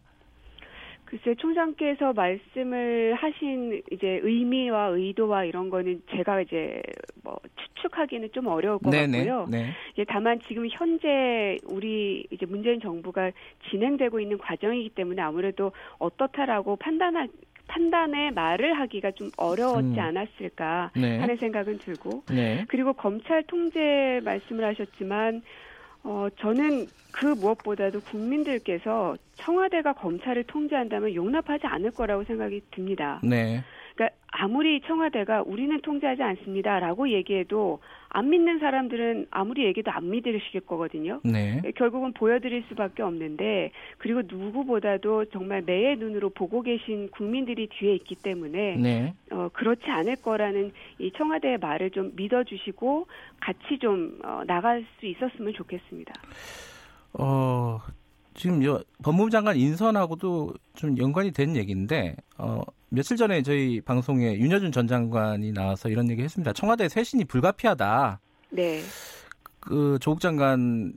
글쎄 1.13 1.35
총장께서 1.35 2.11
말씀을 2.13 3.13
하신 3.13 3.83
이제 3.91 4.19
의미와 4.23 4.87
의도와 4.87 5.45
이런 5.45 5.69
거는 5.69 6.01
제가 6.09 6.41
이제 6.41 6.81
뭐 7.23 7.37
추측하기는 7.55 8.31
좀 8.31 8.47
어려울 8.47 8.79
것 8.79 8.89
네네, 8.89 9.19
같고요. 9.19 9.45
네. 9.47 9.67
이제 9.93 10.05
다만 10.07 10.39
지금 10.47 10.67
현재 10.71 11.59
우리 11.65 12.25
이제 12.31 12.47
문재인 12.47 12.81
정부가 12.81 13.29
진행되고 13.69 14.19
있는 14.19 14.39
과정이기 14.39 14.89
때문에 14.89 15.21
아무래도 15.21 15.71
어떻다라고 15.99 16.77
판단할 16.77 17.27
판단에 17.67 18.31
말을 18.31 18.73
하기가 18.73 19.11
좀 19.11 19.29
어려웠지 19.37 19.99
음. 19.99 19.99
않았을까 19.99 20.91
네. 20.95 21.19
하는 21.19 21.37
생각은 21.37 21.77
들고 21.77 22.23
네. 22.33 22.65
그리고 22.67 22.93
검찰 22.93 23.43
통제 23.43 24.19
말씀을 24.23 24.65
하셨지만 24.65 25.43
어, 26.03 26.27
저는 26.39 26.87
그 27.11 27.25
무엇보다도 27.25 28.01
국민들께서 28.01 29.15
청와대가 29.37 29.93
검찰을 29.93 30.43
통제한다면 30.45 31.13
용납하지 31.13 31.65
않을 31.67 31.91
거라고 31.91 32.23
생각이 32.23 32.61
듭니다. 32.71 33.19
네. 33.23 33.63
그러니까 33.95 34.15
아무리 34.27 34.81
청와대가 34.81 35.43
우리는 35.45 35.79
통제하지 35.81 36.23
않습니다라고 36.23 37.09
얘기해도 37.11 37.79
안 38.09 38.29
믿는 38.29 38.59
사람들은 38.59 39.27
아무리 39.31 39.65
얘기도 39.65 39.91
안 39.91 40.09
믿으실 40.09 40.61
거거든요. 40.65 41.19
네. 41.23 41.61
결국은 41.75 42.13
보여드릴 42.13 42.63
수밖에 42.69 43.01
없는데 43.03 43.71
그리고 43.97 44.21
누구보다도 44.25 45.25
정말 45.25 45.61
매의 45.63 45.97
눈으로 45.97 46.29
보고 46.29 46.61
계신 46.61 47.09
국민들이 47.09 47.67
뒤에 47.67 47.95
있기 47.95 48.15
때문에 48.15 48.75
네. 48.77 49.13
어, 49.31 49.49
그렇지 49.53 49.85
않을 49.85 50.17
거라는 50.17 50.71
이 50.99 51.11
청와대의 51.11 51.57
말을 51.57 51.91
좀 51.91 52.11
믿어주시고 52.15 53.07
같이 53.39 53.79
좀 53.79 54.19
어, 54.23 54.41
나갈 54.45 54.85
수 54.99 55.05
있었으면 55.05 55.53
좋겠습니다. 55.53 56.13
어. 57.13 57.79
지금 58.35 58.63
여, 58.63 58.81
법무부 59.03 59.29
장관 59.29 59.55
인선하고도 59.55 60.53
좀 60.75 60.97
연관이 60.97 61.31
된 61.31 61.55
얘기인데 61.55 62.15
어, 62.37 62.61
며칠 62.93 63.17
전에 63.17 63.41
저희 63.41 63.81
방송에 63.81 64.35
윤여준 64.37 64.71
전 64.71 64.85
장관이 64.85 65.51
나와서 65.51 65.89
이런 65.89 66.11
얘기 66.11 66.21
했습니다. 66.21 66.53
청와대 66.53 66.87
쇄신이 66.87 67.25
불가피하다. 67.25 68.19
네. 68.51 68.81
그 69.59 69.97
조국 69.99 70.21
장관의 70.21 70.93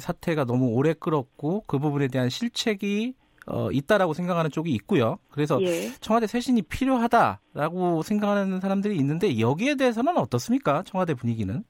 사태가 0.00 0.44
너무 0.44 0.68
오래 0.68 0.94
끌었고 0.94 1.64
그 1.66 1.80
부분에 1.80 2.06
대한 2.06 2.28
실책이 2.28 3.14
어, 3.46 3.68
있다라고 3.72 4.14
생각하는 4.14 4.52
쪽이 4.52 4.70
있고요. 4.74 5.18
그래서 5.30 5.60
예. 5.62 5.90
청와대 6.00 6.28
쇄신이 6.28 6.62
필요하다라고 6.62 8.02
생각하는 8.02 8.60
사람들이 8.60 8.94
있는데 8.98 9.40
여기에 9.40 9.74
대해서는 9.74 10.18
어떻습니까? 10.18 10.84
청와대 10.84 11.14
분위기는? 11.14 11.64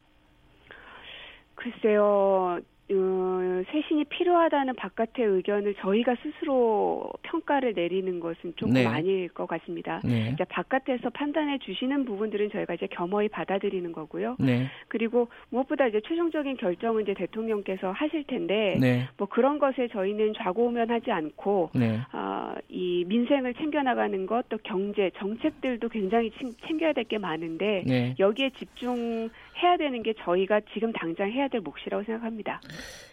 글쎄요. 1.55 2.61
어, 2.90 3.62
쇄신이 3.70 4.05
필요하다는 4.05 4.77
바깥의 4.77 5.24
의견을 5.24 5.74
저희가 5.74 6.16
스스로 6.22 7.11
평가를 7.22 7.74
내리는 7.74 8.20
것은 8.20 8.55
조금 8.57 8.74
네. 8.74 8.87
아닐 8.87 9.29
것 9.29 9.46
같습니다. 9.46 10.01
네. 10.05 10.31
이제 10.33 10.44
바깥에서 10.44 11.11
판단해 11.11 11.59
주시는 11.59 12.05
부분들은 12.05 12.51
저희가 12.51 12.74
이제 12.74 12.87
겸허히 12.90 13.29
받아들이는 13.29 13.92
거고요. 13.92 14.37
네. 14.38 14.68
그리고 14.88 15.29
무엇보다 15.51 15.87
이제 15.88 16.01
최종적인 16.07 16.57
결정은 16.57 17.03
이제 17.03 17.14
대통령께서 17.14 17.90
하실 17.90 18.24
텐데 18.24 18.77
네. 18.81 19.09
뭐 19.16 19.27
그런 19.29 19.59
것에 19.59 19.88
저희는 19.88 20.35
좌고우면하지 20.38 21.11
않고 21.11 21.70
네. 21.74 21.98
어, 22.12 22.55
이 22.68 23.05
민생을 23.07 23.55
챙겨나가는 23.55 24.24
것 24.27 24.38
또 24.48 24.57
경제 24.62 25.11
정책들도 25.18 25.88
굉장히 25.88 26.31
챙겨야 26.66 26.92
될 26.92 27.05
게 27.09 27.16
많은데 27.18 27.85
네. 27.87 28.14
여기에 28.18 28.51
집중해야 28.59 29.77
되는 29.79 30.03
게 30.03 30.12
저희가 30.14 30.61
지금 30.74 30.92
당장 30.92 31.31
해야 31.31 31.48
될 31.48 31.61
몫이라고 31.62 32.05
생각합니다. 32.05 32.61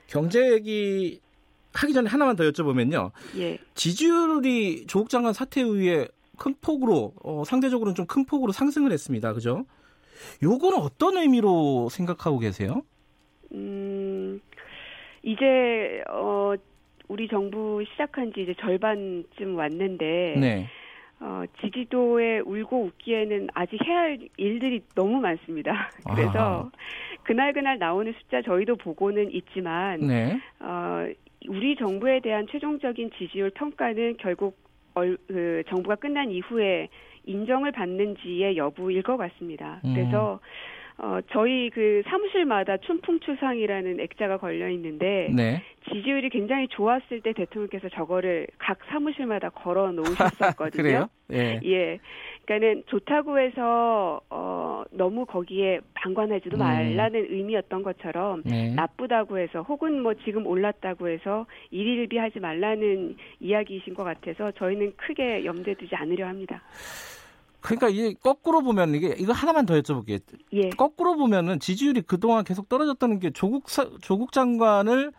경제 0.08 0.52
얘기 0.54 1.20
하기 1.74 1.94
전에 1.94 2.10
하나만 2.10 2.36
더 2.36 2.44
여쭤보면요. 2.44 3.12
예. 3.38 3.58
지지율이 3.74 4.86
조국 4.88 5.10
장관 5.10 5.34
사태 5.34 5.62
이후에 5.62 6.08
큰 6.38 6.54
폭으로 6.62 7.14
어, 7.24 7.44
상대적으로는 7.46 7.96
좀 7.96 8.06
큰 8.08 8.26
폭으로 8.26 8.52
상승을 8.52 8.92
했습니다. 8.92 9.34
그죠? 9.34 9.66
요거는 10.44 10.78
어떤 10.80 11.18
의미로 11.18 11.90
생각하고 11.90 12.40
계세요? 12.40 12.82
음, 13.54 14.40
이제 15.24 16.04
어 16.10 16.54
우리 17.08 17.28
정부 17.28 17.84
시작한 17.92 18.32
지 18.34 18.42
이제 18.44 18.54
절반쯤 18.60 19.56
왔는데 19.56 20.36
네. 20.40 20.68
어, 21.20 21.44
지지도에 21.62 22.40
울고 22.40 22.84
웃기에는 22.86 23.50
아직 23.54 23.80
해야 23.86 24.00
할 24.00 24.20
일들이 24.38 24.82
너무 24.96 25.20
많습니다. 25.22 25.90
그래서 26.14 26.70
그날 27.24 27.54
그날 27.54 27.80
나오는 27.80 28.14
숫자 28.20 28.42
저희도 28.42 28.76
보고는 28.76 29.32
있지만 29.32 30.02
네. 30.02 30.40
어, 30.60 31.08
우리 31.48 31.76
정부에 31.76 32.20
대한 32.20 32.48
최종적인 32.52 33.12
지지율 33.18 33.50
평가는 33.52 34.18
결국 34.18 34.58
얼, 34.94 35.18
그 35.28 35.64
정부가 35.70 35.96
끝난 35.96 36.32
이후에 36.32 36.90
인정을 37.26 37.72
받는지의 37.72 38.58
여부일 38.58 39.02
것 39.04 39.18
같습니다. 39.18 39.82
음. 39.86 39.94
그래서 39.94 40.40
어, 40.98 41.20
저희 41.32 41.70
그 41.72 42.02
사무실마다 42.08 42.78
춘풍추상이라는 42.78 44.00
액자가 44.00 44.38
걸려 44.38 44.70
있는데 44.70 45.30
네. 45.36 45.62
지지율이 45.92 46.30
굉장히 46.30 46.68
좋았을 46.70 47.22
때 47.22 47.34
대통령께서 47.34 47.90
저거를 47.90 48.48
각 48.58 48.80
사무실마다 48.90 49.50
걸어 49.50 49.92
놓으셨었거든요. 49.92 50.72
그래요? 50.82 51.08
예. 51.34 51.60
예. 51.66 52.00
그러니까는 52.46 52.84
좋다고 52.88 53.40
해서 53.40 54.22
어 54.30 54.84
너무 54.92 55.26
거기에 55.26 55.80
방관하지도 55.96 56.58
음. 56.58 56.60
말라는 56.60 57.28
의미였던 57.30 57.84
것처럼 57.84 58.44
네. 58.46 58.74
나쁘다고 58.74 59.38
해서 59.38 59.64
혹은 59.64 60.02
뭐 60.02 60.14
지금 60.14 60.48
올랐다고 60.48 61.10
해서 61.10 61.46
일일비하지 61.72 62.40
말라는 62.40 63.18
이야기이신 63.42 63.96
것 63.96 64.04
같아서 64.04 64.52
저희는 64.52 64.94
크게 64.96 65.44
염두에 65.44 65.74
두지 65.74 65.96
않으려 65.96 66.28
합니다. 66.28 66.62
그러니까 67.66 67.90
이게 67.90 68.14
거꾸로 68.14 68.62
보면 68.62 68.94
이게 68.96 69.16
이거 69.18 69.34
하나만 69.34 69.66
더 69.66 69.74
여쭤볼게요. 69.80 70.20
예. 70.54 70.70
거꾸로 70.70 71.16
보면은 71.18 71.60
지지율이 71.60 72.02
그동안 72.04 72.44
계속 72.44 72.70
떨어졌다는 72.70 73.20
게 73.20 73.32
조국 73.32 73.70
사, 73.70 73.90
조국 74.02 74.32
장관을 74.32 75.12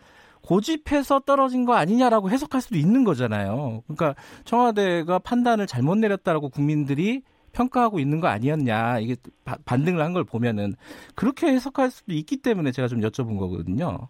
고집해서 0.43 1.21
떨어진 1.21 1.65
거 1.65 1.75
아니냐라고 1.75 2.31
해석할 2.31 2.61
수도 2.61 2.77
있는 2.77 3.03
거잖아요. 3.05 3.83
그러니까 3.89 4.15
청와대가 4.45 5.19
판단을 5.19 5.67
잘못 5.67 5.97
내렸다라고 5.99 6.51
국민들이 6.51 7.23
평가하고 7.53 7.99
있는 7.99 8.21
거 8.21 8.29
아니었냐 8.29 9.01
이게 9.01 9.17
바, 9.45 9.57
반등을 9.65 10.01
한 10.03 10.13
걸 10.13 10.23
보면은 10.25 10.75
그렇게 11.15 11.49
해석할 11.49 11.91
수도 11.91 12.13
있기 12.13 12.37
때문에 12.39 12.71
제가 12.71 12.87
좀 12.87 13.01
여쭤본 13.01 13.39
거거든요. 13.39 14.09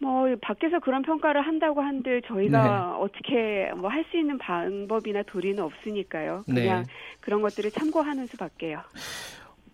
뭐 0.00 0.26
밖에서 0.40 0.78
그런 0.80 1.02
평가를 1.02 1.42
한다고 1.42 1.80
한들 1.82 2.22
저희가 2.22 2.62
네. 2.62 3.04
어떻게 3.04 3.70
뭐 3.76 3.90
할 3.90 4.04
수 4.10 4.16
있는 4.16 4.38
방법이나 4.38 5.22
도리는 5.24 5.62
없으니까요. 5.62 6.42
그냥 6.46 6.82
네. 6.82 6.88
그런 7.20 7.42
것들을 7.42 7.70
참고하는 7.70 8.26
수밖에요. 8.26 8.80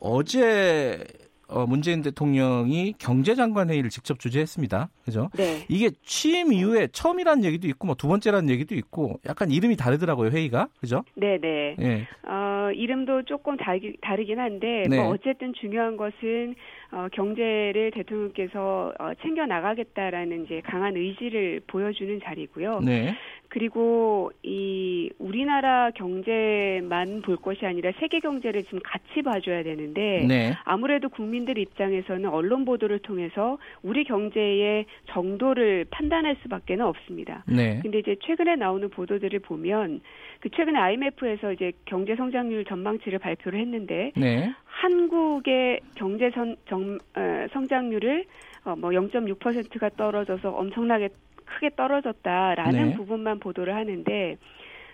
어제 0.00 1.04
어, 1.48 1.64
문재인 1.64 2.02
대통령이 2.02 2.94
경제장관 2.98 3.70
회의를 3.70 3.88
직접 3.88 4.18
주재했습니다. 4.18 4.88
그죠? 5.04 5.30
네. 5.36 5.64
이게 5.68 5.90
취임 6.02 6.52
이후에 6.52 6.88
처음이라는 6.88 7.44
얘기도 7.44 7.68
있고 7.68 7.86
뭐 7.86 7.94
두 7.94 8.08
번째라는 8.08 8.50
얘기도 8.50 8.74
있고 8.74 9.20
약간 9.26 9.52
이름이 9.52 9.76
다르더라고요 9.76 10.30
회의가. 10.30 10.66
그죠? 10.80 11.04
네, 11.14 11.38
네. 11.40 11.76
네. 11.78 12.06
어, 12.28 12.70
이름도 12.74 13.22
조금 13.26 13.56
다르긴 13.56 14.40
한데 14.40 14.84
네. 14.90 14.96
뭐 14.96 15.10
어쨌든 15.14 15.52
중요한 15.54 15.96
것은 15.96 16.56
어, 16.92 17.08
경제를 17.12 17.90
대통령께서 17.92 18.92
어, 18.98 19.12
챙겨 19.22 19.46
나가겠다라는 19.46 20.44
이제 20.44 20.60
강한 20.64 20.96
의지를 20.96 21.60
보여주는 21.66 22.20
자리고요. 22.22 22.80
네. 22.80 23.14
그리고 23.48 24.32
이 24.42 25.10
우리나라 25.18 25.90
경제만 25.92 27.22
볼 27.22 27.36
것이 27.36 27.64
아니라 27.64 27.92
세계 28.00 28.20
경제를 28.20 28.64
지금 28.64 28.80
같이 28.82 29.22
봐줘야 29.22 29.62
되는데 29.62 30.24
네. 30.26 30.52
아무래도 30.64 31.08
국민들 31.08 31.58
입장에서는 31.58 32.28
언론 32.28 32.64
보도를 32.64 32.98
통해서 33.00 33.58
우리 33.82 34.04
경제의 34.04 34.86
정도를 35.10 35.86
판단할 35.90 36.36
수밖에는 36.42 36.84
없습니다. 36.84 37.44
네. 37.46 37.78
근데 37.82 38.00
이제 38.00 38.16
최근에 38.22 38.56
나오는 38.56 38.88
보도들을 38.90 39.38
보면 39.40 40.00
그 40.40 40.50
최근에 40.50 40.78
IMF에서 40.78 41.52
이제 41.52 41.72
경제 41.84 42.14
성장률 42.14 42.64
전망치를 42.64 43.18
발표를 43.18 43.58
했는데 43.60 44.12
네. 44.16 44.52
한국의 44.64 45.80
경제 45.94 46.30
선, 46.30 46.56
정, 46.68 46.98
어, 47.16 47.46
성장률을 47.52 48.24
어, 48.64 48.76
뭐 48.76 48.90
0.6%가 48.90 49.90
떨어져서 49.90 50.50
엄청나게 50.50 51.08
크게 51.44 51.70
떨어졌다라는 51.76 52.90
네. 52.90 52.96
부분만 52.96 53.38
보도를 53.38 53.74
하는데 53.74 54.36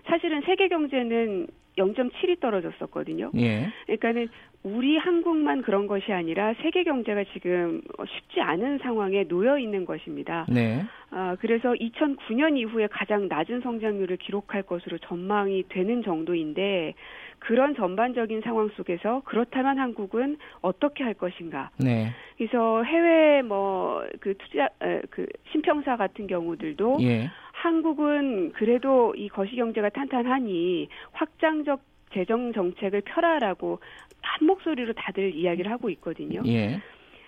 사실은 0.05 0.41
세계 0.45 0.67
경제는 0.67 1.47
0.7이 1.77 2.39
떨어졌었거든요. 2.39 3.31
예. 3.35 3.71
그러니까는 3.85 4.27
우리 4.63 4.97
한국만 4.97 5.61
그런 5.61 5.87
것이 5.87 6.11
아니라 6.13 6.53
세계 6.61 6.83
경제가 6.83 7.25
지금 7.33 7.81
쉽지 8.07 8.41
않은 8.41 8.79
상황에 8.79 9.25
놓여 9.25 9.57
있는 9.57 9.85
것입니다. 9.85 10.45
네. 10.49 10.83
아, 11.11 11.35
그래서 11.39 11.73
2009년 11.73 12.57
이후에 12.57 12.87
가장 12.87 13.27
낮은 13.27 13.61
성장률을 13.61 14.17
기록할 14.17 14.63
것으로 14.63 14.97
전망이 14.99 15.63
되는 15.69 16.01
정도인데 16.01 16.93
그런 17.39 17.75
전반적인 17.75 18.39
상황 18.41 18.69
속에서 18.69 19.21
그렇다면 19.25 19.77
한국은 19.77 20.37
어떻게 20.61 21.03
할 21.03 21.13
것인가. 21.13 21.69
네. 21.77 22.11
그래서 22.37 22.83
해외 22.83 23.41
뭐 23.41 23.93
그 24.19 24.33
투자 24.37 24.69
그 25.09 25.25
신평사 25.51 25.97
같은 25.97 26.27
경우들도 26.27 26.97
예. 27.01 27.29
한국은 27.51 28.51
그래도 28.53 29.13
이 29.15 29.29
거시 29.29 29.55
경제가 29.55 29.89
탄탄하니 29.89 30.89
확장적 31.11 31.81
재정 32.13 32.53
정책을 32.53 33.01
펴라라고 33.01 33.79
한 34.21 34.47
목소리로 34.47 34.93
다들 34.93 35.33
이야기를 35.35 35.71
하고 35.71 35.89
있거든요. 35.91 36.41
예. 36.45 36.79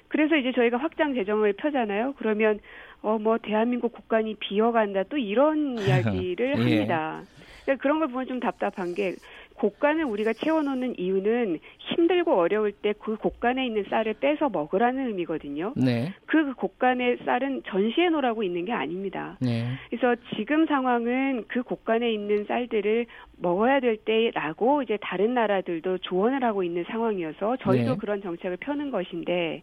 그래서 0.08 0.36
이제 0.38 0.52
저희가 0.54 0.78
확장 0.78 1.14
재정을 1.14 1.54
펴잖아요. 1.54 2.14
그러면 2.18 2.60
어 3.02 3.18
뭐 3.20 3.38
대한민국 3.38 3.92
국간이 3.94 4.36
비어간다 4.36 5.04
또 5.04 5.18
이런 5.18 5.78
이야기를 5.78 6.50
예. 6.50 6.54
합니다. 6.54 7.22
그러니까 7.64 7.82
그런 7.82 8.00
걸 8.00 8.08
보면 8.10 8.28
좀 8.28 8.40
답답한 8.40 8.94
게 8.96 9.16
곡간을 9.56 10.04
우리가 10.04 10.34
채워놓는 10.34 11.00
이유는 11.00 11.60
힘들고 11.80 12.34
어려울 12.34 12.72
때 12.72 12.94
그 13.06 13.18
곡간에 13.18 13.66
있는 13.66 13.86
쌀을 13.90 14.16
빼서 14.16 14.50
먹으라는 14.50 15.08
의미거든요. 15.08 15.74
네. 15.76 16.14
그 16.26 16.54
곡간의 16.54 17.20
쌀은 17.26 17.62
전시해 17.68 18.10
놓으라고 18.10 18.42
있는 18.42 18.66
게 18.66 18.74
아닙니다. 18.74 19.38
네. 19.40 19.68
그래서 19.90 20.16
지금 20.36 20.66
상황은 20.66 21.46
그 21.48 21.62
곡간에 21.62 22.12
있는 22.12 22.46
쌀들을 22.46 23.06
먹어야 23.38 23.80
될 23.80 23.98
때라고 23.98 24.82
이제 24.82 24.98
다른 25.02 25.36
나라들도 25.36 26.00
조언을 26.00 26.44
하고 26.44 26.64
있는 26.64 26.84
상황이어서 26.88 27.58
저희도 27.58 27.92
네. 27.92 27.98
그런 28.00 28.22
정책을 28.22 28.58
펴는 28.58 28.90
것인데 28.90 29.62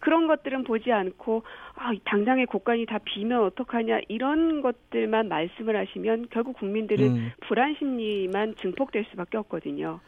그런 0.00 0.26
것들은 0.26 0.64
보지 0.64 0.92
않고 0.92 1.42
아, 1.74 1.92
당장의 2.04 2.46
곳간이 2.46 2.86
다 2.86 2.98
비면 3.04 3.44
어떡하냐 3.44 4.00
이런 4.08 4.62
것들만 4.62 5.28
말씀을 5.28 5.76
하시면 5.76 6.28
결국 6.30 6.58
국민들은 6.58 7.06
음. 7.06 7.32
불안 7.46 7.74
심리만 7.78 8.54
증폭될 8.56 9.06
수밖에 9.10 9.38
없거든요. 9.38 10.00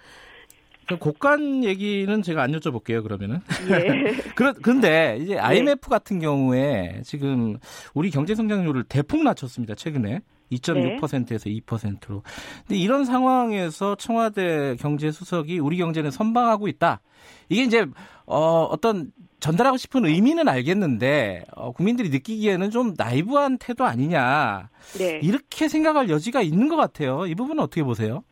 그 0.88 0.96
곡간 0.96 1.64
얘기는 1.64 2.22
제가 2.22 2.42
안 2.42 2.52
여쭤볼게요, 2.52 3.02
그러면은. 3.02 3.40
예. 3.70 4.12
그런, 4.34 4.54
근데 4.54 5.18
이제 5.20 5.36
IMF 5.36 5.82
네. 5.82 5.90
같은 5.90 6.18
경우에 6.18 7.02
지금 7.04 7.58
우리 7.92 8.10
경제 8.10 8.34
성장률을 8.34 8.84
대폭 8.84 9.22
낮췄습니다, 9.22 9.74
최근에. 9.74 10.20
2.6%에서 10.52 11.48
네. 11.48 11.60
2%로. 11.60 12.22
근데 12.66 12.76
이런 12.76 13.04
상황에서 13.04 13.94
청와대 13.96 14.76
경제수석이 14.76 15.58
우리 15.58 15.76
경제는 15.78 16.10
선방하고 16.10 16.68
있다. 16.68 17.00
이게 17.48 17.62
이제 17.62 17.86
어, 18.26 18.64
어떤 18.70 19.12
전달하고 19.40 19.76
싶은 19.76 20.04
의미는 20.04 20.48
알겠는데 20.48 21.44
어, 21.54 21.72
국민들이 21.72 22.10
느끼기에는 22.10 22.70
좀 22.70 22.94
나이브한 22.96 23.58
태도 23.58 23.84
아니냐 23.84 24.68
네. 24.98 25.20
이렇게 25.22 25.68
생각할 25.68 26.10
여지가 26.10 26.42
있는 26.42 26.68
것 26.68 26.76
같아요. 26.76 27.26
이 27.26 27.34
부분은 27.34 27.62
어떻게 27.62 27.82
보세요? 27.82 28.24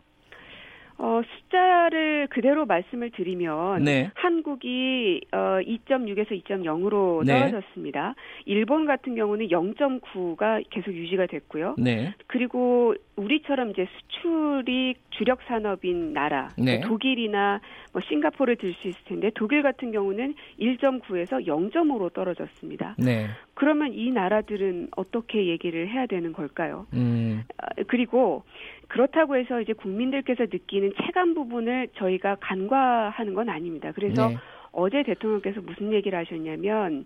어, 0.99 1.21
숫자를 1.47 2.27
그대로 2.29 2.67
말씀을 2.67 3.11
드리면 3.11 3.85
네. 3.85 4.11
한국이 4.15 5.21
어, 5.33 5.59
2.6에서 5.61 6.43
2.0으로 6.45 7.27
떨어졌습니다. 7.27 8.15
일본 8.45 8.87
같은 8.87 9.15
경우는 9.15 9.49
0.9가 9.49 10.63
계속 10.71 10.93
유지가 10.93 11.27
됐고요. 11.27 11.77
네. 11.79 12.15
그리고 12.27 12.95
우리처럼 13.17 13.71
이제 13.71 13.87
수출이 13.99 14.95
주력 15.11 15.41
산업인 15.49 16.13
나라, 16.13 16.49
네. 16.59 16.79
뭐 16.79 16.89
독일이나 16.89 17.61
뭐 17.93 18.03
싱가포르를 18.03 18.57
들 18.57 18.77
수 18.77 18.89
있을 18.89 19.01
텐데 19.07 19.31
독일 19.35 19.63
같은 19.63 19.91
경우는 19.91 20.35
1.9에서 20.61 21.47
0.5로 21.47 22.13
떨어졌습니다. 22.13 22.95
네. 22.99 23.29
그러면 23.55 23.95
이 23.95 24.11
나라들은 24.11 24.89
어떻게 24.97 25.47
얘기를 25.47 25.89
해야 25.89 26.05
되는 26.05 26.35
걸까요? 26.35 26.87
음. 26.93 27.43
어, 27.63 27.67
그리고 27.87 28.43
그렇다고 28.89 29.37
해서 29.37 29.61
이제 29.63 29.73
국민들께서 29.73 30.45
느끼는 30.45 30.93
체감 31.07 31.33
부분을 31.37 31.89
저희가 31.97 32.37
간과하는 32.41 33.35
건 33.35 33.51
아닙니다. 33.51 33.93
그래서 33.95 34.29
네. 34.29 34.37
어제 34.73 35.03
대통령께서 35.03 35.61
무슨 35.61 35.93
얘기를 35.93 36.19
하셨냐면 36.19 37.05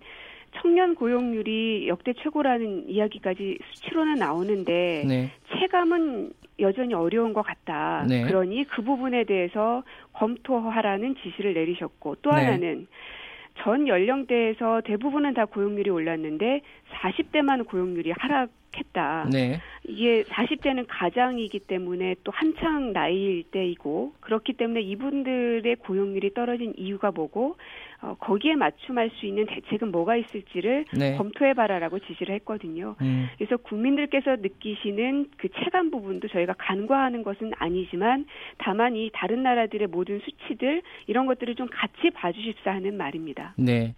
청년 0.61 0.95
고용률이 0.95 1.89
역대 1.89 2.13
최고라는 2.13 2.89
이야기까지 2.89 3.59
수치로는 3.73 4.15
나오는데 4.15 5.05
네. 5.07 5.31
체감은 5.53 6.33
여전히 6.61 6.95
어려운 6.95 7.33
것 7.33 7.43
같다. 7.43 8.05
네. 8.09 8.23
그러니 8.23 8.65
그 8.65 8.83
부분에 8.83 9.25
대해서 9.25 9.83
검토하라는 10.13 11.17
지시를 11.17 11.55
내리셨고 11.55 12.17
또 12.23 12.31
네. 12.31 12.45
하나는 12.45 12.87
전 13.59 13.89
연령대에서 13.89 14.83
대부분은 14.85 15.35
다 15.35 15.45
고용률이 15.45 15.91
올랐는데 15.91 16.61
40대만 16.93 17.67
고용률이 17.67 18.13
하락 18.17 18.51
했다. 18.77 19.29
네. 19.31 19.61
이게 19.87 20.23
40대는 20.25 20.87
가장이기 20.89 21.61
때문에 21.61 22.17
또 22.25 22.33
한창 22.33 22.93
나이일 22.93 23.45
때이고 23.51 24.15
그렇기 24.21 24.53
때문에 24.55 24.81
이분들의 24.83 25.77
고용률이 25.77 26.35
떨어진 26.35 26.75
이유가 26.77 27.11
뭐고 27.11 27.57
어, 28.03 28.17
거기에 28.19 28.55
맞춤할 28.55 29.11
수 29.17 29.27
있는 29.27 29.47
대책은 29.47 29.91
뭐가 29.91 30.17
있을지를 30.17 30.87
네. 30.97 31.17
검토해봐라라고 31.17 31.99
지시를 31.99 32.35
했거든요. 32.37 32.97
음. 33.03 33.29
그래서 33.37 33.57
국민들께서 33.59 34.37
느끼시는 34.37 35.27
그 35.37 35.49
체감 35.63 35.91
부분도 35.91 36.29
저희가 36.29 36.55
간과하는 36.57 37.23
것은 37.23 37.53
아니지만 37.57 38.25
다만 38.59 38.97
이 38.97 39.11
다른 39.13 39.43
나라들의 39.43 39.89
모든 39.89 40.21
수치들 40.21 40.83
이런 41.09 41.27
것들을 41.27 41.55
좀 41.57 41.69
같이 41.71 42.11
봐주십사 42.11 42.71
하는 42.71 42.97
말입니다. 42.97 43.55
네. 43.57 43.95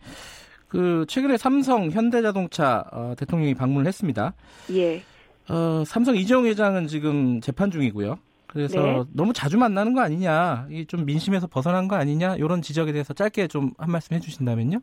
그 0.72 1.04
최근에 1.06 1.36
삼성, 1.36 1.90
현대자동차 1.90 2.84
어, 2.92 3.12
대통령이 3.18 3.54
방문을 3.54 3.86
했습니다. 3.86 4.32
예. 4.70 5.02
어, 5.50 5.82
삼성 5.86 6.16
이재용 6.16 6.46
회장은 6.46 6.86
지금 6.86 7.42
재판 7.42 7.70
중이고요. 7.70 8.18
그래서 8.46 8.80
네. 8.80 9.04
너무 9.12 9.34
자주 9.34 9.58
만나는 9.58 9.92
거 9.92 10.00
아니냐, 10.00 10.68
이좀 10.70 11.04
민심에서 11.04 11.46
벗어난 11.46 11.88
거 11.88 11.96
아니냐 11.96 12.36
이런 12.36 12.62
지적에 12.62 12.90
대해서 12.92 13.12
짧게 13.12 13.48
좀 13.48 13.72
한 13.76 13.90
말씀 13.90 14.16
해주신다면요. 14.16 14.80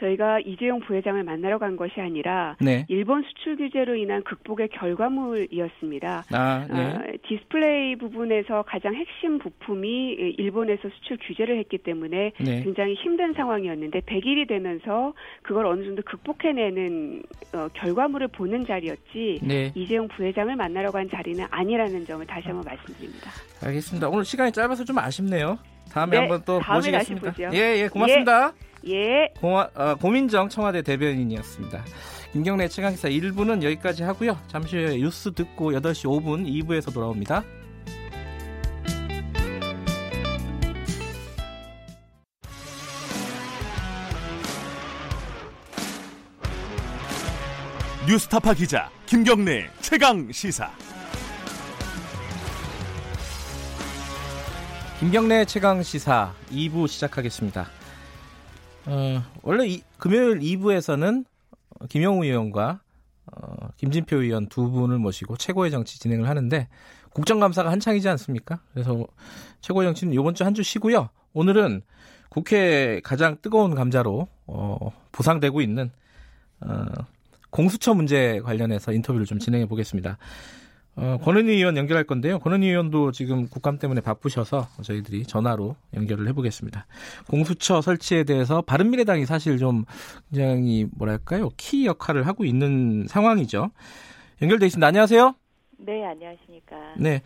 저희가 0.00 0.40
이재용 0.40 0.80
부회장을 0.80 1.22
만나러 1.22 1.58
간 1.58 1.76
것이 1.76 2.00
아니라 2.00 2.56
네. 2.60 2.86
일본 2.88 3.22
수출 3.22 3.56
규제로 3.56 3.94
인한 3.94 4.22
극복의 4.22 4.68
결과물이었습니다. 4.68 6.24
아, 6.32 6.66
네. 6.70 6.84
어, 6.84 7.02
디스플레이 7.28 7.96
부분에서 7.96 8.62
가장 8.62 8.94
핵심 8.94 9.38
부품이 9.38 10.34
일본에서 10.38 10.88
수출 10.88 11.18
규제를 11.20 11.58
했기 11.58 11.78
때문에 11.78 12.32
네. 12.40 12.62
굉장히 12.62 12.94
힘든 12.94 13.32
상황이었는데 13.34 14.00
100일이 14.00 14.48
되면서 14.48 15.12
그걸 15.42 15.66
어느 15.66 15.84
정도 15.84 16.02
극복해내는 16.02 17.22
어, 17.54 17.68
결과물을 17.74 18.28
보는 18.28 18.66
자리였지 18.66 19.40
네. 19.42 19.72
이재용 19.74 20.08
부회장을 20.08 20.54
만나러 20.54 20.90
간 20.90 21.08
자리는 21.08 21.44
아니라는 21.50 22.04
점을 22.04 22.24
다시 22.26 22.46
한번 22.48 22.64
말씀드립니다. 22.64 23.30
알겠습니다. 23.64 24.08
오늘 24.08 24.24
시간이 24.24 24.52
짧아서 24.52 24.84
좀 24.84 24.98
아쉽네요. 24.98 25.58
다음에 25.90 26.12
네, 26.12 26.18
한번 26.18 26.42
또 26.44 26.60
모시겠습니다. 26.60 27.34
예, 27.54 27.82
예, 27.82 27.88
고맙습니다. 27.88 28.52
예. 28.62 28.67
예. 28.86 29.32
공화, 29.40 29.68
어, 29.74 29.94
고민정 29.96 30.48
청와대 30.48 30.82
대변인이었습니다. 30.82 31.84
김경래 32.32 32.68
최강기사 32.68 33.08
1부는 33.08 33.62
여기까지 33.62 34.02
하고요. 34.02 34.38
잠시 34.48 34.76
후에 34.76 34.96
뉴스 34.98 35.32
듣고 35.32 35.72
8시 35.72 36.04
5분 36.04 36.46
2부에서 36.46 36.92
돌아옵니다. 36.92 37.42
뉴스타파 48.08 48.54
기자 48.54 48.90
김경래 49.04 49.68
최강 49.82 50.32
시사. 50.32 50.70
김경래 54.98 55.44
최강 55.44 55.82
시사 55.82 56.32
2부 56.50 56.88
시작하겠습니다. 56.88 57.77
어, 58.86 59.22
원래 59.42 59.66
이, 59.66 59.82
금요일 59.98 60.38
2부에서는 60.40 61.24
김영우 61.88 62.24
의원과 62.24 62.80
어, 63.32 63.68
김진표 63.76 64.22
의원 64.22 64.46
두 64.48 64.70
분을 64.70 64.98
모시고 64.98 65.36
최고의 65.36 65.70
정치 65.70 65.98
진행을 66.00 66.28
하는데 66.28 66.68
국정감사가 67.12 67.70
한창이지 67.70 68.08
않습니까? 68.08 68.60
그래서 68.72 69.06
최고의 69.60 69.88
정치는 69.88 70.12
이번 70.14 70.34
주 70.34 70.44
한 70.44 70.54
주 70.54 70.62
쉬고요. 70.62 71.10
오늘은 71.34 71.82
국회 72.30 73.00
가장 73.04 73.36
뜨거운 73.42 73.74
감자로 73.74 74.28
어, 74.46 74.92
부상되고 75.12 75.60
있는 75.60 75.90
어, 76.60 76.84
공수처 77.50 77.94
문제 77.94 78.40
관련해서 78.40 78.92
인터뷰를 78.92 79.26
좀 79.26 79.38
진행해 79.38 79.66
보겠습니다. 79.66 80.18
어, 81.00 81.16
권은희 81.22 81.52
의원 81.52 81.76
연결할 81.76 82.02
건데요. 82.02 82.40
권은희 82.40 82.66
의원도 82.66 83.12
지금 83.12 83.46
국감 83.46 83.78
때문에 83.78 84.00
바쁘셔서 84.00 84.66
저희들이 84.82 85.24
전화로 85.24 85.76
연결을 85.94 86.26
해보겠습니다. 86.28 86.86
공수처 87.28 87.80
설치에 87.80 88.24
대해서 88.24 88.62
바른미래당이 88.62 89.24
사실 89.24 89.58
좀 89.58 89.84
굉장히 90.32 90.86
뭐랄까요 90.96 91.50
키 91.56 91.86
역할을 91.86 92.26
하고 92.26 92.44
있는 92.44 93.06
상황이죠. 93.08 93.70
연결돼 94.42 94.66
있습니다. 94.66 94.84
안녕하세요. 94.84 95.34
네, 95.78 96.04
안녕하십니까. 96.04 96.76
네. 96.96 97.22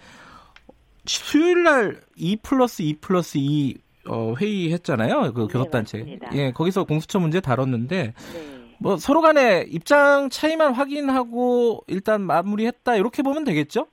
수요일 1.06 1.64
날2 1.64 2.42
플러스 2.42 2.82
2 2.82 2.98
플러스 3.00 3.38
2 3.38 3.76
어, 4.06 4.34
회의했잖아요. 4.38 5.32
그 5.32 5.40
네, 5.40 5.46
교섭단체. 5.46 5.98
네, 5.98 6.18
예, 6.34 6.50
거기서 6.52 6.84
공수처 6.84 7.18
문제 7.20 7.40
다뤘는데 7.40 8.12
네. 8.34 8.61
뭐 8.82 8.96
서로 8.96 9.20
간에 9.20 9.64
입장 9.68 10.28
차이만 10.28 10.74
확인하고 10.74 11.84
일단 11.86 12.20
마무리했다 12.22 12.96
이렇게 12.96 13.22
보면 13.22 13.44
되겠죠? 13.44 13.86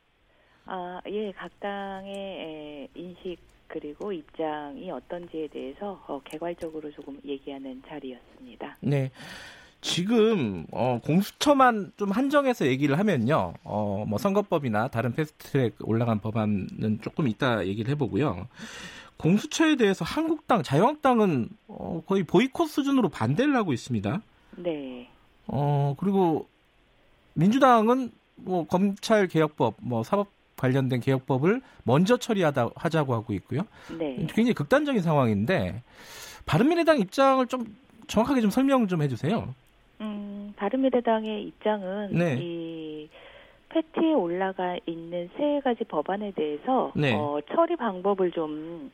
아, 0.65 0.99
예, 1.07 1.31
각 1.31 1.51
당의 1.59 2.89
인식 2.95 3.37
그리고 3.67 4.11
입장이 4.11 4.89
어떤지에 4.89 5.47
대해서 5.49 6.03
어, 6.07 6.19
개괄적으로 6.23 6.91
조금 6.91 7.19
얘기하는 7.23 7.83
자리였습니다. 7.87 8.77
네. 8.81 9.11
지금 9.81 10.65
어, 10.71 10.99
공수처만 11.03 11.91
좀 11.95 12.09
한정해서 12.09 12.65
얘기를 12.65 12.97
하면요, 12.97 13.53
어, 13.63 14.05
뭐 14.07 14.17
선거법이나 14.17 14.87
다른 14.87 15.13
패스트트랙 15.13 15.75
올라간 15.83 16.19
법안은 16.19 16.99
조금 17.01 17.27
이따 17.27 17.65
얘기를 17.65 17.91
해보고요. 17.91 18.47
공수처에 19.17 19.75
대해서 19.75 20.03
한국당, 20.03 20.63
자유한국당은 20.63 21.49
어, 21.67 22.01
거의 22.07 22.23
보이콧 22.23 22.67
수준으로 22.67 23.09
반대를 23.09 23.55
하고 23.55 23.71
있습니다. 23.71 24.21
네. 24.57 25.09
어 25.47 25.95
그리고 25.97 26.47
민주당은 27.33 28.11
뭐 28.35 28.65
검찰 28.67 29.27
개혁법, 29.27 29.75
뭐 29.81 30.03
사법 30.03 30.27
관련된 30.55 30.99
개혁법을 30.99 31.61
먼저 31.83 32.17
처리하다 32.17 32.71
하자고 32.75 33.13
하고 33.13 33.33
있고요. 33.33 33.61
네. 33.97 34.15
굉장히 34.17 34.53
극단적인 34.53 35.01
상황인데 35.01 35.81
바른미래당 36.45 36.99
입장을 36.99 37.45
좀 37.47 37.65
정확하게 38.07 38.41
좀 38.41 38.49
설명 38.49 38.87
좀 38.87 39.01
해주세요. 39.01 39.53
음, 40.01 40.53
바른미래당의 40.57 41.43
입장은 41.43 42.09
네. 42.11 42.37
이 42.39 43.09
패티에 43.69 44.13
올라가 44.13 44.77
있는 44.85 45.29
세 45.37 45.61
가지 45.63 45.83
법안에 45.83 46.31
대해서 46.31 46.91
네. 46.95 47.13
어, 47.13 47.39
처리 47.53 47.75
방법을 47.75 48.31
좀 48.31 48.91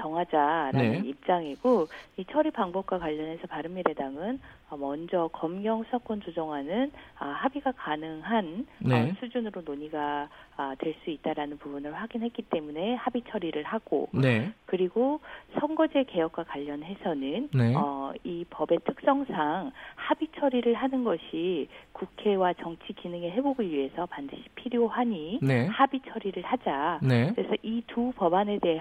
정하자라는 0.00 0.92
네. 0.92 1.08
입장이고 1.08 1.86
이 2.16 2.24
처리 2.30 2.50
방법과 2.50 2.98
관련해서 2.98 3.46
바른미래당은 3.46 4.40
어, 4.70 4.76
먼저 4.76 5.28
검경 5.32 5.84
수사권 5.84 6.20
조정안은 6.22 6.90
아, 7.18 7.28
합의가 7.28 7.72
가능한 7.72 8.66
어, 8.84 8.88
네. 8.88 9.14
수준으로 9.20 9.62
논의가 9.64 10.28
아, 10.56 10.74
될수 10.78 11.10
있다라는 11.10 11.58
부분을 11.58 11.94
확인했기 11.94 12.42
때문에 12.42 12.94
합의 12.94 13.22
처리를 13.28 13.62
하고 13.64 14.08
네. 14.12 14.52
그리고 14.66 15.20
선거제 15.60 16.04
개혁과 16.04 16.44
관련해서는 16.44 17.50
네. 17.54 17.74
어, 17.76 18.12
이 18.24 18.44
법의 18.50 18.80
특성상 18.84 19.72
합의 19.94 20.28
처리를 20.38 20.74
하는 20.74 21.04
것이 21.04 21.68
국회와 21.92 22.54
정치 22.54 22.92
기능의 22.92 23.32
회복을 23.32 23.70
위해서 23.70 24.06
반드시 24.06 24.42
필요하니 24.54 25.40
네. 25.42 25.66
합의 25.66 26.00
처리를 26.08 26.42
하자. 26.42 27.00
네. 27.02 27.32
그래서 27.34 27.54
이 27.62 27.82
두 27.94 28.12
법안에 28.16 28.58
대해 28.58 28.80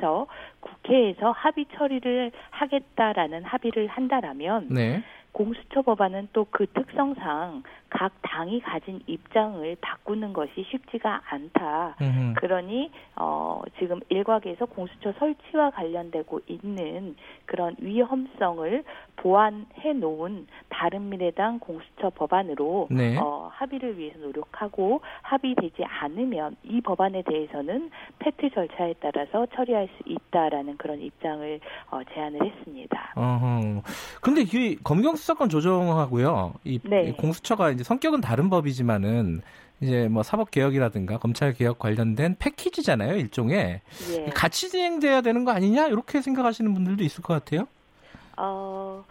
서 0.00 0.26
국회에서 0.60 1.32
합의 1.32 1.66
처리를 1.74 2.30
하겠다라는 2.50 3.44
합의를 3.44 3.88
한다라면 3.88 4.68
네. 4.70 5.02
공수처 5.32 5.82
법안은 5.82 6.28
또 6.32 6.46
그 6.52 6.66
특성상 6.66 7.62
각 7.88 8.12
당이 8.22 8.60
가진 8.60 9.00
입장을 9.06 9.76
바꾸는 9.80 10.32
것이 10.32 10.64
쉽지가 10.70 11.22
않다. 11.28 11.96
음흠. 12.00 12.34
그러니 12.36 12.90
어 13.16 13.60
지금 13.78 14.00
일각에서 14.08 14.66
공수처 14.66 15.12
설치와 15.18 15.70
관련되고 15.70 16.40
있는 16.46 17.16
그런 17.46 17.76
위험성을 17.78 18.84
보완해 19.16 19.92
놓은 19.94 20.46
바른미래당 20.70 21.58
공수처 21.58 22.10
법안으로 22.10 22.88
네. 22.90 23.18
어 23.18 23.50
합의를 23.52 23.98
위해서 23.98 24.18
노력하고 24.18 25.00
합의되지 25.22 25.84
않으면 25.84 26.56
이 26.64 26.80
법안에 26.80 27.22
대해서는 27.22 27.90
패트 28.18 28.50
절차에 28.50 28.94
따라서 29.00 29.46
처리할 29.54 29.88
수 29.88 30.08
있다라는 30.08 30.76
그런 30.78 31.00
입장을 31.00 31.60
어 31.90 32.00
제안을 32.14 32.44
했습니다. 32.44 33.12
어허. 33.16 33.82
근데 34.22 34.42
이 34.42 34.76
검경 34.76 35.16
수사권 35.22 35.48
조정하고요. 35.48 36.54
이 36.64 36.80
네. 36.82 37.12
공수처가 37.12 37.70
이제 37.70 37.84
성격은 37.84 38.20
다른 38.20 38.50
법이지만은 38.50 39.42
이제 39.80 40.08
뭐 40.08 40.24
사법 40.24 40.50
개혁이라든가 40.50 41.18
검찰 41.18 41.52
개혁 41.52 41.78
관련된 41.78 42.36
패키지잖아요, 42.38 43.16
일종의. 43.16 43.80
예. 44.10 44.24
같이 44.34 44.68
진행돼야 44.68 45.20
되는 45.20 45.44
거 45.44 45.52
아니냐? 45.52 45.86
이렇게 45.86 46.20
생각하시는 46.20 46.74
분들도 46.74 47.04
있을 47.04 47.22
것 47.22 47.34
같아요. 47.34 47.68
어. 48.36 49.04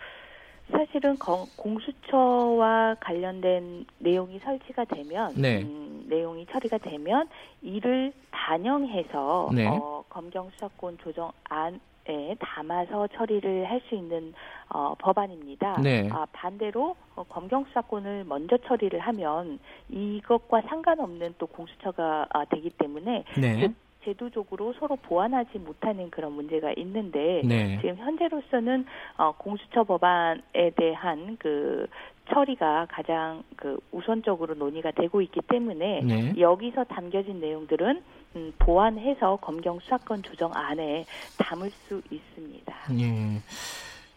사실은 0.70 1.18
공수처와 1.18 2.96
관련된 3.02 3.86
내용이 4.00 4.40
설치가 4.40 4.86
되면 4.86 5.34
네. 5.36 5.64
음, 5.64 6.06
내용이 6.08 6.46
처리가 6.50 6.78
되면 6.78 7.28
이를 7.62 8.14
반영해서 8.32 9.50
네. 9.54 9.68
어, 9.68 10.04
검경 10.10 10.50
수사권 10.52 10.98
조정안 11.00 11.82
에 12.12 12.36
담아서 12.40 13.08
처리를 13.08 13.70
할 13.70 13.82
수 13.88 13.96
있는 13.96 14.34
어, 14.70 14.96
법안입니다. 15.00 15.82
네. 15.82 16.08
아, 16.12 16.26
반대로 16.32 16.96
어, 17.16 17.24
검경 17.24 17.66
수사권을 17.66 18.26
먼저 18.26 18.58
처리를 18.58 19.00
하면 19.00 19.60
이것과 19.90 20.62
상관없는 20.62 21.36
또 21.38 21.48
공수처가 21.48 22.28
아, 22.30 22.46
되기 22.46 22.70
때문에 22.70 23.24
네. 23.40 23.68
그 23.68 23.74
제도적으로 24.04 24.74
서로 24.74 24.96
보완하지 24.96 25.60
못하는 25.60 26.10
그런 26.10 26.34
문제가 26.34 26.74
있는데 26.78 27.42
네. 27.46 27.78
지금 27.82 27.98
현재로서는 27.98 28.86
어, 29.18 29.34
공수처 29.38 29.84
법안에 29.84 30.72
대한 30.76 31.38
그 31.40 31.88
처리가 32.30 32.88
가장 32.90 33.44
그 33.56 33.80
우선적으로 33.92 34.54
논의가 34.56 34.92
되고 34.92 35.22
있기 35.22 35.42
때문에 35.42 36.02
네. 36.02 36.34
여기서 36.38 36.86
담겨진 36.86 37.40
내용들은 37.40 38.02
음, 38.36 38.54
보완해서 38.60 39.38
검경 39.38 39.80
수사권 39.80 40.24
조정 40.24 40.52
안에 40.54 41.06
담을 41.38 41.70
수 41.88 42.02
있습니다. 42.10 42.74
예. 43.00 43.42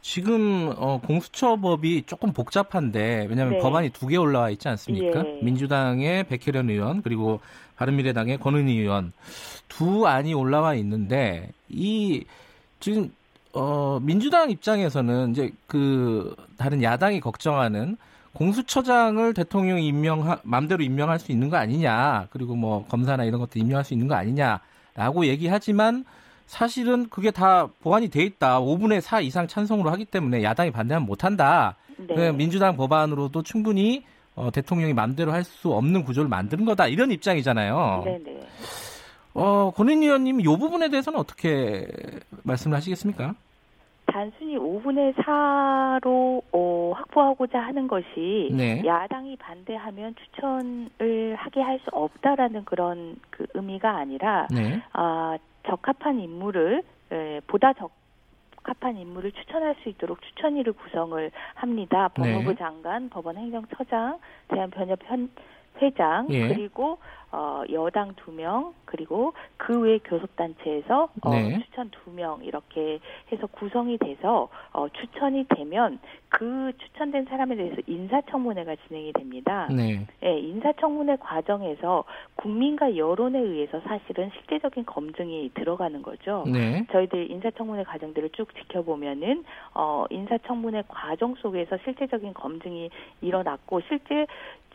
지금 0.02 0.72
어, 0.76 1.00
공수처법이 1.00 2.02
조금 2.06 2.32
복잡한데 2.32 3.26
왜냐하면 3.28 3.54
네. 3.54 3.58
법안이 3.60 3.88
두 3.90 4.06
개 4.08 4.16
올라와 4.16 4.50
있지 4.50 4.68
않습니까? 4.68 5.26
예. 5.26 5.40
민주당의 5.42 6.24
백혜련 6.24 6.68
의원 6.70 7.02
그리고 7.02 7.40
바른미래당의 7.76 8.38
권은희 8.38 8.78
의원 8.78 9.12
두 9.68 10.06
안이 10.06 10.34
올라와 10.34 10.74
있는데 10.74 11.50
이 11.68 12.24
지금 12.80 13.12
어, 13.54 13.98
민주당 14.02 14.50
입장에서는 14.50 15.30
이제 15.30 15.50
그 15.66 16.36
다른 16.58 16.82
야당이 16.82 17.20
걱정하는 17.20 17.96
공수처장을 18.34 19.32
대통령이 19.34 19.86
임명 19.86 20.38
마음대로 20.42 20.82
임명할 20.82 21.18
수 21.18 21.32
있는 21.32 21.48
거 21.48 21.56
아니냐 21.56 22.28
그리고 22.30 22.54
뭐 22.54 22.84
검사나 22.86 23.24
이런 23.24 23.40
것도 23.40 23.58
임명할 23.58 23.84
수 23.84 23.94
있는 23.94 24.08
거 24.08 24.14
아니냐라고 24.14 25.26
얘기하지만 25.26 26.04
사실은 26.46 27.08
그게 27.08 27.30
다 27.30 27.68
보완이 27.82 28.08
돼 28.10 28.22
있다. 28.22 28.60
5분의 28.60 29.00
4 29.00 29.20
이상 29.20 29.48
찬성으로 29.48 29.90
하기 29.90 30.04
때문에 30.04 30.42
야당이 30.42 30.70
반대하면 30.72 31.06
못한다. 31.06 31.76
네. 31.96 32.32
민주당 32.32 32.76
법안으로도 32.76 33.42
충분히 33.42 34.04
어, 34.36 34.50
대통령이 34.52 34.92
마음대로 34.92 35.32
할 35.32 35.44
수 35.44 35.72
없는 35.72 36.04
구조를 36.04 36.28
만드는 36.28 36.64
거다. 36.64 36.88
이런 36.88 37.10
입장이잖아요. 37.12 38.02
네네. 38.04 38.40
어, 39.34 39.72
권인 39.74 40.02
의원님 40.02 40.40
이 40.40 40.44
부분에 40.44 40.90
대해서는 40.90 41.18
어떻게 41.18 41.86
말씀을 42.42 42.76
하시겠습니까? 42.76 43.34
단순히 44.14 44.56
5분의 44.56 45.12
4로 45.16 46.40
어, 46.52 46.92
확보하고자 46.94 47.58
하는 47.58 47.88
것이 47.88 48.48
네. 48.52 48.80
야당이 48.86 49.34
반대하면 49.38 50.14
추천을 50.14 51.34
하게 51.36 51.60
할 51.60 51.74
수 51.80 51.90
없다라는 51.90 52.64
그런 52.64 53.16
그 53.30 53.44
의미가 53.54 53.90
아니라 53.90 54.46
네. 54.52 54.80
아, 54.92 55.36
적합한 55.66 56.20
인물을 56.20 56.82
에, 57.10 57.40
보다 57.48 57.72
적 57.72 57.90
적합한 58.54 58.96
인물을 58.96 59.32
추천할 59.32 59.74
수 59.82 59.88
있도록 59.88 60.22
추천위를 60.22 60.74
구성을 60.74 61.30
합니다. 61.54 62.08
법무부 62.14 62.50
네. 62.50 62.56
장관, 62.56 63.08
법원 63.10 63.36
행정처장, 63.36 64.20
대한변협 64.46 65.00
현 65.06 65.28
회장 65.82 66.28
예. 66.30 66.46
그리고 66.48 66.98
어, 67.34 67.62
여당 67.72 68.14
두 68.14 68.30
명 68.30 68.74
그리고 68.84 69.32
그 69.56 69.80
외 69.80 69.98
교섭단체에서 69.98 71.08
어, 71.22 71.30
네. 71.30 71.58
추천 71.64 71.90
두 71.90 72.10
명 72.12 72.44
이렇게 72.44 73.00
해서 73.32 73.46
구성이 73.48 73.98
돼서 73.98 74.48
어, 74.72 74.88
추천이 74.88 75.44
되면 75.48 75.98
그 76.28 76.72
추천된 76.78 77.26
사람에 77.26 77.56
대해서 77.56 77.76
인사청문회가 77.86 78.76
진행이 78.86 79.12
됩니다. 79.12 79.68
네. 79.70 80.06
네, 80.20 80.38
인사청문회 80.38 81.16
과정에서 81.16 82.04
국민과 82.36 82.96
여론에 82.96 83.38
의해서 83.38 83.80
사실은 83.80 84.30
실제적인 84.34 84.84
검증이 84.84 85.50
들어가는 85.54 86.02
거죠. 86.02 86.44
네. 86.46 86.86
저희들 86.92 87.30
인사청문회 87.30 87.84
과정들을 87.84 88.30
쭉 88.30 88.48
지켜보면은 88.56 89.44
어, 89.74 90.04
인사청문회 90.10 90.84
과정 90.88 91.34
속에서 91.36 91.78
실제적인 91.84 92.34
검증이 92.34 92.90
일어났고 93.20 93.80
실제 93.88 94.26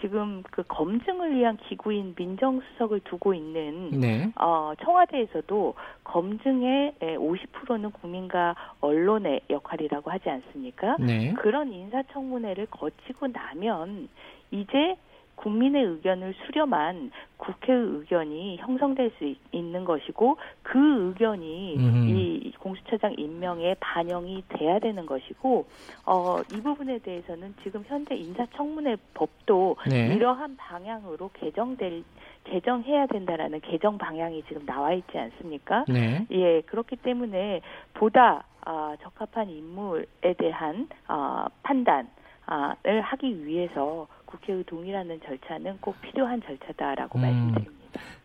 지금 0.02 0.44
그 0.50 0.64
검증을 0.64 1.36
위한 1.36 1.58
기구인 1.58 2.16
민정 2.16 2.49
수석을 2.62 3.02
두고 3.02 3.34
있는 3.34 3.92
네. 3.92 4.32
어, 4.36 4.74
청와대에서도 4.84 5.74
검증의 6.04 6.94
50%는 7.00 7.92
국민과 7.92 8.56
언론의 8.82 9.42
역할이라고 9.50 10.10
하지 10.12 10.30
않습니까? 10.30 10.98
네. 11.00 11.34
그런 11.34 11.72
인사청문회를 11.72 12.68
거치고 12.68 13.28
나면 13.28 14.10
이제 14.52 14.98
국민의 15.40 15.84
의견을 15.84 16.34
수렴한 16.46 17.12
국회의 17.38 17.80
의견이 17.80 18.58
형성될 18.58 19.12
수 19.18 19.34
있는 19.52 19.86
것이고 19.86 20.38
그 20.62 21.08
의견이 21.08 21.76
음흠. 21.78 22.10
이 22.10 22.54
공수처장 22.60 23.16
임명에 23.18 23.76
반영이 23.80 24.44
돼야 24.50 24.80
되는 24.80 25.06
것이고 25.06 25.66
어, 26.06 26.42
이 26.54 26.62
부분에 26.62 27.00
대해서는 27.00 27.56
지금 27.64 27.84
현재 27.88 28.16
인사청문회 28.16 28.98
법도 29.14 29.78
네. 29.90 30.14
이러한 30.14 30.58
방향으로 30.58 31.30
개정될 31.34 32.04
개정해야 32.50 33.08
된다라는 33.08 33.62
개정 33.62 33.98
방향이 33.98 34.44
지금 34.48 34.66
나와 34.66 34.94
있지 34.94 35.18
않습니까? 35.18 35.86
네. 35.88 36.26
예, 36.32 36.62
그렇기 36.62 36.98
때문에 36.98 37.62
보다 37.94 38.44
어, 38.66 38.94
적합한 39.02 39.50
인물에 39.50 40.34
대한 40.38 40.88
어, 41.08 41.46
판단을 41.64 43.02
하기 43.02 43.46
위해서 43.46 44.08
국회의 44.26 44.64
동의라는 44.64 45.22
절차는 45.26 45.78
꼭 45.82 46.00
필요한 46.02 46.42
절차다라고 46.42 47.20
음. 47.20 47.22
말씀드립니다. 47.22 47.76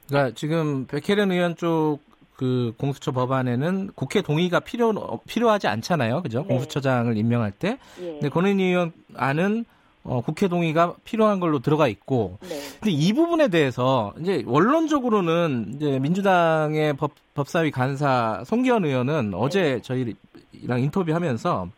그러니까 0.08 0.34
지금 0.34 0.86
백혜련 0.86 1.30
의원 1.30 1.56
쪽 1.56 1.98
그 2.36 2.74
공수처 2.78 3.12
법안에는 3.12 3.90
국회 3.94 4.20
동의가 4.20 4.60
필요 4.60 5.20
필요하지 5.26 5.68
않잖아요, 5.68 6.22
그죠? 6.22 6.42
네. 6.42 6.48
공수처장을 6.48 7.16
임명할 7.16 7.52
때. 7.52 7.78
예. 8.00 8.12
근데 8.12 8.28
권은희 8.28 8.62
의원 8.64 8.92
안은 9.14 9.64
어, 10.04 10.20
국회 10.20 10.48
동의가 10.48 10.94
필요한 11.04 11.40
걸로 11.40 11.58
들어가 11.58 11.88
있고. 11.88 12.38
네. 12.42 12.48
근데 12.80 12.90
이 12.90 13.12
부분에 13.12 13.48
대해서 13.48 14.12
이제 14.20 14.42
원론적으로는 14.46 15.72
이제 15.76 15.98
민주당의 15.98 16.94
법, 16.94 17.12
법사위 17.34 17.70
간사 17.70 18.42
송기현 18.44 18.84
의원은 18.84 19.30
네. 19.30 19.36
어제 19.40 19.80
저희랑 19.80 20.80
인터뷰하면서 20.80 21.68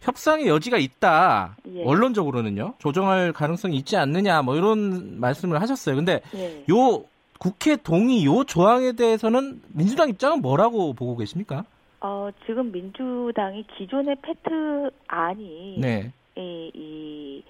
협상의 0.00 0.48
여지가 0.48 0.78
있다. 0.78 1.56
예. 1.74 1.84
원론적으로는요. 1.84 2.74
조정할 2.78 3.32
가능성이 3.32 3.76
있지 3.76 3.96
않느냐 3.96 4.40
뭐 4.40 4.56
이런 4.56 5.20
말씀을 5.20 5.60
하셨어요. 5.60 5.96
근데 5.96 6.22
예. 6.34 6.64
요 6.70 7.04
국회 7.38 7.76
동의 7.76 8.24
요 8.24 8.44
조항에 8.44 8.92
대해서는 8.92 9.60
민주당 9.68 10.08
입장은 10.08 10.40
뭐라고 10.40 10.94
보고 10.94 11.16
계십니까? 11.16 11.64
어, 12.00 12.30
지금 12.46 12.72
민주당이 12.72 13.66
기존의 13.76 14.16
패트 14.22 14.90
안이 15.08 15.76
네. 15.80 16.12
이, 16.36 16.70
이 16.74 17.42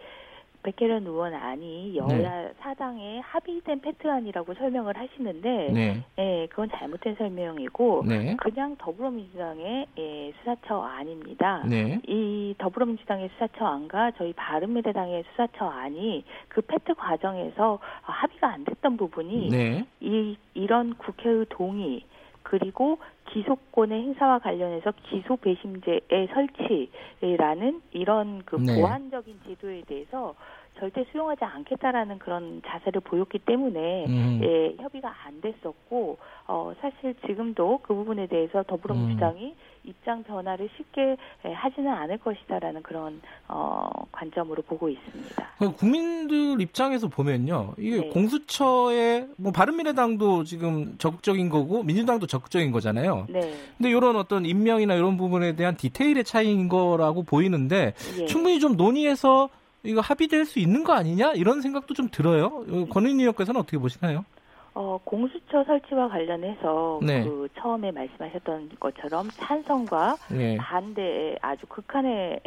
백혜련 0.63 1.07
의원 1.07 1.35
안이 1.35 1.97
여야 1.97 2.09
네. 2.09 2.53
사당의 2.61 3.21
합의된 3.21 3.81
패트안이라고 3.81 4.55
설명을 4.55 4.97
하시는데, 4.97 5.71
네. 5.73 6.05
예, 6.19 6.47
그건 6.51 6.69
잘못된 6.71 7.15
설명이고, 7.17 8.05
네. 8.07 8.37
그냥 8.37 8.77
더불어민주당의 8.79 9.87
예, 9.99 10.33
수사처 10.39 10.81
안입니다. 10.83 11.65
네. 11.67 12.01
이 12.07 12.55
더불어민주당의 12.59 13.31
수사처 13.35 13.65
안과 13.65 14.11
저희 14.13 14.33
바른미래당의 14.33 15.25
수사처 15.31 15.67
안이 15.67 16.25
그 16.49 16.61
패트 16.61 16.95
과정에서 16.95 17.79
합의가 18.03 18.49
안 18.49 18.65
됐던 18.65 18.97
부분이 18.97 19.49
네. 19.51 19.87
이 20.01 20.37
이런 20.55 20.95
국회의 20.95 21.47
동의 21.49 22.05
그리고 22.49 22.99
기소권의 23.27 24.03
행사와 24.05 24.39
관련해서 24.39 24.93
기소 25.03 25.37
배심제의 25.37 26.29
설치라는 26.33 27.83
이런 27.91 28.43
그 28.47 28.57
네. 28.57 28.75
보완적인 28.75 29.41
제도에 29.47 29.83
대해서 29.83 30.35
절대 30.79 31.05
수용하지 31.11 31.45
않겠다라는 31.45 32.19
그런 32.19 32.63
자세를 32.67 33.01
보였기 33.01 33.41
때문에 33.41 34.07
음. 34.07 34.41
예, 34.43 34.75
협의가 34.83 35.13
안 35.25 35.41
됐었고 35.41 36.19
어, 36.47 36.73
사실 36.81 37.15
지금도 37.27 37.81
그 37.83 37.95
부분에 37.95 38.27
대해서 38.27 38.63
더불어민주당이 38.63 39.45
음. 39.47 39.55
입장 39.85 40.23
변화를 40.23 40.69
쉽게 40.77 41.17
예, 41.45 41.53
하지는 41.53 41.91
않을 41.93 42.19
것이다라는 42.19 42.83
그런 42.83 43.21
어, 43.49 43.89
관점으로 44.13 44.63
보고 44.63 44.89
있습니다. 44.89 45.49
국민들 45.77 46.61
입장에서 46.61 47.09
보면요, 47.09 47.75
이게 47.79 48.01
네. 48.01 48.09
공수처에 48.09 49.27
뭐 49.37 49.53
바른미래당도 49.53 50.45
지금 50.45 50.97
적극적인 50.99 51.49
거고 51.49 51.83
민주당도 51.83 52.27
적극적인 52.27 52.71
거잖아요. 52.73 53.27
네. 53.29 53.41
근데 53.77 53.91
이런 53.91 54.17
어떤 54.17 54.45
임명이나 54.45 54.95
이런 54.95 55.17
부분에 55.17 55.57
대한 55.57 55.77
디테일의 55.77 56.25
차이인 56.25 56.69
거라고 56.69 57.23
보이는데 57.23 57.95
예. 58.21 58.27
충분히 58.27 58.61
좀 58.61 58.77
논의해서 58.77 59.49
이거 59.83 60.01
합의될 60.01 60.45
수 60.45 60.59
있는 60.59 60.85
거 60.85 60.93
아니냐 60.93 61.33
이런 61.33 61.61
생각도 61.61 61.95
좀 61.95 62.09
들어요. 62.11 62.65
권은희 62.91 63.21
의원께서는 63.21 63.61
어떻게 63.61 63.79
보시나요? 63.79 64.25
어, 64.75 64.99
공수처 65.03 65.65
설치와 65.65 66.09
관련해서 66.09 67.01
네. 67.03 67.25
그 67.25 67.49
처음에 67.59 67.91
말씀하셨던 67.91 68.71
것처럼 68.79 69.29
찬성과 69.31 70.17
네. 70.31 70.57
반대의 70.57 71.39
아주 71.43 71.67
극한의 71.67 72.41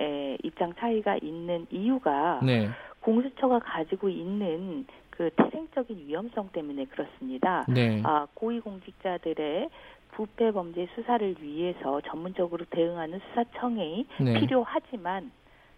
입장 0.43 0.73
차이가 0.79 1.17
있는 1.21 1.67
이유가 1.69 2.39
네. 2.41 2.69
공수처가 3.01 3.59
가지고 3.59 4.09
있는 4.09 4.85
그 5.09 5.29
태생적인 5.35 6.07
위험성 6.07 6.49
때문에 6.53 6.85
그렇습니다. 6.85 7.65
네. 7.67 8.01
아, 8.05 8.27
고위공직자들의 8.33 9.69
부패 10.11 10.51
범죄 10.51 10.87
수사를 10.95 11.35
위해서 11.41 12.01
전문적으로 12.01 12.65
대응하는 12.69 13.19
수사청이 13.29 14.05
네. 14.21 14.39
필요하지만 14.39 15.31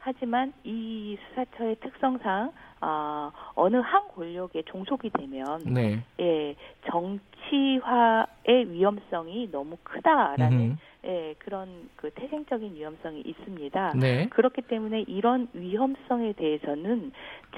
하지만 0.06 0.52
이 0.66 1.18
수사처의 1.30 1.78
특성상 1.78 2.52
어, 2.82 3.32
어느 3.56 3.78
한 3.78 4.10
권력에 4.10 4.64
종속이 4.64 5.10
되면 5.12 5.62
네. 5.64 6.04
예, 6.20 6.56
정치화의 6.92 8.70
위험성이 8.70 9.50
너무 9.50 9.78
크다라는 9.82 10.60
음흠. 10.60 10.76
예, 11.06 11.36
그런 11.40 11.90
그 11.96 12.10
태생적인 12.12 12.76
위험성이 12.76 13.22
있습니다. 13.22 13.94
네. 14.00 14.28
그렇기 14.30 14.62
때문에 14.64 15.02
이런 15.08 15.50
위험성에 15.54 16.34
대해서는 16.34 17.12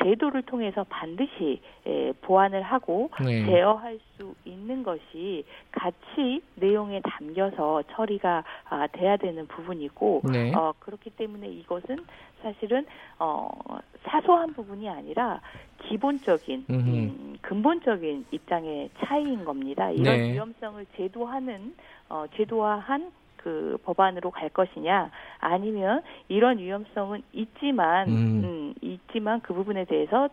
제도를 0.04 0.42
통해서 0.44 0.84
반드시 0.90 1.62
예, 1.88 2.12
보완을 2.22 2.64
하고 2.64 3.10
네. 3.24 3.46
제어할 3.46 4.00
수 4.18 4.34
있는 4.46 4.84
것이 4.84 5.46
같이 5.72 6.42
내용에 6.56 7.02
담겨서 7.02 7.84
처리가 7.92 8.44
아, 8.70 8.88
돼야 8.88 9.18
되는 9.18 9.48
부분이고 9.48 10.24
네. 10.32 10.54
어, 10.56 10.74
그렇기 10.80 11.12
때문에 11.12 11.48
이것은 11.48 11.98
사실은 12.42 12.86
어, 13.20 13.50
사소한 14.04 14.54
부분이 14.54 14.90
아니라 14.90 15.42
기본적인 15.84 16.66
음, 16.70 17.38
근본적인 17.42 18.26
입장의 18.32 18.90
차이인 19.00 19.46
겁니다. 19.46 19.92
이런 19.92 20.18
네. 20.18 20.34
위험성을 20.34 20.86
제도하는 20.96 21.76
어, 22.10 22.26
제도화한 22.36 23.12
그 23.38 23.78
법안으로 23.84 24.32
갈 24.32 24.50
것이냐 24.50 25.12
아니면 25.40 26.02
이런 26.28 26.58
위험성은 26.58 27.22
있지만 27.34 28.08
음. 28.08 28.14
음, 28.44 28.74
있지만 28.82 29.40
그 29.42 29.54
부분에 29.54 29.86
대해서 29.86 30.30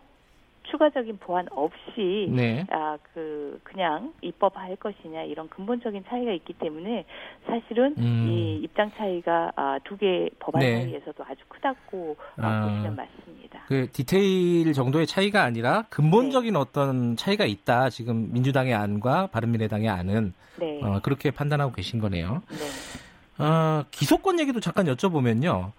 추가적인 0.64 1.18
보완 1.18 1.46
없이 1.50 2.28
네. 2.30 2.66
아 2.70 2.96
그 3.14 3.60
그냥 3.62 4.12
입법할 4.22 4.76
것이냐 4.76 5.22
이런 5.24 5.48
근본적인 5.48 6.04
차이가 6.08 6.32
있기 6.32 6.54
때문에 6.54 7.04
사실은 7.46 7.94
음. 7.98 8.26
이 8.28 8.60
입장 8.62 8.90
차이가 8.96 9.52
아, 9.56 9.78
두 9.84 9.96
개 9.96 10.28
법안 10.38 10.60
네. 10.60 10.82
사이에서도 10.82 11.24
아주 11.24 11.42
크다고 11.48 12.16
아. 12.36 12.62
보시면 12.62 12.96
맞습니다. 12.96 13.60
그 13.68 13.90
디테일 13.92 14.72
정도의 14.72 15.06
차이가 15.06 15.42
아니라 15.42 15.82
근본적인 15.90 16.54
네. 16.54 16.58
어떤 16.58 17.16
차이가 17.16 17.44
있다. 17.44 17.90
지금 17.90 18.32
민주당의 18.32 18.74
안과 18.74 19.26
바른미래당의 19.28 19.88
안은 19.88 20.32
네. 20.58 20.80
어, 20.82 21.00
그렇게 21.02 21.30
판단하고 21.30 21.72
계신 21.72 22.00
거네요. 22.00 22.42
네. 22.48 23.44
어, 23.44 23.84
기소권 23.90 24.40
얘기도 24.40 24.60
잠깐 24.60 24.86
여쭤보면요. 24.86 25.72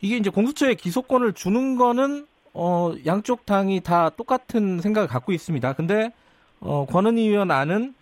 이게 0.00 0.16
이제 0.16 0.30
공수처에 0.30 0.74
기소권을 0.74 1.32
주는 1.34 1.76
거는 1.76 2.26
어, 2.54 2.92
양쪽 3.04 3.44
당이 3.44 3.80
다 3.80 4.10
똑같은 4.10 4.80
생각을 4.80 5.08
갖고 5.08 5.32
있습니다. 5.32 5.72
근데 5.74 6.12
어, 6.60 6.86
권은희 6.86 7.28
의원 7.28 7.50
안은 7.50 7.94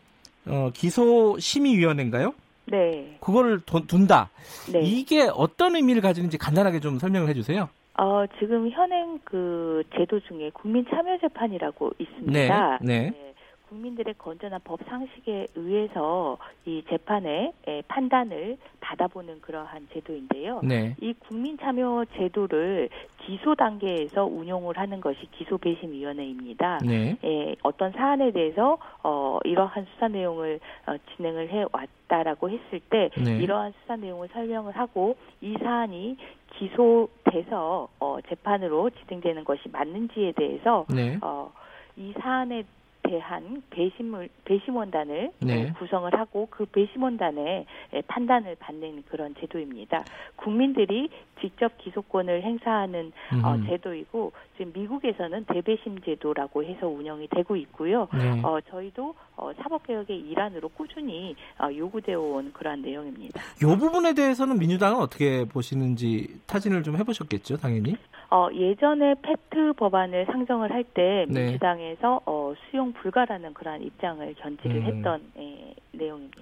어, 0.46 0.70
기소 0.74 1.38
심의위원회인가요? 1.38 2.34
네. 2.66 3.16
그거를 3.20 3.60
둔다. 3.60 4.30
네. 4.72 4.80
이게 4.82 5.28
어떤 5.32 5.74
의미를 5.74 6.00
가지는지 6.00 6.38
간단하게 6.38 6.80
좀 6.80 6.98
설명을 6.98 7.28
해주세요. 7.30 7.68
어, 7.98 8.24
지금 8.38 8.70
현행 8.70 9.18
그 9.24 9.82
제도 9.96 10.20
중에 10.20 10.50
국민참여재판이라고 10.54 11.92
있습니다. 11.98 12.32
네. 12.32 12.48
네. 12.80 13.10
네. 13.10 13.31
국민들의 13.72 14.14
건전한 14.18 14.60
법 14.62 14.80
상식에 14.86 15.46
의해서 15.54 16.36
이 16.66 16.84
재판의 16.90 17.52
판단을 17.88 18.58
받아보는 18.80 19.40
그러한 19.40 19.88
제도인데요. 19.94 20.60
네. 20.62 20.94
이 21.00 21.14
국민 21.14 21.56
참여 21.56 22.04
제도를 22.14 22.90
기소 23.18 23.54
단계에서 23.54 24.26
운용을 24.26 24.76
하는 24.76 25.00
것이 25.00 25.26
기소 25.32 25.56
배심 25.56 25.92
위원회입니다. 25.92 26.80
네. 26.84 27.16
예, 27.24 27.56
어떤 27.62 27.92
사안에 27.92 28.32
대해서 28.32 28.76
어, 29.02 29.38
이러한 29.44 29.86
수사 29.94 30.08
내용을 30.08 30.60
어, 30.86 30.96
진행을 31.16 31.48
해 31.48 31.64
왔다라고 31.72 32.50
했을 32.50 32.80
때 32.90 33.08
네. 33.16 33.38
이러한 33.38 33.72
수사 33.80 33.96
내용을 33.96 34.28
설명을 34.32 34.76
하고 34.76 35.16
이 35.40 35.56
사안이 35.62 36.18
기소돼서 36.58 37.88
어, 37.98 38.18
재판으로 38.28 38.90
진행되는 38.90 39.44
것이 39.44 39.62
맞는지에 39.70 40.32
대해서 40.32 40.84
네. 40.94 41.16
어, 41.22 41.50
이 41.96 42.12
사안에 42.20 42.64
대한 43.12 43.62
배심을 43.68 44.30
배심원단을 44.46 45.32
네. 45.40 45.72
구성을 45.78 46.10
하고 46.18 46.48
그 46.50 46.64
배심원단의 46.64 47.66
판단을 48.06 48.56
받는 48.58 49.04
그런 49.08 49.34
제도입니다. 49.34 50.02
국민들이 50.36 51.10
직접 51.42 51.76
기소권을 51.76 52.42
행사하는 52.42 53.12
어, 53.44 53.56
제도이고 53.68 54.32
지금 54.56 54.72
미국에서는 54.74 55.44
대배심 55.44 56.00
제도라고 56.02 56.64
해서 56.64 56.86
운영이 56.86 57.28
되고 57.28 57.56
있고요. 57.56 58.08
네. 58.12 58.40
어, 58.42 58.58
저희도 58.70 59.14
어, 59.36 59.50
사법개혁의 59.62 60.18
일환으로 60.18 60.68
꾸준히 60.68 61.34
어, 61.58 61.68
요구되어 61.74 62.20
온 62.20 62.52
그러한 62.52 62.82
내용입니다. 62.82 63.40
이 63.62 63.76
부분에 63.76 64.14
대해서는 64.14 64.58
민주당은 64.58 64.98
어떻게 65.00 65.44
보시는지 65.44 66.40
타진을 66.46 66.82
좀 66.82 66.96
해보셨겠죠, 66.96 67.56
당연히? 67.56 67.96
어, 68.30 68.48
예전에 68.52 69.14
페트 69.22 69.74
법안을 69.76 70.26
상정을 70.26 70.72
할때 70.72 71.26
네. 71.28 71.44
민주당에서 71.44 72.20
어, 72.24 72.54
수용 72.70 72.92
불가라는 72.92 73.52
그러한 73.54 73.82
입장을 73.82 74.34
견지를 74.34 74.76
음. 74.76 74.82
했던 74.84 75.22
예, 75.36 75.74
내용입니다. 75.92 76.38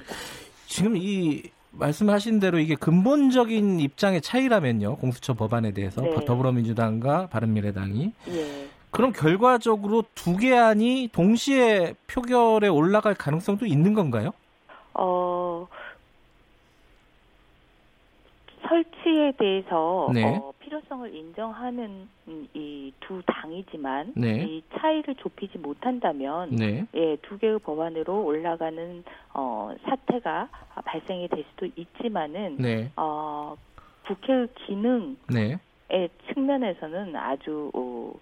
지금 0.67 0.97
이 0.97 1.43
말씀하신 1.73 2.41
대로 2.41 2.59
이게 2.59 2.75
근본적인 2.75 3.81
입장의 3.81 4.21
차이라면요. 4.21 4.97
공수처 4.97 5.35
법안에 5.35 5.73
대해서 5.73 6.03
네. 6.03 6.25
더불어민주당과 6.25 7.29
바른미래당이 7.29 8.13
예. 8.29 8.69
그럼 8.91 9.13
결과적으로 9.13 10.03
두 10.15 10.37
개안이 10.37 11.11
동시에 11.13 11.95
표결에 12.09 12.69
올라갈 12.69 13.15
가능성도 13.15 13.67
있는 13.67 13.95
건가요? 13.95 14.33
어, 14.95 15.69
설치에 18.69 19.33
대해서 19.39 20.11
네. 20.13 20.25
어, 20.25 20.53
필요성을 20.71 21.15
인정하는 21.15 22.09
이 22.55 22.81
두 23.11 23.21
당이지만 23.27 24.13
네. 24.15 24.45
이 24.45 24.63
차이를 24.79 25.17
좁히지 25.17 25.59
못한다면 25.59 26.51
네. 26.51 26.87
예, 26.95 27.17
두 27.23 27.39
개의 27.39 27.59
법안으로 27.59 28.25
올라가는 28.25 29.03
어, 29.35 29.75
사태가 29.83 30.49
발생이 30.85 31.27
될 31.27 31.45
수도 31.51 31.67
있지만은 31.75 32.57
네. 32.59 32.93
어, 32.95 33.57
국회의 34.07 34.47
기능 34.55 35.17
의 35.35 35.59
네. 35.89 36.09
측면에서는 36.33 37.17
아주 37.17 37.73
어, 37.75 38.13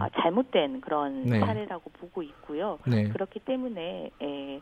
아, 0.00 0.10
잘못된 0.20 0.82
그런 0.82 1.24
네. 1.24 1.40
사례라고 1.40 1.90
보고 1.94 2.22
있고요. 2.22 2.78
네. 2.86 3.08
그렇기 3.08 3.40
때문에 3.40 4.10
에, 4.20 4.60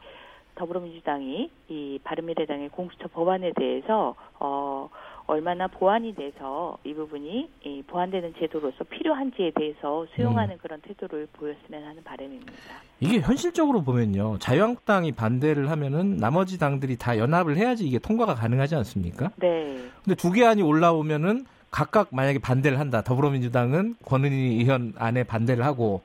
더불어민주당이 0.55 1.51
이 1.70 1.99
바른미래당의 2.05 2.68
공수처 2.68 3.09
법안에 3.09 3.53
대해서 3.57 4.14
어, 4.38 4.88
얼마나 5.26 5.66
보완이 5.68 6.14
돼서 6.14 6.76
이 6.84 6.92
부분이 6.94 7.50
이 7.64 7.82
보완되는 7.86 8.34
제도로서 8.38 8.84
필요한지에 8.84 9.52
대해서 9.54 10.06
수용하는 10.14 10.54
음. 10.54 10.58
그런 10.60 10.80
태도를 10.80 11.28
보였으면 11.32 11.84
하는 11.84 12.02
바람입니다. 12.02 12.52
이게 13.00 13.20
현실적으로 13.20 13.82
보면요. 13.82 14.38
자유한국당이 14.38 15.12
반대를 15.12 15.70
하면은 15.70 16.16
나머지 16.16 16.58
당들이 16.58 16.96
다 16.96 17.18
연합을 17.18 17.56
해야지 17.56 17.86
이게 17.86 17.98
통과가 17.98 18.34
가능하지 18.34 18.74
않습니까? 18.76 19.30
네. 19.36 19.76
근데 20.04 20.14
두 20.16 20.32
개 20.32 20.44
안이 20.44 20.62
올라오면은 20.62 21.44
각각 21.70 22.08
만약에 22.10 22.38
반대를 22.38 22.78
한다. 22.78 23.02
더불어민주당은 23.02 23.96
권은희 24.04 24.36
의원 24.60 24.92
안에 24.96 25.24
반대를 25.24 25.64
하고 25.64 26.02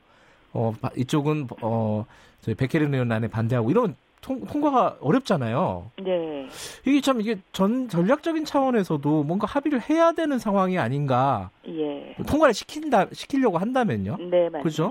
어 0.52 0.72
이쪽은 0.96 1.48
어 1.62 2.06
저희 2.40 2.54
백혜련 2.54 2.94
의원 2.94 3.12
안에 3.12 3.28
반대하고 3.28 3.70
이런 3.70 3.94
통, 4.20 4.44
통과가 4.44 4.98
어렵잖아요. 5.00 5.90
네. 6.02 6.48
이게 6.84 7.00
참 7.00 7.20
이게 7.20 7.36
전 7.52 7.88
전략적인 7.88 8.44
차원에서도 8.44 9.24
뭔가 9.24 9.46
합의를 9.46 9.88
해야 9.88 10.12
되는 10.12 10.38
상황이 10.38 10.78
아닌가. 10.78 11.50
예. 11.66 12.16
통과를 12.26 12.54
시킨다 12.54 13.06
시키려고 13.12 13.58
한다면요. 13.58 14.16
네, 14.30 14.48
맞습니다. 14.48 14.62
그죠? 14.62 14.90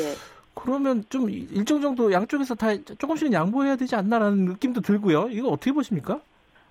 예. 0.00 0.14
그러면 0.54 1.04
좀 1.08 1.30
일정 1.30 1.80
정도 1.80 2.12
양쪽에서 2.12 2.54
다 2.54 2.68
조금씩은 2.98 3.32
양보해야 3.32 3.76
되지 3.76 3.94
않나라는 3.94 4.44
느낌도 4.46 4.80
들고요. 4.80 5.28
이거 5.30 5.48
어떻게 5.48 5.72
보십니까? 5.72 6.20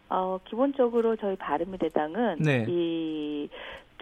어, 0.09 0.39
기본적으로 0.45 1.15
저희 1.15 1.35
바른미래당은 1.35 2.37
네. 2.39 2.65
이 2.67 3.49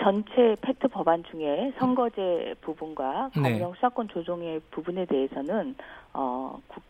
전체 0.01 0.55
팩트 0.61 0.87
법안 0.89 1.23
중에 1.23 1.71
선거제 1.79 2.55
부분과 2.61 3.29
네. 3.35 3.41
검경 3.51 3.73
수사권 3.75 4.09
조정의 4.09 4.59
부분에 4.71 5.05
대해서는 5.05 5.75
어, 6.13 6.59
국, 6.67 6.83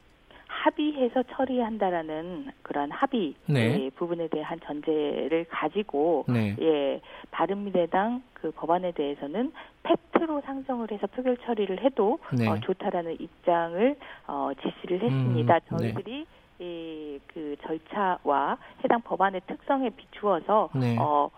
합의해서 0.66 1.22
처리한다라는 1.24 2.51
그런 2.63 2.89
합의 2.89 3.36
네. 3.45 3.86
예, 3.86 3.89
부분에 3.91 4.28
대한 4.30 4.59
전제를 4.66 5.45
가지고 5.49 6.26
네. 6.28 6.55
예 6.59 7.01
바른미래당 7.30 8.24
그 8.34 8.49
법안에 8.51 8.93
대해서는 8.93 9.53
팩트로 9.84 10.41
상정을 10.41 10.91
해서 10.91 11.05
표결 11.07 11.38
처리를 11.38 11.84
해도 11.84 12.18
네. 12.34 12.47
어, 12.47 12.59
좋다라는 12.59 13.18
입장을 13.20 13.95
어, 14.28 14.49
지시를 14.59 15.03
했습니다. 15.03 15.53
음, 15.53 15.78
네. 15.78 15.93
저희들이 15.93 16.26
이, 16.57 17.20
그 17.28 17.55
절차와 17.61 18.57
해당 18.84 19.01
법안의 19.01 19.41
특성에 19.45 19.91
비추어서 19.91 20.70
네. 20.74 20.97
어, 20.99 21.30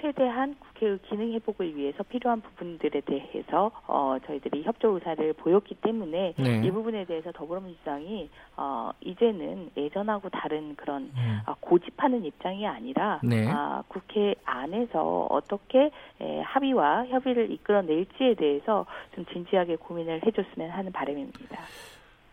최대한 0.00 0.54
국회의 0.58 0.98
기능 1.08 1.32
회복을 1.32 1.76
위해서 1.76 2.02
필요한 2.04 2.40
부분들에 2.40 3.00
대해서 3.00 3.70
어, 3.86 4.16
저희들이 4.26 4.62
협조 4.62 4.94
의사를 4.94 5.32
보였기 5.34 5.76
때문에 5.76 6.34
네. 6.36 6.62
이 6.64 6.70
부분에 6.70 7.04
대해서 7.04 7.32
더불어민주당이 7.32 8.30
어, 8.56 8.90
이제는 9.00 9.70
예전하고 9.76 10.28
다른 10.30 10.74
그런 10.76 11.10
음. 11.16 11.40
어, 11.46 11.54
고집하는 11.60 12.24
입장이 12.24 12.66
아니라 12.66 13.20
네. 13.22 13.48
아, 13.48 13.82
국회 13.88 14.34
안에서 14.44 15.26
어떻게 15.30 15.90
에, 16.20 16.40
합의와 16.40 17.06
협의를 17.06 17.50
이끌어낼지에 17.52 18.34
대해서 18.34 18.86
좀 19.14 19.24
진지하게 19.26 19.76
고민을 19.76 20.22
해줬으면 20.26 20.70
하는 20.70 20.92
바람입니다. 20.92 21.58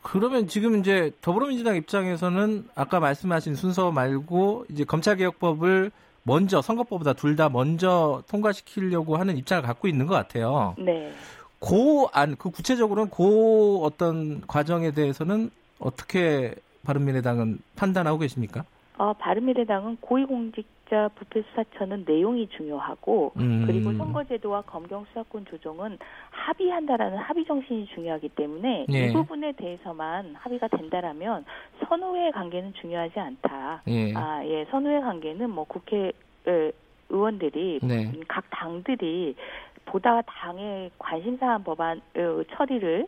그러면 0.01 0.45
지금 0.47 0.78
이제 0.78 1.11
더불어민주당 1.22 1.76
입장에서는 1.76 2.68
아까 2.76 2.99
말씀하신 2.99 3.55
순서 3.55 3.91
말고 3.91 4.66
이제 4.70 4.84
검찰개혁법을 4.84 5.91
먼저 6.28 6.61
선거법보다 6.61 7.13
둘 7.13 7.36
다 7.36 7.49
먼저 7.49 8.23
통과시키려고 8.30 9.17
하는 9.17 9.38
입장을 9.38 9.61
갖고 9.63 9.88
있는 9.88 10.07
것 10.07 10.15
같아요. 10.15 10.73
네. 10.78 11.11
고안 11.59 12.36
그 12.38 12.49
구체적으로는 12.49 13.09
고 13.09 13.84
어떤 13.84 14.41
과정에 14.47 14.91
대해서는 14.91 15.49
어떻게 15.80 16.55
바른미래당은 16.86 17.59
판단하고 17.76 18.19
계십니까? 18.19 18.63
어, 18.97 19.13
바른미래당은 19.13 19.97
고위공직 19.99 20.65
자 20.90 21.10
부패 21.16 21.42
수사처는 21.42 22.06
내용이 22.08 22.48
중요하고 22.50 23.34
음. 23.38 23.64
그리고 23.66 23.92
선거제도와 23.94 24.62
검경 24.62 25.06
수사권 25.06 25.46
조정은 25.46 25.98
합의한다라는 26.30 27.18
합의 27.18 27.44
정신이 27.46 27.88
중요하기 27.88 28.30
때문에 28.30 28.86
예. 28.92 29.08
이 29.08 29.14
부분에 29.14 29.54
대해서만 29.54 30.36
합의가 30.36 30.68
된다라면 30.68 31.46
선후의 31.88 32.32
관계는 32.34 32.74
중요하지 32.74 33.20
않다. 33.20 33.82
예. 33.88 34.14
아, 34.16 34.46
예, 34.46 34.66
선후의 34.66 35.02
관계는 35.02 35.50
뭐 35.50 35.64
국회 35.64 36.12
의원들이 37.10 37.80
네. 37.82 38.12
각 38.28 38.46
당들이 38.52 39.36
보다 39.86 40.22
당의 40.22 40.92
관심사한 40.98 41.64
법안 41.64 42.02
어, 42.16 42.44
처리를 42.56 43.08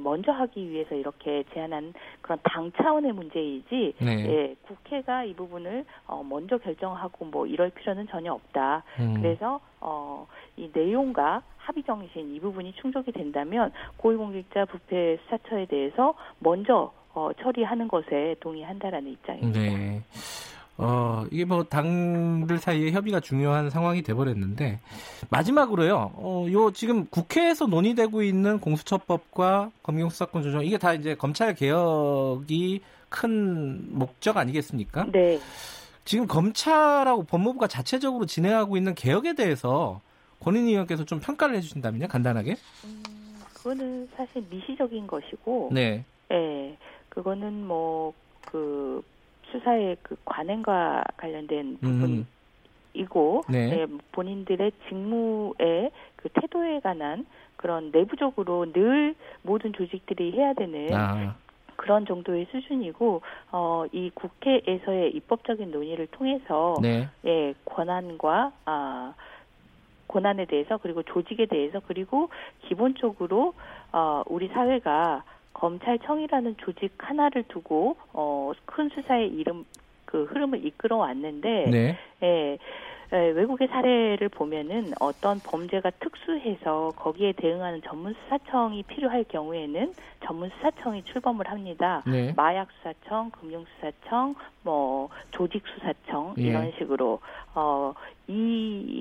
먼저 0.00 0.32
하기 0.32 0.70
위해서 0.70 0.94
이렇게 0.94 1.44
제안한 1.52 1.94
그런 2.20 2.38
당 2.42 2.70
차원의 2.72 3.12
문제이지 3.12 3.94
네. 3.98 4.26
예, 4.28 4.56
국회가 4.66 5.24
이 5.24 5.34
부분을 5.34 5.84
어, 6.06 6.22
먼저 6.22 6.58
결정하고 6.58 7.24
뭐 7.26 7.46
이럴 7.46 7.70
필요는 7.70 8.06
전혀 8.08 8.32
없다. 8.32 8.84
음. 9.00 9.14
그래서 9.14 9.60
어, 9.80 10.26
이 10.56 10.70
내용과 10.72 11.42
합의 11.56 11.82
정신 11.84 12.34
이 12.34 12.40
부분이 12.40 12.74
충족이 12.74 13.12
된다면 13.12 13.72
고위공직자 13.96 14.66
부패 14.66 15.18
수사처에 15.24 15.66
대해서 15.66 16.14
먼저 16.38 16.92
어, 17.14 17.30
처리하는 17.40 17.88
것에 17.88 18.36
동의한다라는 18.40 19.12
입장입니다. 19.12 19.60
네. 19.60 20.02
어, 20.76 21.24
이게 21.30 21.44
뭐 21.44 21.64
당들 21.64 22.58
사이에 22.58 22.90
협의가 22.90 23.20
중요한 23.20 23.70
상황이 23.70 24.02
돼버렸는데 24.02 24.80
마지막으로요. 25.30 26.12
어, 26.14 26.46
요 26.50 26.72
지금 26.72 27.06
국회에서 27.06 27.66
논의되고 27.66 28.22
있는 28.22 28.58
공수처법과 28.58 29.70
검경수사권 29.82 30.42
조정 30.42 30.64
이게 30.64 30.78
다 30.78 30.92
이제 30.92 31.14
검찰 31.14 31.54
개혁이 31.54 32.80
큰 33.08 33.96
목적 33.96 34.36
아니겠습니까? 34.36 35.06
네. 35.12 35.38
지금 36.04 36.26
검찰하고 36.26 37.22
법무부가 37.22 37.68
자체적으로 37.68 38.26
진행하고 38.26 38.76
있는 38.76 38.94
개혁에 38.94 39.34
대해서 39.34 40.00
권은희 40.40 40.72
의원께서 40.72 41.04
좀 41.04 41.20
평가를 41.20 41.56
해주신다면요, 41.56 42.08
간단하게? 42.08 42.56
음, 42.84 43.02
그거는 43.54 44.08
사실 44.14 44.44
미시적인 44.50 45.06
것이고, 45.06 45.70
네, 45.72 46.04
네, 46.28 46.76
그거는 47.08 47.66
뭐그 47.66 49.02
수사의 49.54 49.96
그 50.02 50.16
관행과 50.24 51.04
관련된 51.16 51.78
부분. 51.80 52.26
이고 52.96 53.42
네. 53.48 53.70
네, 53.70 53.86
본인들의 54.12 54.70
직무의 54.88 55.90
그 56.14 56.28
태도에 56.28 56.78
관한 56.78 57.26
그런 57.56 57.90
내부적으로 57.90 58.72
늘 58.72 59.16
모든 59.42 59.72
조직들이 59.72 60.30
해야 60.32 60.52
되는 60.52 60.94
아. 60.94 61.34
그런 61.74 62.06
정도의 62.06 62.46
수준이고 62.52 63.20
어, 63.50 63.84
이 63.90 64.10
국회에서의 64.14 65.10
입법적인 65.10 65.72
논의를 65.72 66.06
통해서 66.06 66.76
네. 66.80 67.08
예, 67.24 67.54
권한과 67.64 68.52
아 68.64 69.14
권한에 70.06 70.44
대해서 70.44 70.78
그리고 70.78 71.02
조직에 71.02 71.46
대해서 71.46 71.80
그리고 71.88 72.28
기본적으로 72.68 73.54
어, 73.90 74.22
우리 74.26 74.46
사회가 74.48 75.24
검찰청이라는 75.54 76.56
조직 76.58 76.92
하나를 76.98 77.44
두고 77.48 77.96
어, 78.12 78.52
큰 78.66 78.88
수사의 78.90 79.28
이름 79.28 79.64
그 80.04 80.24
흐름을 80.24 80.64
이끌어 80.64 80.96
왔는데 80.98 81.64
네. 81.70 81.98
예, 82.22 82.26
예, 82.26 82.58
외국의 83.10 83.68
사례를 83.68 84.28
보면은 84.28 84.92
어떤 85.00 85.40
범죄가 85.40 85.90
특수해서 85.90 86.92
거기에 86.96 87.32
대응하는 87.32 87.82
전문 87.82 88.14
수사청이 88.24 88.82
필요할 88.84 89.24
경우에는 89.24 89.94
전문 90.24 90.50
수사청이 90.56 91.04
출범을 91.04 91.50
합니다. 91.50 92.02
네. 92.06 92.32
마약 92.36 92.68
수사청, 92.72 93.30
금융 93.30 93.64
수사청, 93.74 94.34
뭐 94.62 95.10
조직 95.30 95.62
수사청 95.66 96.34
예. 96.38 96.42
이런 96.42 96.72
식으로 96.78 97.20
어 97.54 97.92
이, 98.26 98.32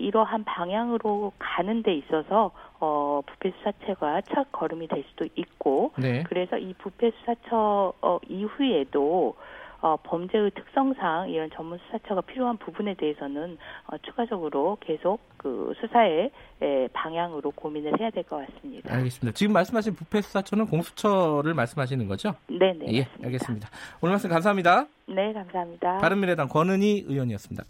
이러한 0.08 0.44
방향으로 0.44 1.32
가는 1.40 1.82
데 1.82 1.94
있어서 1.96 2.52
어 2.80 3.22
부패 3.26 3.52
수사체가 3.58 4.22
첫 4.34 4.52
걸음이 4.52 4.88
될 4.88 5.04
수도 5.10 5.26
있고 5.36 5.94
네. 5.98 6.24
그래서 6.28 6.58
이 6.58 6.74
부패 6.74 7.12
수사처 7.12 7.94
어, 8.02 8.20
이후에도 8.28 9.36
어, 9.84 9.98
범죄의 9.98 10.52
특성상 10.52 11.30
이런 11.30 11.50
전문 11.54 11.78
수사처가 11.78 12.22
필요한 12.22 12.56
부분에 12.58 12.94
대해서는 12.94 13.58
어, 13.88 13.98
추가적으로 13.98 14.78
계속 14.80 15.20
그 15.36 15.74
수사의 15.82 16.32
에, 16.62 16.88
방향으로 16.94 17.52
고민을 17.52 18.00
해야 18.00 18.10
될 18.10 18.24
것 18.24 18.38
같습니다. 18.48 18.96
알겠습니다. 18.96 19.36
지금 19.36 19.52
말씀하신 19.52 19.96
부패 19.96 20.22
수사처는 20.22 20.68
공수처를 20.68 21.54
말씀하시는 21.54 22.08
거죠? 22.08 22.34
네, 22.48 22.72
네. 22.80 22.86
예, 23.00 23.08
알겠습니다. 23.26 23.68
오늘 24.02 24.14
말씀 24.14 24.30
감사합니다. 24.30 24.88
네, 25.08 25.34
감사합니다. 25.34 25.98
바른미래당 25.98 26.48
권은희 26.48 27.04
의원이었습니다. 27.08 27.66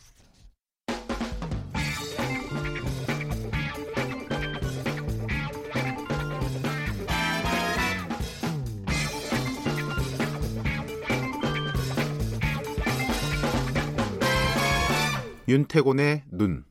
윤태곤의 15.47 16.23
눈. 16.31 16.63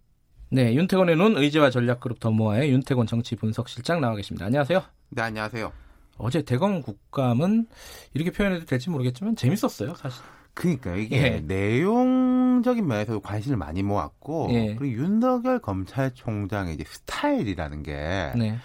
네, 0.50 0.74
윤태곤의 0.74 1.16
눈 1.16 1.36
의제와 1.36 1.70
전략그룹 1.70 2.20
더모아의 2.20 2.70
윤태곤 2.70 3.06
정치 3.06 3.36
분석실장 3.36 4.00
나와 4.00 4.16
계십니다. 4.16 4.46
안녕하세요. 4.46 4.82
네, 5.10 5.22
안녕하세요. 5.22 5.72
어제 6.18 6.42
대검 6.42 6.82
국감은 6.82 7.66
이렇게 8.14 8.30
표현해도 8.30 8.66
될지 8.66 8.90
모르겠지만 8.90 9.34
재밌었어요, 9.36 9.94
사실. 9.94 10.22
그러니까 10.54 10.94
이게 10.96 11.16
예. 11.16 11.40
내용적인 11.40 12.86
면에서도 12.86 13.20
관심을 13.20 13.56
많이 13.56 13.82
모았고 13.82 14.48
예. 14.52 14.74
그리고 14.74 15.02
윤석열 15.02 15.58
검찰총장의 15.60 16.74
이제 16.74 16.84
스타일이라는 16.86 17.82
게 17.82 17.92
네. 18.36 18.58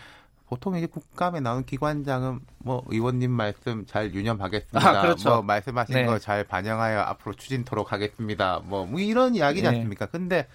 보통 0.47 0.77
이제 0.77 0.87
국감에 0.87 1.41
나온 1.41 1.65
기관장은 1.65 2.39
뭐 2.59 2.83
의원님 2.87 3.31
말씀 3.31 3.85
잘 3.85 4.13
유념하겠습니다. 4.13 4.89
아, 4.89 5.01
그렇죠. 5.01 5.29
뭐 5.29 5.41
말씀하신 5.41 5.95
네. 5.95 6.05
거잘 6.05 6.45
반영하여 6.45 6.99
앞으로 6.99 7.35
추진토록 7.35 7.91
하겠습니다. 7.91 8.61
뭐, 8.63 8.85
뭐 8.85 8.99
이런 8.99 9.35
이야기지 9.35 9.63
네. 9.63 9.69
않습니까? 9.69 10.05
근데 10.05 10.47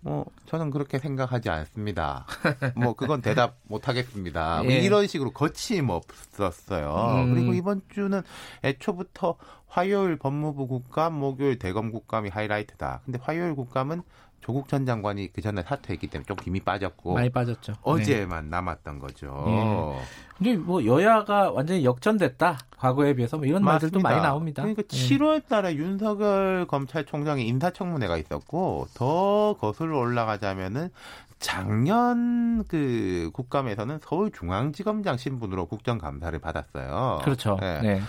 뭐 0.00 0.26
저는 0.46 0.70
그렇게 0.70 0.98
생각하지 0.98 1.48
않습니다. 1.48 2.26
뭐 2.74 2.94
그건 2.94 3.22
대답 3.22 3.56
못 3.68 3.88
하겠습니다. 3.88 4.62
뭐 4.62 4.72
예. 4.72 4.78
뭐 4.78 4.84
이런 4.84 5.06
식으로 5.06 5.30
거침없었어요. 5.30 7.22
음. 7.22 7.34
그리고 7.34 7.54
이번 7.54 7.82
주는 7.92 8.20
애초부터 8.64 9.36
화요일 9.68 10.16
법무부 10.16 10.66
국감, 10.66 11.14
목요일 11.14 11.58
대검 11.58 11.92
국감이 11.92 12.30
하이라이트다. 12.30 13.02
근데 13.04 13.18
화요일 13.22 13.54
국감은 13.54 14.02
조국 14.44 14.68
전 14.68 14.84
장관이 14.84 15.32
그 15.32 15.40
전에 15.40 15.62
사퇴했기 15.62 16.06
때문에 16.08 16.26
좀 16.26 16.36
힘이 16.42 16.60
빠졌고 16.60 17.14
많이 17.14 17.30
빠졌죠. 17.30 17.72
어제만 17.80 18.44
네. 18.44 18.50
남았던 18.50 18.98
거죠. 18.98 19.42
네. 19.46 20.02
근데 20.36 20.56
뭐 20.58 20.84
여야가 20.84 21.50
완전히 21.50 21.82
역전됐다. 21.82 22.58
과거에 22.76 23.14
비해서 23.14 23.38
뭐 23.38 23.46
이런 23.46 23.64
맞습니다. 23.64 23.72
말들도 23.72 24.00
많이 24.00 24.20
나옵니다. 24.20 24.62
그러니까 24.62 24.82
네. 24.82 24.88
7월 24.88 25.48
달에 25.48 25.76
윤석열 25.76 26.66
검찰총장의 26.66 27.48
인사청문회가 27.48 28.18
있었고 28.18 28.88
더 28.92 29.56
거슬러 29.58 29.98
올라가자면은 29.98 30.90
작년 31.38 32.64
그 32.68 33.30
국감에서는 33.32 34.00
서울중앙지검장 34.02 35.16
신분으로 35.16 35.66
국정감사를 35.66 36.38
받았어요. 36.38 37.20
그렇죠. 37.24 37.56
네. 37.60 37.80
네. 37.80 38.02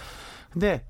근데 0.52 0.84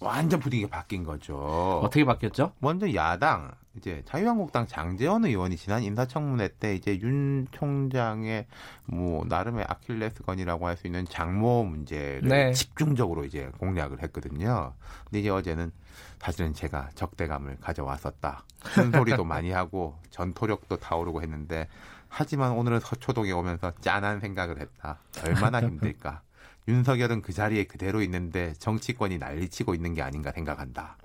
완전 0.00 0.40
분위기가 0.40 0.68
바뀐 0.70 1.04
거죠. 1.04 1.36
어떻게 1.82 2.04
바뀌었죠? 2.04 2.52
먼저 2.58 2.92
야당 2.94 3.52
이제 3.76 4.02
자유한국당 4.06 4.66
장재원 4.66 5.24
의원이 5.24 5.56
지난 5.56 5.82
인사청문회 5.82 6.48
때 6.58 6.74
이제 6.74 6.98
윤 7.00 7.46
총장의 7.52 8.46
뭐 8.86 9.24
나름의 9.26 9.64
아킬레스건이라고 9.68 10.66
할 10.66 10.76
수 10.76 10.86
있는 10.86 11.04
장모 11.04 11.64
문제를 11.64 12.22
네. 12.28 12.52
집중적으로 12.52 13.24
이제 13.24 13.50
공략을 13.58 14.02
했거든요. 14.02 14.72
근데 15.04 15.20
이제 15.20 15.28
어제는 15.28 15.70
사실은 16.18 16.54
제가 16.54 16.88
적대감을 16.94 17.58
가져왔었다. 17.60 18.44
큰 18.62 18.90
소리도 18.92 19.24
많이 19.24 19.50
하고 19.52 19.98
전토력도 20.10 20.78
타오르고 20.78 21.22
했는데 21.22 21.68
하지만 22.08 22.52
오늘은 22.52 22.80
서초동에 22.80 23.30
오면서 23.32 23.72
짠한 23.80 24.20
생각을 24.20 24.58
했다. 24.60 24.98
얼마나 25.24 25.60
힘들까. 25.60 26.22
윤석열은 26.70 27.22
그 27.22 27.32
자리에 27.32 27.64
그대로 27.64 28.00
있는데 28.02 28.52
정치권이 28.54 29.18
난리치고 29.18 29.74
있는 29.74 29.92
게 29.94 30.02
아닌가 30.02 30.30
생각한다. 30.30 30.96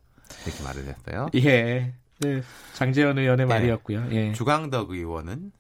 이렇게 0.46 0.64
말을 0.64 0.86
했어요. 0.86 1.28
예. 1.36 1.94
네. 2.20 2.42
장재현 2.74 3.18
의원의 3.18 3.48
네. 3.48 3.54
말이었고요. 3.54 4.08
예. 4.12 4.32
주강덕 4.34 4.92
의원은 4.92 5.52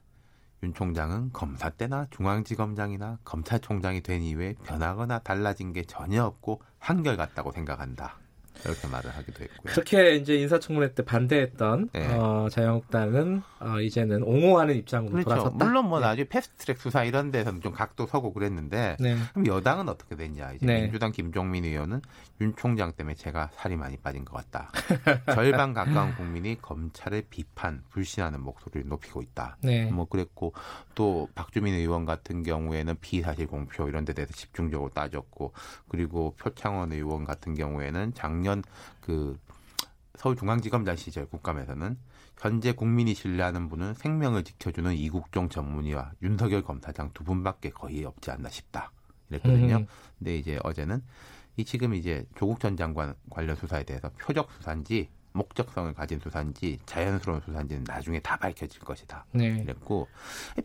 윤 0.63 0.73
총장은 0.73 1.31
검사 1.33 1.69
때나 1.69 2.07
중앙지검장이나 2.11 3.19
검찰총장이 3.23 4.01
된 4.01 4.21
이후에 4.21 4.55
변하거나 4.63 5.19
달라진 5.19 5.73
게 5.73 5.83
전혀 5.83 6.23
없고 6.23 6.61
한결같다고 6.79 7.51
생각한다. 7.51 8.17
이렇게 8.63 8.87
말을 8.87 9.11
하기도 9.11 9.43
했고요. 9.43 9.73
그렇게 9.73 10.15
이제 10.15 10.35
인사청문회 10.35 10.93
때 10.93 11.03
반대했던 11.03 11.89
네. 11.93 12.07
어, 12.15 12.47
자유한국당은 12.49 13.41
어, 13.59 13.79
이제는 13.79 14.23
옹호하는 14.23 14.75
입장으로 14.75 15.11
그렇죠. 15.11 15.29
돌아섰다. 15.29 15.65
물론 15.65 15.89
뭐 15.89 15.99
네. 15.99 16.07
나중에 16.07 16.27
패스트트랙 16.27 16.79
수사 16.79 17.03
이런 17.03 17.31
데서는 17.31 17.61
좀 17.61 17.73
각도 17.73 18.07
서고 18.07 18.33
그랬는데 18.33 18.97
네. 18.99 19.17
그럼 19.33 19.47
여당은 19.47 19.89
어떻게 19.89 20.15
됐냐? 20.15 20.53
이제 20.53 20.65
네. 20.65 20.81
민주당 20.81 21.11
김종민 21.11 21.65
의원은 21.65 22.01
윤 22.41 22.55
총장 22.55 22.91
때문에 22.93 23.15
제가 23.15 23.49
살이 23.55 23.75
많이 23.75 23.97
빠진 23.97 24.25
것 24.25 24.37
같다. 24.37 24.71
절반 25.33 25.73
가까운 25.73 26.15
국민이 26.15 26.57
검찰을 26.61 27.23
비판, 27.29 27.83
불신하는 27.89 28.41
목소리를 28.41 28.87
높이고 28.87 29.21
있다. 29.21 29.57
네. 29.61 29.85
뭐 29.91 30.05
그랬고 30.05 30.53
또 30.95 31.27
박주민 31.35 31.73
의원 31.73 32.05
같은 32.05 32.43
경우에는 32.43 32.95
비사실 33.01 33.47
공표 33.47 33.87
이런 33.87 34.05
데 34.05 34.13
대해서 34.13 34.33
집중적으로 34.33 34.89
따졌고 34.89 35.53
그리고 35.87 36.33
표창원 36.37 36.91
의원 36.91 37.25
같은 37.25 37.55
경우에는 37.55 38.13
작년 38.13 38.44
작년 38.45 38.63
그 39.01 39.37
서울중앙지검장 40.17 40.95
시절 40.95 41.25
국감에서는 41.25 41.97
현재 42.39 42.73
국민이 42.73 43.15
신뢰하는 43.15 43.69
분은 43.69 43.95
생명을 43.95 44.43
지켜주는 44.43 44.93
이국종 44.93 45.49
전문의와 45.49 46.11
윤석열 46.21 46.61
검사장 46.61 47.11
두 47.13 47.23
분밖에 47.23 47.71
거의 47.71 48.05
없지 48.05 48.29
않나 48.31 48.49
싶다. 48.49 48.91
이랬거든요. 49.29 49.77
음. 49.77 49.87
근데 50.19 50.37
이제 50.37 50.59
어제는 50.63 51.01
이 51.57 51.65
지금 51.65 51.95
이제 51.95 52.25
조국 52.35 52.59
전 52.59 52.77
장관 52.77 53.15
관련 53.29 53.55
수사에 53.55 53.83
대해서 53.83 54.09
표적 54.19 54.51
수사인지 54.51 55.09
목적성을 55.35 55.93
가진 55.93 56.19
수사인지 56.19 56.79
자연스러운 56.85 57.41
수사인지는 57.45 57.83
나중에 57.85 58.19
다 58.19 58.37
밝혀질 58.37 58.79
것이다. 58.81 59.25
네. 59.31 59.61
그랬고 59.63 60.07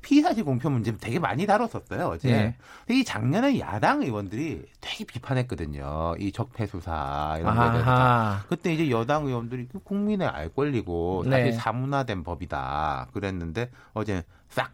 피의 0.00 0.22
사실 0.22 0.44
공표 0.44 0.70
문제는 0.70 0.98
되게 1.00 1.18
많이 1.18 1.44
다뤘었어요 1.46 2.06
어제. 2.06 2.30
네. 2.30 2.56
이 2.94 3.04
작년에 3.04 3.58
야당 3.58 4.02
의원들이 4.02 4.64
되게 4.80 5.04
비판했거든요. 5.04 6.14
이 6.18 6.30
적폐 6.32 6.66
수사 6.66 7.36
이런 7.40 7.56
거에 7.56 7.70
대해서. 7.72 8.36
그때 8.48 8.72
이제 8.72 8.90
여당 8.90 9.26
의원들이 9.26 9.68
그 9.72 9.80
국민의 9.80 10.28
알 10.28 10.48
권리고 10.48 11.24
사실 11.24 11.44
네. 11.46 11.52
사문화된 11.52 12.22
법이다. 12.22 13.08
그랬는데 13.12 13.70
어제 13.92 14.22
싹 14.48 14.72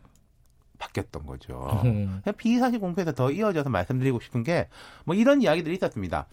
바뀌었던 0.79 1.25
거죠. 1.25 1.81
음. 1.87 2.21
피의사실 2.37 2.79
공표에서 2.81 3.13
더 3.13 3.31
이어져서 3.31 3.71
말씀드리고 3.71 4.21
싶은 4.21 4.43
게 4.45 4.69
뭐 5.05 5.15
이런 5.15 5.41
이야기들이 5.41 5.75
있었습니다. 5.77 6.27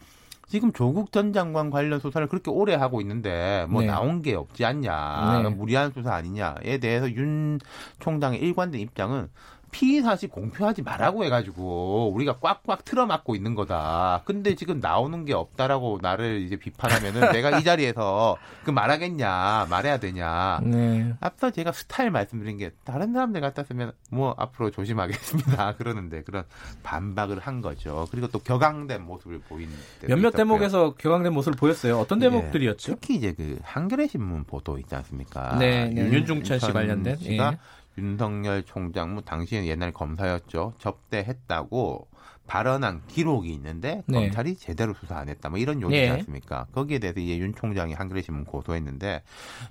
지금 0.54 0.72
조국 0.72 1.12
전 1.12 1.34
장관 1.34 1.72
관련 1.72 1.99
수사를 1.99 2.28
그렇게 2.28 2.51
오래 2.51 2.76
하고 2.76 3.01
있는데 3.01 3.66
뭐 3.70 3.82
네. 3.82 3.88
나온 3.88 4.22
게 4.22 4.36
없지 4.36 4.64
않냐, 4.64 5.41
네. 5.41 5.49
무리한 5.49 5.91
수사 5.91 6.14
아니냐에 6.14 6.78
대해서 6.78 7.12
윤 7.12 7.60
총장의 7.99 8.39
일관된 8.39 8.80
입장은 8.80 9.30
피의 9.74 10.03
사실 10.03 10.30
공표하지 10.30 10.84
말라고 10.84 11.26
해가지고 11.26 12.11
우리가 12.13 12.38
꽉꽉 12.39 12.86
틀어막고 12.86 13.36
있는 13.36 13.55
거다. 13.55 14.21
근데 14.24 14.53
지금 14.55 14.80
나오는 14.80 15.26
게 15.26 15.34
없다라고 15.34 15.99
나를 16.01 16.41
이제 16.41 16.55
비판하면은 16.55 17.32
내가 17.34 17.57
이 17.59 17.63
자리에서 17.63 18.38
그 18.63 18.71
말하겠냐, 18.71 19.67
말해야 19.69 19.97
되냐. 19.97 20.61
네. 20.63 21.13
앞서 21.19 21.49
제가 21.49 21.71
스타일 21.71 22.11
말씀드린 22.11 22.57
게 22.57 22.69
다른 22.86 23.13
사람들 23.13 23.41
같았으면 23.41 23.91
뭐 24.11 24.36
앞으로 24.38 24.69
조심하겠습니다. 24.69 25.76
그러는데 25.76 26.21
그런 26.21 26.43
반박을 26.84 27.39
한 27.39 27.61
거죠. 27.61 28.07
그리고 28.11 28.28
또 28.28 28.39
격앙된 28.39 29.03
모습을 29.03 29.39
보인 29.39 29.69
몇몇 30.01 30.30
있었고요. 30.30 30.32
대목에서 30.38 30.93
격앙된 30.95 31.34
모습을 31.34 31.57
보였어요. 31.57 31.97
어떤 31.99 32.19
네. 32.19 32.30
대목들이었죠? 32.30 32.93
특히 32.93 33.15
이제 33.15 33.34
그 33.34 33.57
한겨레 33.63 34.07
신문 34.07 34.43
보도 34.43 34.78
있지 34.78 34.93
않습니까? 34.95 35.57
네, 35.57 35.86
네. 35.86 36.11
윤중천 36.11 36.59
씨 36.59 36.71
관련된. 36.71 37.17
씨가 37.17 37.51
예. 37.53 37.57
윤석열 37.97 38.63
총장, 38.63 39.13
뭐 39.13 39.23
당시에 39.23 39.65
옛날 39.65 39.91
검사였죠. 39.91 40.73
접대했다고 40.79 42.07
발언한 42.47 43.03
기록이 43.07 43.53
있는데 43.53 44.03
네. 44.07 44.19
검찰이 44.19 44.55
제대로 44.55 44.93
수사 44.93 45.17
안 45.17 45.29
했다. 45.29 45.49
뭐 45.49 45.57
이런 45.59 45.81
요지지 45.81 46.01
네. 46.01 46.09
않습니까? 46.09 46.65
거기에 46.73 46.99
대해서 46.99 47.19
이제 47.19 47.37
윤 47.37 47.53
총장이 47.55 47.93
한겨레 47.93 48.21
신문 48.21 48.43
고소했는데 48.43 49.23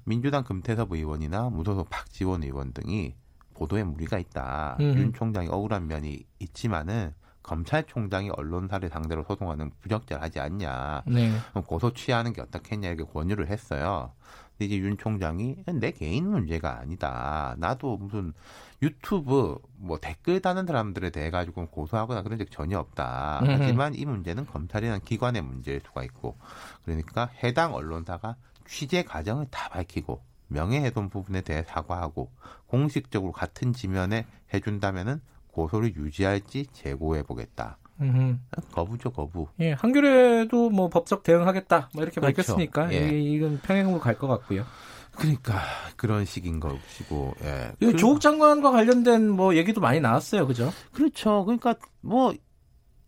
민주당 0.04 0.44
금태섭 0.44 0.92
의원이나 0.92 1.50
무소속 1.50 1.90
박지원 1.90 2.42
의원 2.42 2.72
등이 2.72 3.14
보도에 3.54 3.84
무리가 3.84 4.18
있다. 4.18 4.76
음. 4.80 4.94
윤 4.96 5.12
총장이 5.12 5.48
억울한 5.48 5.86
면이 5.86 6.24
있지만은 6.38 7.12
검찰총장이 7.42 8.30
언론사를 8.30 8.88
상대로 8.88 9.24
소송하는 9.24 9.70
부적절 9.80 10.22
하지 10.22 10.40
않냐. 10.40 11.02
네. 11.06 11.32
고소 11.66 11.92
취하는 11.92 12.32
게 12.32 12.40
어떻겠냐 12.40 12.88
이렇게 12.88 13.10
권유를 13.12 13.48
했어요. 13.48 14.12
이제 14.64 14.76
윤 14.78 14.96
총장이 14.96 15.56
내 15.80 15.90
개인 15.92 16.28
문제가 16.30 16.78
아니다. 16.78 17.54
나도 17.58 17.96
무슨 17.96 18.32
유튜브 18.82 19.58
뭐 19.76 19.98
댓글 19.98 20.40
다는 20.40 20.66
사람들에 20.66 21.10
대해 21.10 21.30
가지고 21.30 21.66
고소하거나 21.66 22.22
그런 22.22 22.38
적 22.38 22.50
전혀 22.50 22.78
없다. 22.78 23.40
하지만 23.46 23.94
이 23.94 24.04
문제는 24.04 24.46
검찰이라는 24.46 25.00
기관의 25.04 25.42
문제일 25.42 25.80
수가 25.84 26.02
있고 26.04 26.36
그러니까 26.84 27.30
해당 27.42 27.74
언론사가 27.74 28.36
취재 28.66 29.02
과정을 29.02 29.46
다 29.50 29.68
밝히고 29.68 30.22
명예훼손 30.48 31.08
부분에 31.10 31.40
대해 31.40 31.62
사과하고 31.62 32.30
공식적으로 32.66 33.32
같은 33.32 33.72
지면에 33.72 34.26
해준다면은 34.52 35.20
고소를 35.52 35.96
유지할지 35.96 36.66
재고해 36.72 37.22
보겠다. 37.22 37.78
음. 38.08 38.40
거부죠, 38.72 39.10
거부. 39.10 39.48
예, 39.60 39.72
한겨레도 39.72 40.70
뭐 40.70 40.88
법적 40.88 41.22
대응하겠다, 41.22 41.90
뭐 41.94 42.02
이렇게 42.02 42.20
그렇죠. 42.20 42.54
밝혔으니까 42.56 42.92
예. 42.92 43.08
이건 43.20 43.60
평행으로 43.62 43.98
갈 44.00 44.16
것 44.18 44.26
같고요. 44.28 44.64
그러니까 45.16 45.60
그런 45.96 46.24
식인 46.24 46.58
것이고, 46.60 47.34
예. 47.44 47.72
그, 47.78 47.96
조국 47.96 48.20
장관과 48.20 48.70
관련된 48.70 49.28
뭐 49.30 49.54
얘기도 49.56 49.80
많이 49.80 50.00
나왔어요, 50.00 50.46
그죠? 50.46 50.70
그렇죠. 50.92 51.44
그러니까 51.44 51.74
뭐 52.00 52.32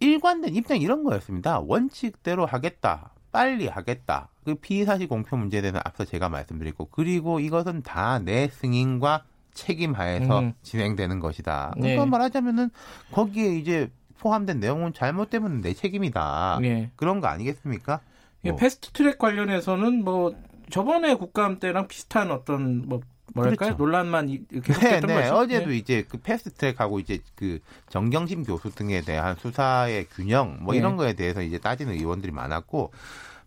일관된 0.01 0.55
입장 0.55 0.79
이런 0.79 1.03
거였습니다. 1.05 1.61
원칙대로 1.61 2.45
하겠다. 2.47 3.13
빨리 3.33 3.67
하겠다. 3.69 4.29
그 4.45 4.55
피의사실 4.55 5.09
공표 5.09 5.37
문제에 5.37 5.61
대해서 5.63 5.81
앞서 5.85 6.05
제가 6.05 6.29
말씀드렸고, 6.29 6.87
그리고 6.91 7.41
이것은 7.41 7.83
다 7.83 8.19
내 8.19 8.49
승인과 8.49 9.25
책임하에서 9.55 10.41
음. 10.41 10.53
진행되는 10.63 11.21
것이다. 11.21 11.73
그러니까 11.75 12.05
네. 12.05 12.11
말하자면은 12.11 12.71
거기에 13.13 13.57
이제 13.57 13.91
포함된 14.19 14.61
내용은 14.61 14.93
잘못되면 14.93 15.61
내 15.61 15.75
책임이다. 15.75 16.61
예. 16.63 16.91
그런 16.97 17.21
거 17.21 17.29
아니겠습니까? 17.29 18.01
예, 18.45 18.51
뭐. 18.51 18.59
패스트트랙 18.59 19.19
관련해서는 19.19 20.05
뭐 20.05 20.35
저번에 20.71 21.15
국감 21.15 21.59
때랑 21.59 21.89
비슷한 21.89 22.31
어떤 22.31 22.87
뭐 22.89 23.01
뭐랄까요 23.35 23.77
그렇죠. 23.77 23.83
논란만 23.83 24.47
계속됐던 24.51 25.01
네, 25.09 25.15
네. 25.15 25.23
거죠. 25.23 25.35
어제도 25.35 25.71
네. 25.71 25.77
이제 25.77 26.05
그 26.09 26.19
패스트트랙하고 26.19 27.01
이제 27.01 27.21
그 27.35 27.59
정경심 27.89 28.45
교수 28.45 28.71
등에 28.75 29.01
대한 29.01 29.35
수사의 29.37 30.07
균형 30.07 30.59
뭐 30.61 30.73
네. 30.73 30.79
이런 30.79 30.97
거에 30.97 31.15
대해서 31.15 31.43
이제 31.43 31.59
따지는 31.59 31.95
의원들이 31.95 32.33
많았고 32.33 32.93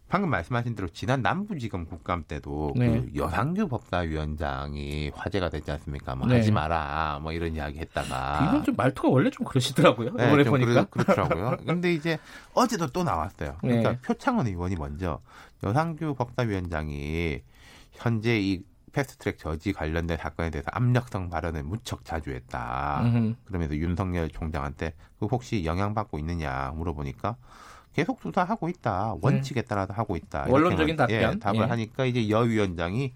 방금 0.09 0.29
말씀하신 0.29 0.75
대로 0.75 0.87
지난 0.87 1.21
남부지검 1.21 1.85
국감 1.85 2.23
때도 2.27 2.73
그 2.73 2.79
네. 2.79 3.01
그 3.01 3.11
여상규 3.15 3.67
법사위원장이 3.67 5.11
화제가 5.13 5.49
됐지 5.49 5.69
않습니까? 5.71 6.15
뭐 6.15 6.27
네. 6.27 6.37
하지 6.37 6.51
마라 6.51 7.19
뭐 7.21 7.33
이런 7.33 7.53
이야기 7.55 7.79
했다가 7.79 8.47
이건 8.47 8.63
좀 8.63 8.75
말투가 8.75 9.09
원래 9.09 9.29
좀 9.29 9.45
그러시더라고요. 9.45 10.13
네, 10.15 10.27
이번에 10.27 10.43
보니까 10.45 10.85
그러, 10.85 11.03
그렇더라고요. 11.03 11.57
근데 11.65 11.93
이제 11.93 12.17
어제도 12.53 12.87
또 12.87 13.03
나왔어요. 13.03 13.57
그러니까 13.59 13.91
네. 13.91 13.99
표창원 14.01 14.47
의원이 14.47 14.75
먼저 14.75 15.19
여상규 15.63 16.15
법사위원장이 16.15 17.41
현재 17.91 18.39
이 18.39 18.63
패스트트랙 18.93 19.37
저지 19.37 19.73
관련된 19.73 20.17
사건에 20.17 20.49
대해서 20.49 20.69
압력성 20.71 21.29
발언을 21.29 21.63
무척 21.63 22.05
자주 22.05 22.31
했다. 22.31 23.01
음흠. 23.03 23.35
그러면서 23.45 23.75
윤석열 23.75 24.29
총장한테 24.29 24.93
그 25.19 25.25
혹시 25.25 25.65
영향받고 25.65 26.17
있느냐 26.19 26.71
물어보니까 26.75 27.35
계속 27.97 28.21
수사하고 28.21 28.69
있다. 28.69 29.15
원칙에 29.21 29.63
따라서 29.63 29.91
하고 29.91 30.15
있다. 30.15 30.45
원론적인 30.47 30.95
답변. 30.97 31.15
예, 31.15 31.39
답을 31.39 31.61
예. 31.61 31.63
하니까 31.63 32.05
이제 32.05 32.29
여 32.29 32.41
위원장이 32.41 33.11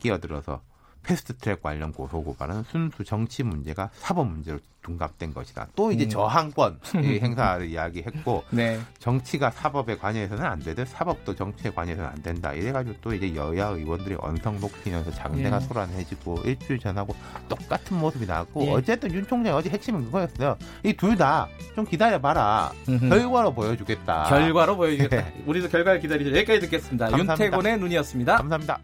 끼어들어서 0.00 0.62
패스트트랙 1.06 1.62
관련 1.62 1.92
고소 1.92 2.22
고발은 2.22 2.64
순수 2.64 3.04
정치 3.04 3.42
문제가 3.44 3.90
사법 3.94 4.28
문제로 4.28 4.58
둔갑된 4.82 5.34
것이다. 5.34 5.66
또 5.74 5.90
이제 5.90 6.04
음. 6.04 6.08
저항권 6.08 6.78
행사를 6.94 7.66
이야기했고 7.66 8.44
네. 8.50 8.78
정치가 9.00 9.50
사법에 9.50 9.96
관여해서는 9.96 10.44
안 10.44 10.60
되듯 10.60 10.86
사법도 10.88 11.34
정치에 11.34 11.72
관여해서는 11.72 12.08
안 12.08 12.22
된다. 12.22 12.52
이래가지고 12.52 12.96
또 13.00 13.12
이제 13.12 13.34
여야 13.34 13.66
의원들이 13.68 14.16
언성 14.20 14.60
높이면서 14.60 15.10
장대가 15.10 15.56
예. 15.56 15.60
소란해지고 15.60 16.42
일주일 16.44 16.78
전하고 16.78 17.16
똑같은 17.48 17.98
모습이 17.98 18.26
나왔고 18.26 18.64
예. 18.66 18.70
어쨌든 18.70 19.12
윤 19.12 19.26
총장이 19.26 19.56
어제 19.56 19.70
핵심은 19.70 20.04
그거였어요. 20.04 20.56
이 20.84 20.92
둘 20.92 21.16
다 21.16 21.48
좀 21.74 21.84
기다려봐라. 21.84 22.72
결과로 23.10 23.52
보여주겠다. 23.52 24.24
결과로 24.28 24.76
보여주겠다. 24.76 25.16
네. 25.16 25.42
우리도 25.46 25.68
결과를 25.68 26.00
기다리죠. 26.00 26.30
여기까지 26.30 26.60
듣겠습니다. 26.60 27.08
감사합니다. 27.08 27.44
윤태곤의 27.44 27.78
눈이었습니다. 27.80 28.36
감사합니다. 28.36 28.78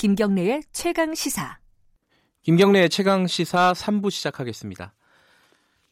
김경래의 0.00 0.62
최강 0.72 1.14
시사. 1.14 1.58
김경래의 2.40 2.88
최강 2.88 3.26
시사 3.26 3.74
3부 3.74 4.10
시작하겠습니다. 4.10 4.94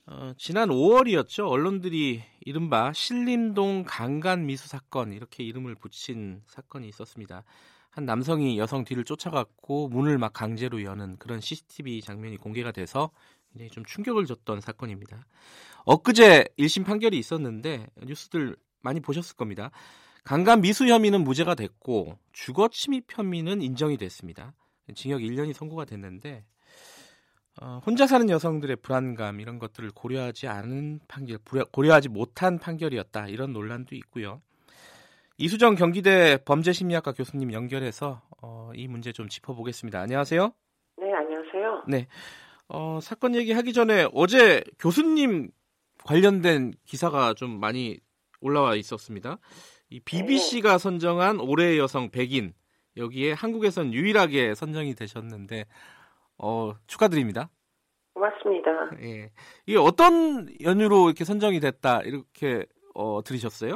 어, 0.06 0.32
지난 0.38 0.70
5월이었죠. 0.70 1.46
언론들이 1.46 2.22
이른바 2.40 2.90
신림동 2.94 3.84
강간 3.86 4.46
미수 4.46 4.66
사건 4.66 5.12
이렇게 5.12 5.44
이름을 5.44 5.74
붙인 5.74 6.40
사건이 6.46 6.88
있었습니다. 6.88 7.44
한 7.90 8.06
남성이 8.06 8.58
여성 8.58 8.84
뒤를 8.84 9.04
쫓아갔고 9.04 9.88
문을 9.88 10.16
막 10.16 10.32
강제로 10.32 10.82
여는 10.82 11.18
그런 11.18 11.42
CCTV 11.42 12.00
장면이 12.00 12.38
공개가 12.38 12.72
돼서 12.72 13.10
굉장히 13.52 13.68
좀 13.68 13.84
충격을 13.84 14.24
줬던 14.24 14.62
사건입니다. 14.62 15.26
엊그제 15.84 16.46
1심 16.58 16.86
판결이 16.86 17.18
있었는데 17.18 17.86
뉴스들 18.06 18.56
많이 18.80 19.00
보셨을 19.00 19.36
겁니다. 19.36 19.70
강간 20.28 20.60
미수 20.60 20.86
혐의는 20.86 21.24
무죄가 21.24 21.54
됐고 21.54 22.18
주거 22.34 22.68
침입 22.68 23.06
혐의는 23.08 23.62
인정이 23.62 23.96
됐습니다. 23.96 24.52
징역 24.94 25.22
1년이 25.22 25.54
선고가 25.54 25.86
됐는데 25.86 26.44
어, 27.62 27.80
혼자 27.86 28.06
사는 28.06 28.28
여성들의 28.28 28.76
불안감 28.82 29.40
이런 29.40 29.58
것들을 29.58 29.90
고려하지 29.94 30.46
않은 30.46 31.00
판결, 31.08 31.38
고려하지 31.72 32.10
못한 32.10 32.58
판결이었다 32.58 33.28
이런 33.28 33.54
논란도 33.54 33.94
있고요. 33.94 34.42
이수정 35.38 35.76
경기대 35.76 36.40
범죄심리학과 36.44 37.12
교수님 37.12 37.54
연결해서 37.54 38.20
어, 38.42 38.70
이 38.74 38.86
문제 38.86 39.12
좀 39.12 39.30
짚어보겠습니다. 39.30 39.98
안녕하세요. 39.98 40.52
네, 40.98 41.10
안녕하세요. 41.10 41.84
네, 41.88 42.06
어, 42.68 42.98
사건 43.00 43.34
얘기하기 43.34 43.72
전에 43.72 44.06
어제 44.12 44.62
교수님 44.78 45.48
관련된 46.04 46.74
기사가 46.84 47.32
좀 47.32 47.58
많이 47.58 47.98
올라와 48.42 48.74
있었습니다. 48.74 49.38
이 49.90 50.00
BBC가 50.00 50.72
네. 50.72 50.78
선정한 50.78 51.40
올해의 51.40 51.78
여성 51.78 52.10
100인 52.10 52.52
여기에 52.96 53.32
한국에선 53.32 53.92
유일하게 53.94 54.54
선정이 54.54 54.94
되셨는데 54.94 55.64
어, 56.38 56.72
축하드립니다. 56.86 57.48
고맙습니다. 58.14 58.90
예. 59.02 59.30
이게 59.66 59.78
어떤 59.78 60.48
연유로 60.62 61.06
이렇게 61.06 61.24
선정이 61.24 61.60
됐다 61.60 62.02
이렇게 62.02 62.66
어, 62.94 63.22
들으셨어요? 63.22 63.74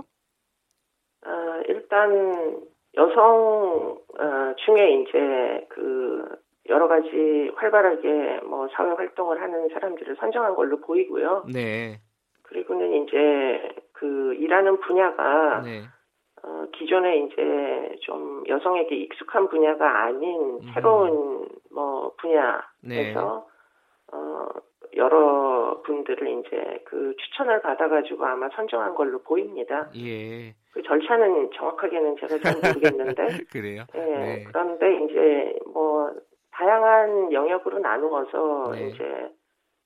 어, 1.24 1.30
일단 1.68 2.60
여성 2.96 3.98
어, 4.18 4.54
중에 4.66 5.02
이제 5.02 5.66
그 5.70 6.24
여러 6.68 6.88
가지 6.88 7.50
활발하게 7.56 8.40
뭐 8.46 8.68
사회 8.74 8.90
활동을 8.92 9.40
하는 9.40 9.68
사람들을 9.72 10.16
선정한 10.16 10.54
걸로 10.54 10.80
보이고요. 10.80 11.46
네. 11.52 12.00
그리고는 12.42 13.04
이제 13.04 13.82
그 13.92 14.34
일하는 14.34 14.80
분야가 14.80 15.62
네. 15.62 15.82
어, 16.44 16.66
기존에 16.72 17.18
이제 17.18 17.96
좀 18.02 18.42
여성에게 18.48 18.96
익숙한 18.96 19.48
분야가 19.48 20.04
아닌 20.04 20.58
음. 20.60 20.70
새로운 20.74 21.48
뭐 21.72 22.12
분야에서 22.18 22.60
네. 22.82 23.14
어, 23.14 24.48
여러 24.96 25.80
분들을 25.84 26.40
이제 26.40 26.82
그 26.84 27.14
추천을 27.16 27.62
받아가지고 27.62 28.24
아마 28.24 28.48
선정한 28.50 28.94
걸로 28.94 29.22
보입니다. 29.22 29.88
예. 29.96 30.54
그 30.72 30.82
절차는 30.82 31.50
정확하게는 31.54 32.16
제가 32.16 32.38
잘 32.38 32.54
모르겠는데. 32.56 33.26
그래요? 33.52 33.84
예. 33.94 33.98
네. 33.98 34.44
그런데 34.44 35.04
이제 35.04 35.58
뭐 35.72 36.10
다양한 36.50 37.32
영역으로 37.32 37.78
나누어서 37.78 38.72
네. 38.72 38.88
이제 38.88 39.32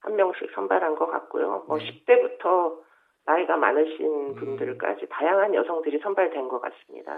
한 0.01 0.15
명씩 0.15 0.51
선발한 0.53 0.95
것 0.95 1.05
같고요. 1.07 1.65
뭐 1.67 1.77
네. 1.77 1.85
10대부터 1.85 2.86
나이가 3.27 3.57
많으신 3.57 4.05
음. 4.05 4.35
분들까지 4.35 5.03
음. 5.03 5.07
다양한 5.09 5.53
여성들이 5.53 5.99
선발된 5.99 6.47
것 6.47 6.61
같습니다. 6.61 7.17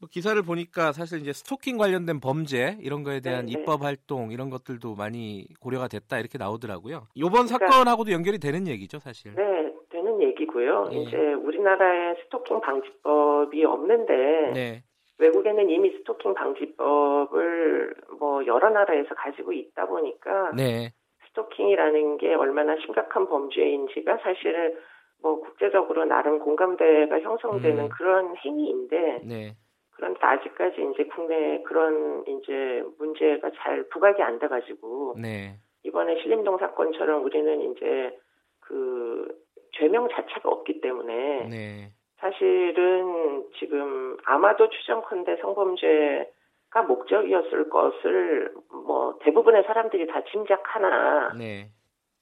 뭐 0.00 0.08
기사를 0.08 0.40
보니까 0.42 0.92
사실 0.92 1.18
이제 1.18 1.32
스토킹 1.32 1.76
관련된 1.76 2.20
범죄 2.20 2.78
이런 2.80 3.02
거에 3.02 3.18
대한 3.18 3.46
네, 3.46 3.52
네. 3.52 3.60
입법 3.60 3.82
활동 3.82 4.30
이런 4.30 4.48
것들도 4.48 4.94
많이 4.94 5.48
고려가 5.60 5.88
됐다 5.88 6.20
이렇게 6.20 6.38
나오더라고요. 6.38 7.08
이번 7.16 7.46
그러니까, 7.46 7.66
사건하고도 7.66 8.12
연결이 8.12 8.38
되는 8.38 8.68
얘기죠, 8.68 9.00
사실. 9.00 9.34
네, 9.34 9.72
되는 9.90 10.22
얘기고요. 10.22 10.84
네. 10.90 11.02
이제 11.02 11.16
우리나라에 11.16 12.14
스토킹 12.22 12.60
방지법이 12.60 13.64
없는데 13.64 14.52
네. 14.54 14.82
외국에는 15.18 15.68
이미 15.68 15.90
스토킹 15.98 16.34
방지법을 16.34 17.94
뭐 18.20 18.46
여러 18.46 18.70
나라에서 18.70 19.16
가지고 19.16 19.52
있다 19.52 19.86
보니까 19.86 20.52
네. 20.56 20.92
스토킹이라는 21.30 22.18
게 22.18 22.34
얼마나 22.34 22.76
심각한 22.76 23.28
범죄인지가 23.28 24.18
사실은 24.18 24.76
뭐 25.22 25.40
국제적으로 25.40 26.04
나름 26.04 26.38
공감대가 26.38 27.20
형성되는 27.20 27.84
음. 27.84 27.88
그런 27.88 28.36
행위인데 28.36 29.20
네. 29.24 29.56
그런데 29.90 30.20
아직까지 30.20 30.90
이제 30.92 31.04
국내 31.06 31.60
그런 31.62 32.24
이제 32.26 32.84
문제가 32.98 33.50
잘 33.56 33.82
부각이 33.88 34.22
안 34.22 34.38
돼가지고 34.38 35.16
네. 35.20 35.56
이번에 35.82 36.20
신림동 36.22 36.58
사건처럼 36.58 37.24
우리는 37.24 37.72
이제 37.72 38.16
그 38.60 39.26
죄명 39.72 40.08
자체가 40.08 40.48
없기 40.48 40.80
때문에 40.80 41.48
네. 41.48 41.92
사실은 42.18 43.44
지금 43.58 44.16
아마도 44.24 44.68
추정컨대 44.70 45.36
성범죄가 45.36 46.82
목적이었을 46.86 47.68
것을 47.68 48.52
뭐 48.70 49.18
대부분의 49.22 49.64
사람들이 49.64 50.06
다 50.06 50.22
짐작하나 50.30 51.32
네. 51.36 51.70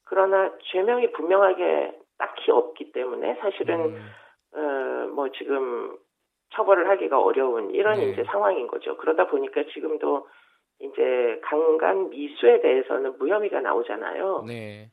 그러나 0.05 0.53
죄명이 0.73 1.13
분명하게 1.13 1.99
딱히 2.19 2.51
없기 2.51 2.93
때문에 2.93 3.37
사실은 3.37 3.81
음. 3.81 4.11
어 4.55 4.97
뭐 5.17 5.31
지금 5.31 5.97
처벌을 6.51 6.89
하기가 6.91 7.19
어려운 7.19 7.71
이런 7.71 7.99
네. 7.99 8.11
이제 8.11 8.23
상황인 8.25 8.67
거죠. 8.67 8.97
그러다 8.99 9.27
보니까 9.27 9.65
지금도 9.73 10.29
이제 10.79 11.41
강간 11.43 12.11
미수에 12.11 12.61
대해서는 12.61 13.17
무혐의가 13.19 13.61
나오잖아요. 13.61 14.45
네. 14.47 14.91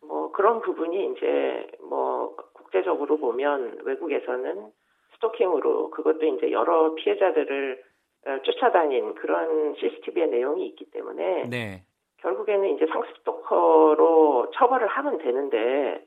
뭐 0.00 0.30
그런 0.30 0.60
부분이 0.60 1.12
이제 1.12 1.66
뭐 1.80 2.36
국제적으로 2.54 3.18
보면 3.18 3.80
외국에서는 3.84 4.70
스토킹으로 5.14 5.90
그것도 5.90 6.24
이제 6.24 6.52
여러 6.52 6.94
피해자들을 6.94 7.82
어, 8.26 8.38
쫓아다닌 8.42 9.14
그런 9.16 9.74
CCTV의 9.74 10.28
내용이 10.28 10.66
있기 10.68 10.90
때문에 10.92 11.48
네. 11.48 11.82
결국에는 12.18 12.76
이제 12.76 12.86
상습 12.86 13.16
스토커로 13.18 14.50
처벌을 14.54 14.86
하면 14.86 15.18
되는데 15.18 16.04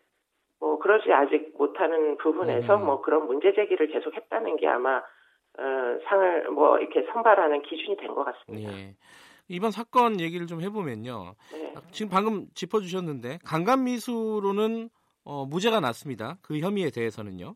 뭐 0.61 0.77
그러지 0.77 1.11
아직 1.11 1.53
못하는 1.57 2.17
부분에서 2.17 2.75
음. 2.77 2.85
뭐 2.85 3.01
그런 3.01 3.25
문제 3.25 3.51
제기를 3.53 3.87
계속 3.87 4.15
했다는 4.15 4.57
게 4.57 4.67
아마 4.67 4.97
어, 4.97 5.63
상을 6.07 6.49
뭐 6.51 6.77
이렇게 6.77 7.05
선발하는 7.11 7.63
기준이 7.63 7.97
된 7.97 8.13
것 8.13 8.23
같습니다. 8.23 8.71
예. 8.71 8.95
이번 9.47 9.71
사건 9.71 10.21
얘기를 10.21 10.47
좀 10.47 10.61
해보면요. 10.61 11.33
네. 11.51 11.73
지금 11.91 12.09
방금 12.09 12.45
짚어주셨는데 12.53 13.39
강간미수로는 13.43 14.89
어, 15.23 15.45
무죄가 15.45 15.79
났습니다. 15.79 16.37
그 16.41 16.59
혐의에 16.59 16.89
대해서는요. 16.89 17.55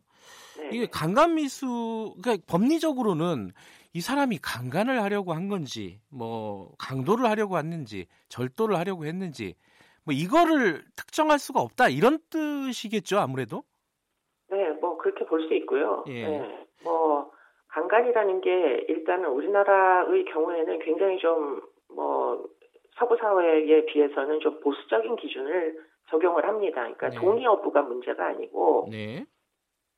네. 0.58 0.68
이게 0.72 0.86
강간미수, 0.86 2.16
그러니까 2.20 2.44
법리적으로는 2.48 3.50
이 3.92 4.00
사람이 4.00 4.38
강간을 4.42 5.02
하려고 5.02 5.32
한 5.32 5.48
건지, 5.48 6.00
뭐 6.10 6.72
강도를 6.78 7.24
하려고 7.26 7.56
했는지, 7.56 8.06
절도를 8.28 8.76
하려고 8.76 9.06
했는지, 9.06 9.54
뭐 10.06 10.14
이거를 10.14 10.82
특정할 10.96 11.38
수가 11.38 11.60
없다 11.60 11.88
이런 11.88 12.18
뜻이겠죠 12.30 13.18
아무래도. 13.18 13.64
네, 14.48 14.70
뭐 14.80 14.96
그렇게 14.96 15.26
볼 15.26 15.46
수 15.48 15.54
있고요. 15.54 16.04
예. 16.06 16.26
네, 16.26 16.66
뭐 16.84 17.30
강간이라는 17.68 18.40
게 18.40 18.86
일단은 18.88 19.28
우리나라의 19.30 20.24
경우에는 20.24 20.78
굉장히 20.78 21.18
좀 21.18 21.60
뭐 21.96 22.44
서구 22.98 23.16
사회에 23.16 23.84
비해서는 23.86 24.40
좀 24.40 24.60
보수적인 24.60 25.16
기준을 25.16 25.78
적용을 26.10 26.46
합니다. 26.46 26.82
그러니까 26.82 27.10
네. 27.10 27.16
동의 27.16 27.44
여부가 27.44 27.82
문제가 27.82 28.26
아니고 28.28 28.88
네. 28.90 29.24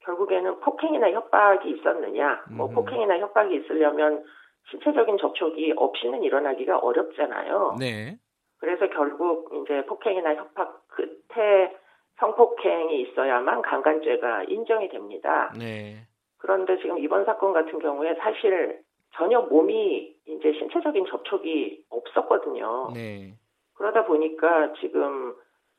결국에는 0.01 0.61
폭행이나 0.61 1.11
협박이 1.11 1.71
있었느냐, 1.71 2.45
뭐 2.51 2.67
음. 2.69 2.75
폭행이나 2.75 3.19
협박이 3.19 3.55
있으려면 3.57 4.25
신체적인 4.71 5.19
접촉이 5.19 5.73
없이는 5.77 6.23
일어나기가 6.23 6.79
어렵잖아요. 6.79 7.77
네. 7.79 8.17
그래서 8.59 8.89
결국 8.89 9.51
이제 9.55 9.85
폭행이나 9.87 10.35
협박 10.35 10.87
끝에 10.89 11.77
성폭행이 12.19 13.01
있어야만 13.03 13.63
강간죄가 13.63 14.45
인정이 14.45 14.89
됩니다. 14.89 15.53
네. 15.57 16.07
그런데 16.39 16.77
지금 16.79 16.99
이번 16.99 17.25
사건 17.25 17.53
같은 17.53 17.79
경우에 17.79 18.15
사실 18.17 18.81
전혀 19.15 19.41
몸이 19.41 20.15
이제 20.27 20.53
신체적인 20.53 21.07
접촉이 21.07 21.85
없었거든요. 21.91 22.91
네. 22.95 23.35
그러다 23.75 24.05
보니까 24.05 24.73
지금 24.81 25.35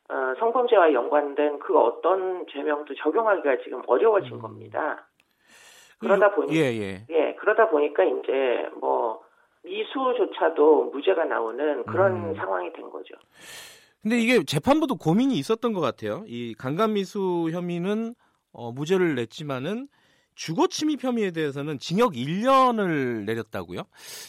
어, 0.09 0.34
성범죄와 0.39 0.93
연관된 0.93 1.59
그 1.59 1.77
어떤 1.77 2.45
죄명도 2.47 2.95
적용하기가 2.95 3.57
지금 3.63 3.82
어려워진 3.88 4.34
음. 4.34 4.41
겁니다. 4.41 5.07
그러다 5.99 6.34
보니 6.34 6.55
예, 6.55 6.73
예. 6.80 7.05
예, 7.09 7.36
그러다 7.36 7.69
보니까 7.69 8.03
이제 8.05 8.69
뭐 8.80 9.21
미수조차도 9.70 10.91
무죄가 10.91 11.26
나오는 11.26 11.84
그런 11.86 12.30
음. 12.30 12.36
상황이 12.36 12.72
된 12.74 12.89
거죠. 12.89 13.15
근데 14.01 14.17
이게 14.17 14.43
재판부도 14.43 14.95
고민이 14.95 15.36
있었던 15.36 15.74
것 15.74 15.82
같아요. 15.82 16.24
이 16.26 16.55
강간미수 16.57 17.49
혐의는 17.51 18.15
어, 18.51 18.72
무죄를 18.72 19.15
냈지만은 19.15 19.88
주거 20.36 20.67
침입 20.67 21.03
혐의에 21.03 21.32
대해서는 21.32 21.80
징역 21.80 22.13
1년을 22.13 23.26
내렸다고요? 23.26 23.82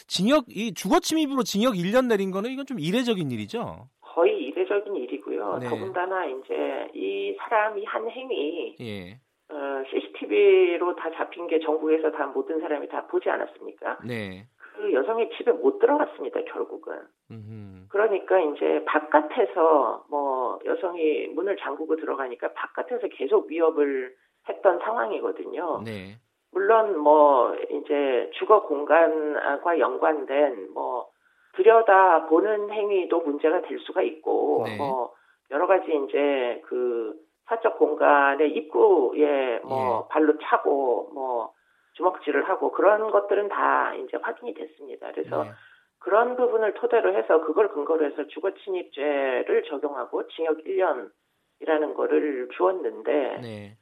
징역 0.07 0.45
이 0.49 0.73
주거 0.73 0.99
침입으로 0.99 1.43
징역 1.43 1.75
1년 1.75 2.07
내린 2.07 2.31
거는 2.31 2.51
이건 2.51 2.65
좀 2.65 2.79
이례적인 2.79 3.31
일이죠. 3.31 3.87
거의 4.01 4.37
이례적인 4.43 4.93
일이고요. 4.93 5.59
네. 5.59 5.69
더군다나 5.69 6.25
이제 6.25 6.89
이 6.93 7.33
사람이 7.39 7.85
한 7.85 8.09
행위 8.09 8.75
예. 8.81 9.19
어, 9.49 9.83
CCTV로 9.89 10.95
다 10.97 11.09
잡힌 11.11 11.47
게 11.47 11.59
전국에서 11.59 12.11
다 12.11 12.27
모든 12.27 12.59
사람이 12.59 12.89
다 12.89 13.07
보지 13.07 13.29
않았습니까? 13.29 13.99
네. 14.05 14.47
그 14.73 14.93
여성의 14.93 15.29
집에 15.37 15.51
못 15.51 15.79
들어갔습니다, 15.79 16.41
결국은. 16.45 16.99
음흠. 17.29 17.87
그러니까 17.89 18.39
이제 18.39 18.83
바깥에서 18.85 20.05
뭐 20.09 20.59
여성이 20.65 21.27
문을 21.27 21.57
잠그고 21.57 21.97
들어가니까 21.97 22.53
바깥에서 22.53 23.07
계속 23.09 23.47
위협을 23.47 24.13
했던 24.47 24.79
상황이거든요. 24.79 25.81
네. 25.83 26.15
물론 26.51 26.97
뭐 26.97 27.55
이제 27.55 28.29
주거 28.33 28.63
공간과 28.63 29.79
연관된 29.79 30.71
뭐 30.73 31.09
들여다 31.53 32.27
보는 32.27 32.71
행위도 32.71 33.21
문제가 33.21 33.61
될 33.61 33.79
수가 33.79 34.01
있고 34.01 34.63
네. 34.65 34.77
뭐 34.77 35.13
여러 35.51 35.67
가지 35.67 35.91
이제 36.07 36.61
그 36.65 37.13
사적 37.45 37.77
공간의 37.77 38.51
입구에 38.51 39.59
뭐 39.59 40.05
예. 40.05 40.13
발로 40.13 40.37
차고 40.41 41.11
뭐 41.13 41.53
주먹질을 41.93 42.47
하고 42.47 42.71
그런 42.71 43.11
것들은 43.11 43.49
다 43.49 43.93
이제 43.95 44.17
확인이 44.21 44.53
됐습니다. 44.53 45.11
그래서 45.11 45.43
네. 45.43 45.51
그런 45.99 46.35
부분을 46.35 46.73
토대로 46.73 47.15
해서 47.15 47.41
그걸 47.41 47.69
근거로 47.69 48.05
해서 48.05 48.27
주거 48.27 48.51
침입죄를 48.53 49.63
적용하고 49.69 50.27
징역 50.29 50.57
1년이라는 50.63 51.93
거를 51.95 52.49
주었는데 52.55 53.39
네. 53.41 53.77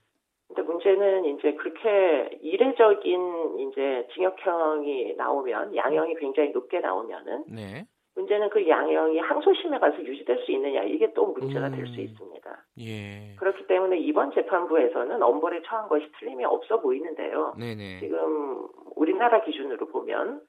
근데 0.47 0.61
문제는 0.63 1.25
이제 1.25 1.53
그렇게 1.53 2.37
이례적인 2.41 3.59
이제 3.59 4.07
징역형이 4.13 5.13
나오면 5.15 5.75
양형이 5.75 6.15
굉장히 6.15 6.49
높게 6.49 6.79
나오면은 6.79 7.45
네. 7.47 7.85
문제는 8.19 8.49
그 8.49 8.67
양형이 8.67 9.19
항소심에 9.19 9.79
가서 9.79 10.03
유지될 10.03 10.43
수 10.43 10.51
있느냐 10.51 10.83
이게 10.83 11.11
또 11.13 11.27
문제가 11.27 11.67
음. 11.67 11.75
될수 11.75 12.01
있습니다. 12.01 12.65
예. 12.81 13.35
그렇기 13.37 13.65
때문에 13.67 13.97
이번 13.97 14.31
재판부에서는 14.33 15.23
엄벌에 15.23 15.61
처한 15.63 15.87
것이 15.87 16.11
틀림이 16.19 16.43
없어 16.43 16.81
보이는데요. 16.81 17.55
네네. 17.57 17.99
지금 18.01 18.67
우리나라 18.95 19.41
기준으로 19.41 19.87
보면 19.87 20.41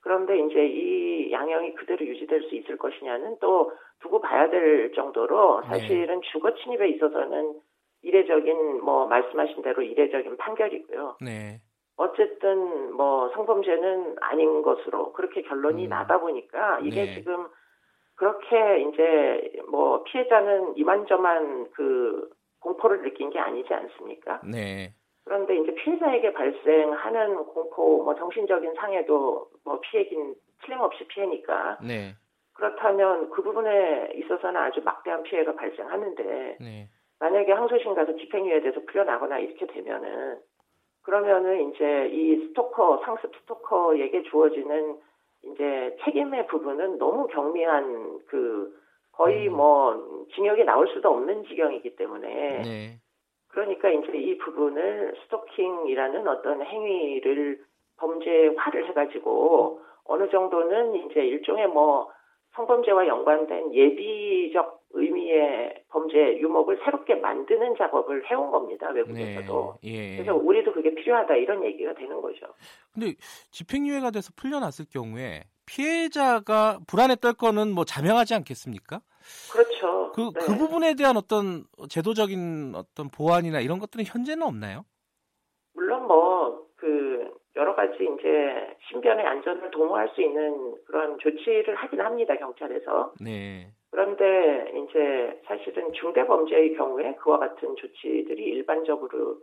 그런데 0.00 0.38
이제 0.38 0.66
이 0.66 1.32
양형이 1.32 1.74
그대로 1.74 2.06
유지될 2.06 2.42
수 2.42 2.54
있을 2.54 2.76
것이냐는 2.76 3.36
또 3.40 3.72
두고 4.00 4.20
봐야 4.20 4.48
될 4.50 4.92
정도로 4.92 5.62
네. 5.62 5.68
사실은 5.68 6.20
네. 6.20 6.28
주거 6.30 6.54
침입에 6.54 6.88
있어서는 6.90 7.60
이례적인 8.02 8.84
뭐 8.84 9.06
말씀하신 9.06 9.62
대로 9.62 9.82
이례적인 9.82 10.36
판결이고요. 10.36 11.16
네. 11.22 11.60
어쨌든 11.98 12.94
뭐 12.94 13.28
성범죄는 13.34 14.16
아닌 14.20 14.62
것으로 14.62 15.12
그렇게 15.12 15.42
결론이 15.42 15.84
음. 15.84 15.88
나다 15.90 16.20
보니까 16.20 16.78
이게 16.80 17.04
네. 17.04 17.14
지금 17.14 17.48
그렇게 18.14 18.82
이제 18.82 19.52
뭐 19.68 20.04
피해자는 20.04 20.76
이만저만 20.76 21.70
그 21.72 22.30
공포를 22.60 23.02
느낀 23.02 23.30
게 23.30 23.40
아니지 23.40 23.72
않습니까? 23.74 24.40
네. 24.44 24.94
그런데 25.24 25.56
이제 25.56 25.74
피해자에게 25.74 26.32
발생하는 26.32 27.44
공포, 27.46 28.02
뭐 28.02 28.14
정신적인 28.14 28.74
상해도 28.74 29.50
뭐 29.64 29.80
피해긴 29.80 30.34
틀림없이 30.62 31.06
피해니까. 31.08 31.78
네. 31.82 32.14
그렇다면 32.54 33.30
그 33.30 33.42
부분에 33.42 34.12
있어서는 34.14 34.60
아주 34.60 34.80
막대한 34.84 35.24
피해가 35.24 35.54
발생하는데 35.54 36.56
네. 36.60 36.88
만약에 37.18 37.52
항소심 37.52 37.94
가서 37.94 38.16
집행유예 38.16 38.60
돼서 38.60 38.80
풀려나거나 38.86 39.40
이렇게 39.40 39.66
되면은 39.66 40.38
그러면은 41.08 41.70
이제 41.70 42.10
이 42.12 42.36
스토커 42.48 43.00
상습 43.02 43.34
스토커에게 43.34 44.24
주어지는 44.24 44.98
이제 45.42 45.96
책임의 46.04 46.48
부분은 46.48 46.98
너무 46.98 47.26
경미한 47.28 48.18
그 48.26 48.78
거의 49.12 49.48
음. 49.48 49.56
뭐 49.56 50.26
징역에 50.34 50.64
나올 50.64 50.86
수도 50.88 51.08
없는 51.08 51.44
지경이기 51.44 51.96
때문에 51.96 52.28
네. 52.62 53.00
그러니까 53.48 53.88
이제 53.88 54.18
이 54.18 54.36
부분을 54.36 55.14
스토킹이라는 55.22 56.28
어떤 56.28 56.60
행위를 56.60 57.58
범죄화를 57.96 58.88
해가지고 58.88 59.80
어느 60.04 60.28
정도는 60.28 60.94
이제 61.06 61.20
일종의 61.20 61.68
뭐 61.68 62.10
성범죄와 62.52 63.06
연관된 63.06 63.72
예비적 63.72 64.77
의미의 64.90 65.84
범죄 65.88 66.38
유목을 66.38 66.80
새롭게 66.84 67.16
만드는 67.16 67.76
작업을 67.76 68.28
해온 68.30 68.50
겁니다 68.50 68.88
외국에서도. 68.90 69.78
네, 69.82 69.90
예. 69.90 70.16
그래서 70.16 70.34
우리도 70.34 70.72
그게 70.72 70.94
필요하다 70.94 71.36
이런 71.36 71.64
얘기가 71.64 71.94
되는 71.94 72.20
거죠. 72.20 72.46
근데 72.92 73.14
집행유예가 73.50 74.10
돼서 74.10 74.32
풀려났을 74.36 74.86
경우에 74.90 75.44
피해자가 75.66 76.78
불안에 76.86 77.16
떨 77.16 77.34
거는 77.34 77.72
뭐 77.72 77.84
자명하지 77.84 78.34
않겠습니까? 78.34 79.00
그렇죠. 79.52 80.12
그, 80.14 80.30
네. 80.34 80.40
그 80.40 80.56
부분에 80.56 80.94
대한 80.94 81.16
어떤 81.16 81.64
제도적인 81.90 82.72
어떤 82.74 83.10
보완이나 83.10 83.60
이런 83.60 83.78
것들은 83.78 84.04
현재는 84.06 84.46
없나요? 84.46 84.84
물론 85.74 86.06
뭐, 86.06 86.66
그, 86.76 87.30
여러 87.56 87.74
가지 87.74 87.94
이제 87.96 88.76
신변의 88.88 89.26
안전을 89.26 89.70
도모할 89.70 90.08
수 90.14 90.22
있는 90.22 90.74
그런 90.86 91.18
조치를 91.18 91.74
하긴 91.74 92.00
합니다, 92.00 92.34
경찰에서. 92.36 93.12
네. 93.20 93.72
그런데 93.90 94.72
이제 94.74 95.40
사실은 95.46 95.92
중대범죄의 95.92 96.76
경우에 96.76 97.14
그와 97.16 97.38
같은 97.38 97.74
조치들이 97.76 98.42
일반적으로 98.42 99.38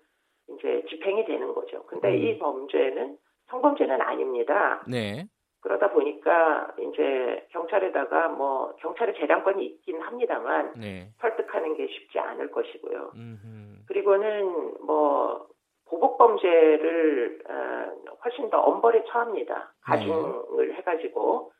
이제 0.49 0.83
집행이 0.89 1.25
되는 1.25 1.53
거죠. 1.53 1.83
근데 1.87 2.09
음. 2.09 2.15
이 2.15 2.37
범죄는 2.37 3.17
성범죄는 3.47 4.01
아닙니다. 4.01 4.83
네. 4.87 5.25
그러다 5.61 5.91
보니까 5.91 6.71
이제 6.79 7.47
경찰에다가 7.49 8.27
뭐 8.29 8.75
경찰의 8.75 9.15
재량권이 9.15 9.65
있긴 9.65 9.99
합니다만 9.99 10.73
네. 10.77 11.09
설득하는 11.19 11.75
게 11.75 11.87
쉽지 11.87 12.19
않을 12.19 12.51
것이고요. 12.51 13.11
음흠. 13.15 13.85
그리고는 13.87 14.85
뭐 14.85 15.47
보복 15.89 16.19
범죄를 16.19 17.39
어, 17.49 18.15
훨씬 18.23 18.49
더 18.51 18.59
엄벌에 18.59 19.05
처합니다. 19.05 19.73
가중을 19.81 20.67
네. 20.67 20.73
해가지고 20.75 21.51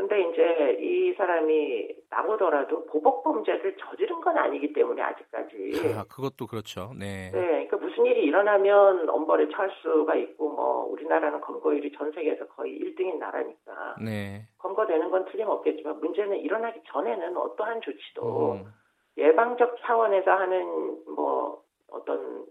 근데 0.00 0.22
이제 0.22 0.78
이 0.80 1.12
사람이 1.12 1.94
나오더라도 2.08 2.86
보복 2.86 3.22
범죄를 3.22 3.76
저지른 3.76 4.18
건 4.22 4.38
아니기 4.38 4.72
때문에 4.72 5.02
아직까지. 5.02 5.72
아, 5.94 6.04
그것도 6.04 6.46
그렇죠. 6.46 6.92
네. 6.98 7.30
네. 7.30 7.66
그러니까 7.68 7.76
무슨 7.76 8.06
일이 8.06 8.22
일어나면 8.24 9.10
엄벌에 9.10 9.50
처할 9.50 9.70
수가 9.82 10.14
있고 10.14 10.52
뭐 10.52 10.86
우리나라는 10.86 11.42
검거율이 11.42 11.92
전 11.92 12.10
세계에서 12.12 12.46
거의 12.46 12.80
1등인 12.80 13.18
나라니까. 13.18 13.96
네. 14.02 14.48
검거되는 14.56 15.10
건 15.10 15.26
틀림없겠지만 15.26 16.00
문제는 16.00 16.38
일어나기 16.38 16.80
전에는 16.86 17.36
어떠한 17.36 17.82
조치도 17.82 18.52
음. 18.52 18.72
예방적 19.18 19.76
차원에서 19.82 20.30
하는 20.30 21.04
뭐 21.14 21.62
어떤 21.90 22.46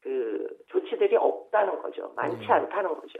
그 0.00 0.48
조치들이 0.68 1.16
없다는 1.16 1.82
거죠. 1.82 2.14
많지 2.16 2.38
네. 2.38 2.50
않다는 2.50 2.94
거죠. 2.94 3.18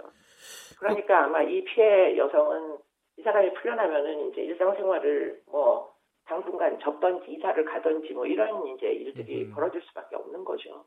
그러니까 0.78 1.24
아마 1.24 1.42
이 1.42 1.62
피해 1.64 2.16
여성은 2.16 2.78
이 3.16 3.22
사람이 3.22 3.54
풀려나면은 3.54 4.30
이제 4.30 4.42
일상생활을 4.42 5.42
뭐 5.46 5.94
당분간 6.26 6.78
접던지 6.80 7.32
이사를 7.32 7.64
가던지 7.64 8.12
뭐 8.12 8.26
이런 8.26 8.66
이제 8.68 8.86
일들이 8.86 9.44
음. 9.44 9.52
벌어질 9.54 9.82
수밖에 9.82 10.16
없는 10.16 10.44
거죠. 10.44 10.84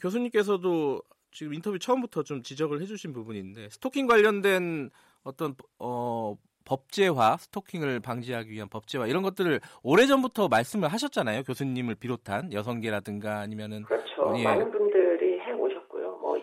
교수님께서도 0.00 1.02
지금 1.30 1.54
인터뷰 1.54 1.78
처음부터 1.78 2.22
좀 2.22 2.42
지적을 2.42 2.80
해주신 2.80 3.12
부분인데 3.12 3.68
스토킹 3.70 4.06
관련된 4.06 4.90
어떤 5.24 5.54
어, 5.78 6.36
법제화, 6.64 7.36
스토킹을 7.38 8.00
방지하기 8.00 8.50
위한 8.50 8.68
법제화 8.68 9.06
이런 9.06 9.22
것들을 9.22 9.60
오래 9.82 10.06
전부터 10.06 10.48
말씀을 10.48 10.88
하셨잖아요. 10.88 11.42
교수님을 11.44 11.96
비롯한 11.96 12.52
여성계라든가 12.52 13.38
아니면은 13.38 13.82
그렇죠. 13.84 14.34
예. 14.38 14.44
많은 14.44 14.70
분들이 14.70 15.40
해 15.40 15.52
오셨고요. 15.52 16.18
뭐 16.18 16.36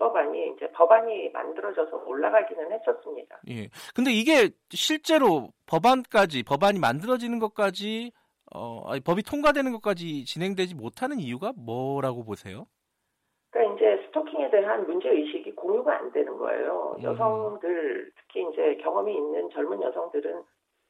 입법안이 0.00 0.54
이제 0.56 0.70
법안이 0.72 1.28
만들어져서 1.30 2.04
올라가기는 2.06 2.72
했었습니다. 2.72 3.38
예. 3.50 3.68
근데 3.94 4.10
이게 4.10 4.48
실제로 4.70 5.48
법안까지 5.66 6.42
법안이 6.44 6.78
만들어지는 6.78 7.38
것까지 7.38 8.12
어, 8.52 8.82
아니, 8.90 9.00
법이 9.00 9.22
통과되는 9.22 9.70
것까지 9.72 10.24
진행되지 10.24 10.74
못하는 10.74 11.20
이유가 11.20 11.52
뭐라고 11.54 12.24
보세요? 12.24 12.66
그러니까 13.50 13.76
이제 13.76 14.02
스토킹에 14.06 14.50
대한 14.50 14.86
문제 14.86 15.08
의식이 15.08 15.54
공유가 15.54 15.96
안 15.98 16.10
되는 16.12 16.36
거예요. 16.36 16.96
음. 16.98 17.02
여성들 17.02 18.12
특히 18.16 18.48
이제 18.50 18.76
경험이 18.82 19.14
있는 19.14 19.50
젊은 19.50 19.80
여성들은 19.82 20.42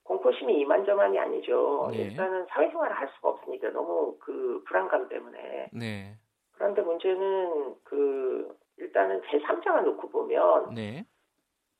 공포심이 0.05 0.61
이만저만이 0.61 1.19
아니죠. 1.19 1.89
네. 1.93 2.05
일단은 2.05 2.47
사회생활을 2.49 2.97
할 2.97 3.09
수가 3.17 3.31
없으니까 3.31 3.71
너무 3.71 4.17
그 4.19 4.63
불안감 4.67 5.09
때문에. 5.09 5.69
네. 5.73 6.15
그런데 6.53 6.83
문제는 6.83 7.75
그 7.85 8.55
일단은 8.81 9.21
제 9.31 9.39
3자가 9.39 9.83
놓고 9.83 10.09
보면 10.11 10.75
네. 10.75 11.05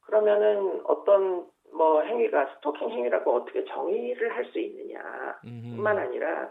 그러면은 0.03 0.81
어떤 0.85 1.47
뭐 1.73 2.03
행위가 2.03 2.55
스토킹 2.57 2.91
행위라고 2.91 3.35
어떻게 3.35 3.65
정의를 3.65 4.35
할 4.35 4.45
수 4.47 4.59
있느냐뿐만 4.59 5.99
아니라 5.99 6.51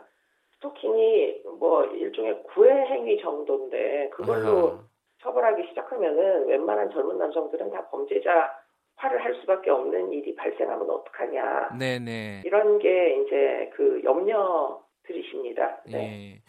스토킹이 0.55 1.43
뭐 1.59 1.83
일종의 1.85 2.43
구애 2.43 2.71
행위 2.85 3.21
정도인데 3.21 4.09
그걸로 4.09 4.69
아하. 4.69 4.83
처벌하기 5.21 5.67
시작하면은 5.69 6.47
웬만한 6.47 6.89
젊은 6.91 7.17
남성들은 7.17 7.71
다 7.71 7.87
범죄자 7.89 8.53
화를 8.95 9.23
할 9.23 9.35
수밖에 9.35 9.69
없는 9.69 10.11
일이 10.11 10.35
발생하면 10.35 10.89
어떡하냐. 10.89 11.77
네네. 11.77 12.43
이런 12.45 12.79
게 12.79 13.21
이제 13.21 13.69
그 13.73 14.01
염려 14.03 14.81
들이십니다. 15.03 15.81
네. 15.85 15.97
네. 15.97 16.41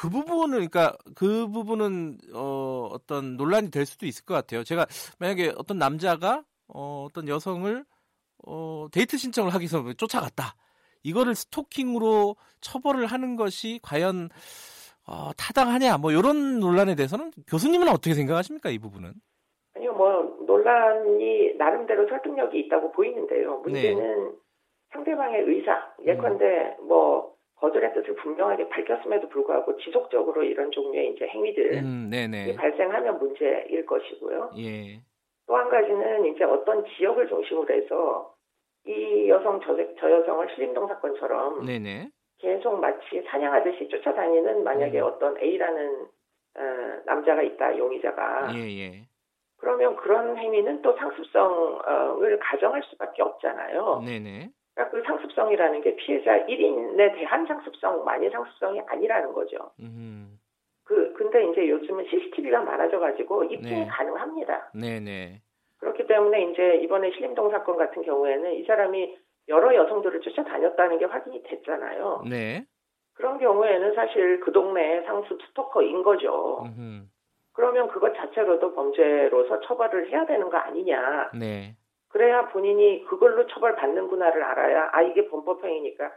그 0.00 0.10
부분은 0.10 0.50
그러니까 0.50 0.96
그 1.14 1.48
부분은 1.48 2.18
어 2.34 2.88
어떤 2.92 3.36
논란이 3.36 3.70
될 3.70 3.86
수도 3.86 4.06
있을 4.06 4.24
것 4.24 4.34
같아요. 4.34 4.62
제가 4.62 4.86
만약에 5.18 5.52
어떤 5.56 5.78
남자가 5.78 6.44
어 6.68 7.06
어떤 7.08 7.28
여성을 7.28 7.84
어 8.46 8.86
데이트 8.92 9.16
신청을 9.16 9.54
하기 9.54 9.62
위해서 9.62 9.92
쫓아갔다. 9.94 10.54
이거를 11.02 11.34
스토킹으로 11.34 12.36
처벌을 12.60 13.06
하는 13.06 13.36
것이 13.36 13.80
과연 13.82 14.28
어, 15.06 15.30
타당하냐 15.36 15.98
뭐 15.98 16.12
이런 16.12 16.60
논란에 16.60 16.94
대해서는 16.94 17.32
교수님은 17.48 17.88
어떻게 17.88 18.14
생각하십니까 18.14 18.70
이 18.70 18.78
부분은? 18.78 19.12
아니요 19.74 19.92
뭐 19.94 20.36
논란이 20.46 21.54
나름대로 21.56 22.06
설득력이 22.08 22.60
있다고 22.60 22.92
보이는데요. 22.92 23.58
문제는 23.58 24.24
네. 24.24 24.36
상대방의 24.92 25.42
의사 25.42 25.92
예컨대 26.04 26.76
음. 26.80 26.88
뭐 26.88 27.34
거절의 27.60 27.92
뜻을 27.94 28.14
분명하게 28.16 28.68
밝혔음에도 28.68 29.28
불구하고 29.28 29.76
지속적으로 29.78 30.42
이런 30.42 30.70
종류의 30.70 31.12
이제 31.12 31.26
행위들이 31.26 31.78
음, 31.78 32.10
발생하면 32.56 33.18
문제일 33.18 33.84
것이고요. 33.86 34.52
예. 34.58 35.00
또 35.46 35.56
한 35.56 35.68
가지는 35.68 36.26
이제 36.26 36.44
어떤 36.44 36.84
지역을 36.84 37.28
중심으로 37.28 37.74
해서 37.74 38.34
이 38.86 39.28
여성 39.28 39.60
저, 39.60 39.76
저 39.98 40.10
여성을 40.10 40.48
신림동 40.54 40.86
사건처럼 40.86 41.66
네네. 41.66 42.08
계속 42.38 42.80
마치 42.80 43.20
사냥하듯이 43.26 43.88
쫓아다니는 43.88 44.64
만약에 44.64 45.00
음. 45.00 45.04
어떤 45.04 45.36
A라는 45.38 46.06
어, 46.56 46.62
남자가 47.04 47.42
있다 47.42 47.76
용의자가 47.76 48.54
예, 48.54 48.60
예. 48.78 49.02
그러면 49.58 49.96
그런 49.96 50.38
행위는 50.38 50.82
또 50.82 50.96
상습성을 50.96 52.38
가정할 52.38 52.82
수밖에 52.84 53.22
없잖아요. 53.22 54.02
네네. 54.06 54.50
상습성이라는 55.06 55.80
게 55.82 55.96
피해자 55.96 56.44
1인에 56.46 57.14
대한 57.14 57.46
상습성만이 57.46 58.30
상습성이 58.30 58.80
아니라는 58.86 59.32
거죠. 59.32 59.70
음. 59.80 60.38
그 60.84 61.12
근데 61.12 61.48
이제 61.50 61.68
요즘은 61.68 62.04
CCTV가 62.06 62.62
많아져 62.62 62.98
가지고 62.98 63.44
입증이 63.44 63.80
네. 63.80 63.86
가능합니다. 63.86 64.70
네 64.74 65.00
네. 65.00 65.40
그렇기 65.78 66.06
때문에 66.06 66.50
이제 66.50 66.76
이번에 66.82 67.10
신림동 67.12 67.50
사건 67.50 67.76
같은 67.76 68.02
경우에는 68.02 68.54
이 68.54 68.64
사람이 68.64 69.16
여러 69.48 69.74
여성들을 69.74 70.20
쫓아다녔다는 70.20 70.98
게 70.98 71.04
확인이 71.06 71.42
됐잖아요. 71.42 72.24
네. 72.28 72.64
그런 73.14 73.38
경우에는 73.38 73.94
사실 73.94 74.40
그 74.40 74.52
동네의 74.52 75.04
상습 75.04 75.40
스토커인 75.42 76.02
거죠. 76.02 76.62
음흠. 76.64 77.06
그러면 77.52 77.88
그것 77.88 78.14
자체로도 78.14 78.74
범죄로서 78.74 79.60
처벌을 79.60 80.10
해야 80.10 80.24
되는 80.24 80.48
거 80.48 80.56
아니냐. 80.56 81.30
네. 81.38 81.74
그래야 82.10 82.48
본인이 82.48 83.04
그걸로 83.04 83.46
처벌받는구나를 83.46 84.42
알아야 84.42 84.90
아 84.92 85.02
이게 85.02 85.28
범법행위니까 85.28 86.12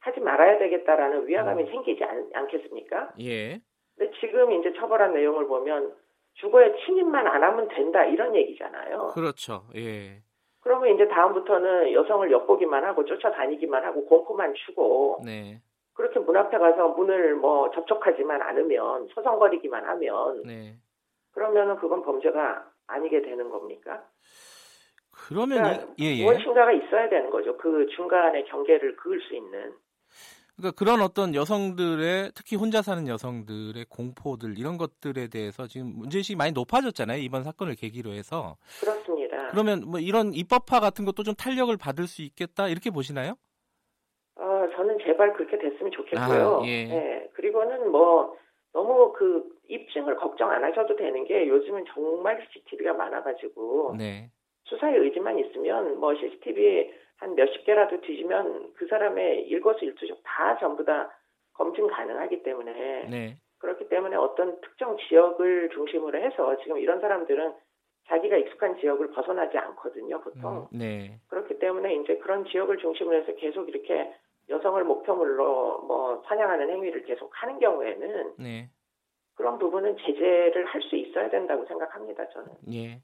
하지 0.00 0.20
말아야 0.20 0.58
되겠다라는 0.58 1.26
위화감이 1.26 1.64
음. 1.64 1.70
생기지 1.70 2.04
않, 2.04 2.46
겠습니까 2.48 3.12
예. 3.20 3.60
근데 3.96 4.12
지금 4.20 4.52
이제 4.52 4.72
처벌한 4.74 5.14
내용을 5.14 5.46
보면 5.46 5.94
주거에 6.34 6.74
침입만 6.84 7.26
안 7.26 7.42
하면 7.42 7.68
된다 7.68 8.04
이런 8.04 8.34
얘기잖아요. 8.36 9.08
그렇죠. 9.14 9.64
예. 9.74 10.22
그러면 10.60 10.94
이제 10.94 11.08
다음부터는 11.08 11.92
여성을 11.92 12.30
엿보기만 12.30 12.84
하고 12.84 13.04
쫓아다니기만 13.04 13.84
하고 13.84 14.04
공포만 14.04 14.54
주고 14.54 15.20
네. 15.24 15.60
그렇게 15.94 16.20
문 16.20 16.36
앞에 16.36 16.58
가서 16.58 16.88
문을 16.88 17.36
뭐 17.36 17.70
접촉하지만 17.70 18.42
않으면 18.42 19.08
서성거리기만 19.14 19.84
하면 19.84 20.42
네. 20.44 20.76
그러면은 21.32 21.76
그건 21.76 22.02
범죄가 22.02 22.70
아니게 22.86 23.22
되는 23.22 23.50
겁니까? 23.50 24.04
그러면 25.28 25.62
그러니까 25.62 25.86
예, 26.00 26.16
예. 26.16 26.24
무엇인가가 26.24 26.72
있어야 26.72 27.06
되는 27.10 27.28
거죠. 27.28 27.54
그 27.58 27.86
중간에 27.94 28.44
경계를 28.44 28.96
그을 28.96 29.20
수 29.20 29.34
있는. 29.34 29.74
그러니까 30.56 30.76
그런 30.76 31.02
어떤 31.02 31.34
여성들의 31.34 32.32
특히 32.34 32.56
혼자 32.56 32.80
사는 32.80 33.06
여성들의 33.06 33.84
공포들 33.90 34.58
이런 34.58 34.78
것들에 34.78 35.28
대해서 35.28 35.66
지금 35.66 35.92
문제의식이 35.98 36.36
많이 36.36 36.52
높아졌잖아요. 36.52 37.18
이번 37.18 37.44
사건을 37.44 37.74
계기로 37.74 38.12
해서. 38.12 38.56
그렇습니다. 38.80 39.48
그러면 39.50 39.82
뭐 39.86 40.00
이런 40.00 40.32
입법화 40.32 40.80
같은 40.80 41.04
것도 41.04 41.22
좀 41.22 41.34
탄력을 41.34 41.76
받을 41.76 42.06
수 42.06 42.22
있겠다 42.22 42.68
이렇게 42.68 42.90
보시나요? 42.90 43.34
어, 44.36 44.66
저는 44.74 44.98
제발 45.04 45.34
그렇게 45.34 45.58
됐으면 45.58 45.92
좋겠고요. 45.92 46.60
아, 46.62 46.66
예. 46.66 46.84
네. 46.86 47.28
그리고는 47.34 47.92
뭐 47.92 48.34
너무 48.72 49.12
그 49.12 49.44
입증을 49.68 50.16
걱정 50.16 50.50
안 50.50 50.64
하셔도 50.64 50.96
되는 50.96 51.24
게 51.26 51.46
요즘은 51.46 51.84
정말 51.92 52.40
CCTV가 52.52 52.94
많아가지고 52.94 53.96
네. 53.98 54.30
수사의 54.68 54.98
의지만 54.98 55.38
있으면 55.38 55.98
뭐 55.98 56.14
CCTV 56.14 56.92
한 57.16 57.34
몇십 57.34 57.64
개라도 57.64 58.00
뒤지면 58.00 58.72
그 58.74 58.86
사람의 58.86 59.48
일거수일투족 59.48 60.20
다 60.22 60.56
전부 60.58 60.84
다 60.84 61.10
검증 61.54 61.86
가능하기 61.88 62.42
때문에 62.42 63.08
네. 63.10 63.36
그렇기 63.58 63.88
때문에 63.88 64.14
어떤 64.16 64.60
특정 64.60 64.96
지역을 65.08 65.70
중심으로 65.70 66.20
해서 66.20 66.56
지금 66.62 66.78
이런 66.78 67.00
사람들은 67.00 67.54
자기가 68.06 68.36
익숙한 68.36 68.78
지역을 68.78 69.10
벗어나지 69.10 69.58
않거든요, 69.58 70.20
보통. 70.20 70.68
음, 70.72 70.78
네. 70.78 71.18
그렇기 71.28 71.58
때문에 71.58 71.94
이제 71.96 72.16
그런 72.18 72.44
지역을 72.46 72.78
중심으로 72.78 73.16
해서 73.16 73.34
계속 73.34 73.68
이렇게 73.68 74.14
여성을 74.48 74.82
목표물로 74.84 75.82
뭐 75.82 76.22
사냥하는 76.26 76.70
행위를 76.70 77.02
계속 77.04 77.30
하는 77.34 77.58
경우에는 77.58 78.34
네. 78.38 78.70
그런 79.34 79.58
부분은 79.58 79.96
제재를 79.98 80.64
할 80.66 80.82
수 80.82 80.96
있어야 80.96 81.28
된다고 81.28 81.66
생각합니다, 81.66 82.28
저는. 82.30 82.48
예. 82.72 83.00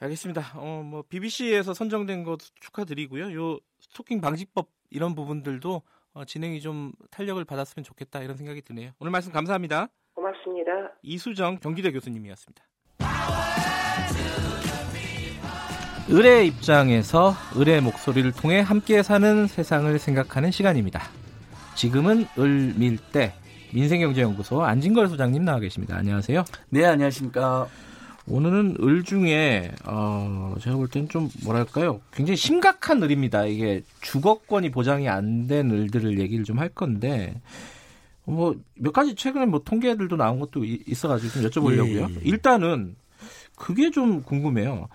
알겠습니다. 0.00 0.52
어, 0.54 0.82
뭐 0.84 1.02
BBC에서 1.08 1.74
선정된 1.74 2.24
것 2.24 2.40
축하드리고요. 2.60 3.34
요 3.34 3.58
스토킹 3.80 4.20
방지법 4.20 4.68
이런 4.90 5.14
부분들도 5.14 5.82
어, 6.14 6.24
진행이 6.24 6.60
좀 6.60 6.92
탄력을 7.10 7.42
받았으면 7.44 7.84
좋겠다 7.84 8.22
이런 8.22 8.36
생각이 8.36 8.62
드네요. 8.62 8.92
오늘 8.98 9.10
말씀 9.10 9.30
감사합니다. 9.30 9.88
고맙습니다. 10.14 10.72
이수정 11.02 11.58
경기대 11.58 11.92
교수님이었습니다. 11.92 12.64
을의 16.10 16.48
입장에서 16.48 17.34
을의 17.56 17.80
목소리를 17.82 18.32
통해 18.32 18.60
함께 18.60 19.02
사는 19.02 19.46
세상을 19.46 19.96
생각하는 19.98 20.50
시간입니다. 20.50 21.00
지금은 21.76 22.26
을밀대 22.36 23.32
민생경제연구소 23.72 24.62
안진걸 24.64 25.08
소장님 25.08 25.44
나와 25.44 25.60
계십니다. 25.60 25.96
안녕하세요. 25.96 26.44
네, 26.70 26.84
안녕하십니까. 26.84 27.68
오늘은 28.30 28.76
을 28.80 29.02
중에 29.02 29.72
어 29.84 30.54
제가 30.60 30.76
볼땐좀 30.76 31.30
뭐랄까요 31.44 32.00
굉장히 32.12 32.36
심각한 32.36 33.02
을입니다. 33.02 33.44
이게 33.46 33.82
주거권이 34.00 34.70
보장이 34.70 35.08
안 35.08 35.46
된 35.48 35.70
을들을 35.70 36.18
얘기를 36.20 36.44
좀 36.44 36.58
할 36.58 36.68
건데 36.68 37.40
뭐 38.24 38.54
몇 38.76 38.92
가지 38.92 39.14
최근에 39.14 39.46
뭐 39.46 39.60
통계들도 39.64 40.16
나온 40.16 40.38
것도 40.40 40.64
있어가지고 40.64 41.32
좀 41.50 41.64
여쭤보려고요. 41.64 42.10
예, 42.10 42.14
예. 42.14 42.20
일단은 42.22 42.94
그게 43.56 43.90
좀 43.90 44.22
궁금해요. 44.22 44.88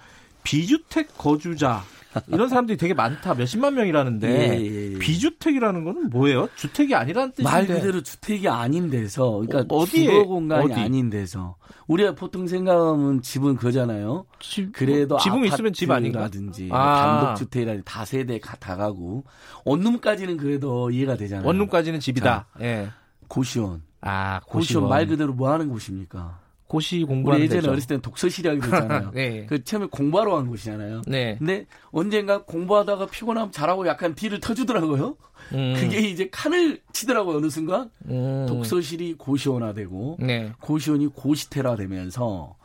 비주택 0.44 1.18
거주자 1.18 1.84
이런 2.28 2.50
사람들이 2.50 2.78
되게 2.78 2.94
많다. 2.94 3.34
몇십만 3.34 3.76
명이라는데 3.76 4.30
예, 4.30 4.62
예, 4.62 4.94
예. 4.94 5.00
비주택이라는 5.00 5.84
거는 5.84 6.10
뭐예요? 6.10 6.50
주택이 6.56 6.96
아니라는 6.96 7.32
뜻인데 7.32 7.50
말 7.50 7.68
그대로 7.68 8.02
주택이 8.02 8.48
아닌 8.48 8.90
데서 8.90 9.42
그러니까 9.46 9.66
어, 9.74 9.86
디에 9.86 10.06
주거 10.06 10.26
공간이 10.26 10.72
어디? 10.72 10.74
아닌 10.74 11.10
데서 11.10 11.56
우리가 11.88 12.16
보통 12.16 12.48
생각하면 12.48 13.22
집은 13.22 13.58
그잖아요. 13.58 14.26
집, 14.40 14.72
그래도 14.72 15.18
지붕 15.18 15.46
있으면 15.46 15.74
집 15.74 15.92
아닌가든지 15.92 16.70
아. 16.72 17.20
단독 17.22 17.36
주택이라든지 17.36 17.86
다세대 17.86 18.40
다가구 18.60 19.24
원룸까지는 19.66 20.38
그래도 20.38 20.90
이해가 20.90 21.16
되잖아요. 21.18 21.46
원룸까지는 21.46 22.00
집이다. 22.00 22.26
자, 22.26 22.46
예. 22.62 22.90
고시원. 23.28 23.84
아, 24.02 24.40
고시원. 24.46 24.86
고시원 24.86 24.90
말 24.90 25.08
그대로 25.08 25.34
뭐 25.34 25.52
하는 25.52 25.70
곳입니까? 25.70 26.45
고시 26.68 27.04
공부하는 27.04 27.44
예전에 27.44 27.62
데죠. 27.62 27.72
어렸을 27.72 27.88
때는 27.88 28.02
독서실이라고 28.02 28.60
그랬잖아요. 28.60 29.12
네. 29.16 29.46
그 29.46 29.64
처음에 29.64 29.86
공부하러 29.92 30.36
간 30.36 30.48
곳이잖아요. 30.48 31.04
네. 31.08 31.36
근데 31.38 31.66
언젠가 31.92 32.44
공부하다가 32.44 33.08
피곤하면 33.08 33.52
잘하고 33.52 33.86
약간 33.88 34.16
뒤를 34.16 34.40
터주더라고요. 34.40 35.16
음. 35.54 35.74
그게 35.78 36.00
이제 36.00 36.28
칸을 36.32 36.82
치더라고요 36.92 37.38
어느 37.38 37.50
순간 37.50 37.92
음. 38.10 38.46
독서실이 38.48 39.16
고시원화되고 39.18 40.18
네. 40.22 40.52
고시원이 40.60 41.08
고시태화되면서 41.08 42.56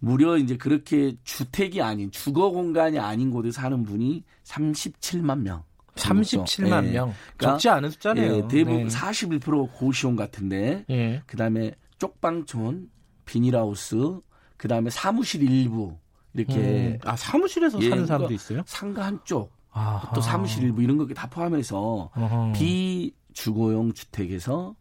무려 0.00 0.36
이제 0.36 0.56
그렇게 0.56 1.14
주택이 1.24 1.80
아닌 1.82 2.10
주거 2.10 2.50
공간이 2.50 2.98
아닌 2.98 3.30
곳에 3.30 3.52
사는 3.52 3.82
분이 3.84 4.24
37만 4.44 5.40
명. 5.40 5.62
37만 5.94 6.84
네. 6.84 6.92
명. 6.92 7.14
그러니까, 7.36 7.58
적지 7.58 7.68
않은 7.68 7.90
숫자네요. 7.90 8.36
예, 8.36 8.48
대부분 8.48 8.88
네. 8.88 8.88
41% 8.88 9.72
고시원 9.72 10.16
같은데 10.16 10.84
예. 10.90 11.22
그다음에 11.26 11.72
쪽방촌 11.98 12.90
비닐하우스, 13.26 14.20
그 14.56 14.68
다음에 14.68 14.88
사무실 14.88 15.42
일부 15.42 15.98
이렇게 16.32 16.54
음. 16.54 16.98
아 17.04 17.14
사무실에서 17.16 17.78
예, 17.82 17.90
사는 17.90 18.06
사람도 18.06 18.32
있어요? 18.32 18.62
상가 18.66 19.04
한쪽 19.04 19.52
아하. 19.72 20.10
또 20.14 20.20
사무실 20.22 20.62
일부 20.64 20.82
이런 20.82 20.96
거 20.96 21.06
다 21.14 21.28
포함해서 21.28 22.10
아하. 22.14 22.52
비주거용 22.54 23.92
주택에서 23.92 24.74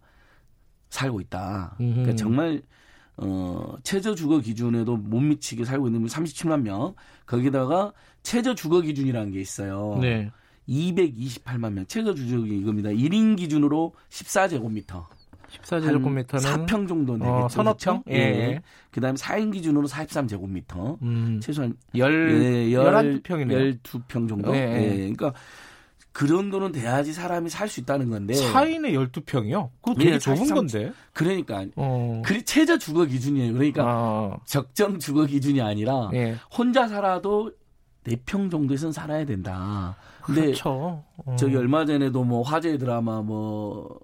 살고 0.90 1.20
있다. 1.22 1.76
음. 1.82 1.92
그러니까 1.96 2.16
정말 2.16 2.62
어 3.18 3.76
최저 3.84 4.14
주거 4.16 4.40
기준에도 4.40 4.96
못 4.98 5.20
미치게 5.20 5.66
살고 5.66 5.88
있는 5.88 6.02
분 6.02 6.10
37만 6.10 6.62
명. 6.62 6.96
거기다가 7.26 7.92
최저 8.24 8.56
주거 8.56 8.82
기준이라는 8.82 9.32
게 9.32 9.42
있어요. 9.42 9.98
네. 10.02 10.32
228만 10.68 11.74
명. 11.74 11.86
최저 11.88 12.14
주거 12.14 12.46
이겁니다. 12.46 12.90
1인 12.90 13.38
기준으로 13.38 13.94
14제곱미터. 14.10 15.06
14제곱미터는 15.64 16.40
4평 16.68 16.88
정도 16.88 17.14
어, 17.14 17.18
되겠죠. 17.18 17.34
어, 17.46 17.50
서너 17.50 17.76
평? 17.80 18.04
예. 18.10 18.16
예. 18.16 18.62
그다음에 18.92 19.16
4인 19.16 19.52
기준으로 19.54 19.88
43제곱미터. 19.88 21.02
음. 21.02 21.40
최소한 21.42 21.76
열, 21.96 22.32
예, 22.44 22.70
11평이네요. 22.76 23.82
12평 23.84 24.30
정도. 24.30 24.56
예. 24.56 24.60
예. 24.60 24.98
그러니까 24.98 25.34
그 26.12 26.28
정도는 26.28 26.72
돼야지 26.72 27.12
사람이 27.12 27.50
살 27.50 27.68
수 27.68 27.82
있다는 27.82 28.10
건데. 28.10 28.34
4인에 28.36 28.94
12평이요? 29.12 29.70
그거 29.82 29.96
되게 29.96 30.12
예, 30.14 30.20
좁은 30.20 30.48
건데. 30.54 30.94
그러니까. 31.14 31.66
어. 31.76 32.22
그 32.26 32.44
최저 32.46 32.78
주거 32.78 33.04
기준이에요. 33.06 33.54
그러니까 33.54 33.84
아. 33.86 34.38
적정 34.46 34.98
주거 35.00 35.26
기준이 35.26 35.62
아니라 35.62 36.10
예. 36.14 36.36
혼자 36.58 36.88
살아도 36.88 37.52
4평 38.06 38.50
정도에선 38.52 38.92
살아야 38.94 39.26
된다. 39.26 39.98
근데 40.22 40.42
그렇죠. 40.42 41.04
어. 41.18 41.36
저기 41.38 41.56
얼마 41.58 41.86
전에도 41.86 42.24
뭐 42.24 42.42
화제 42.44 42.78
드라마 42.78 43.22
뭐 43.22 44.00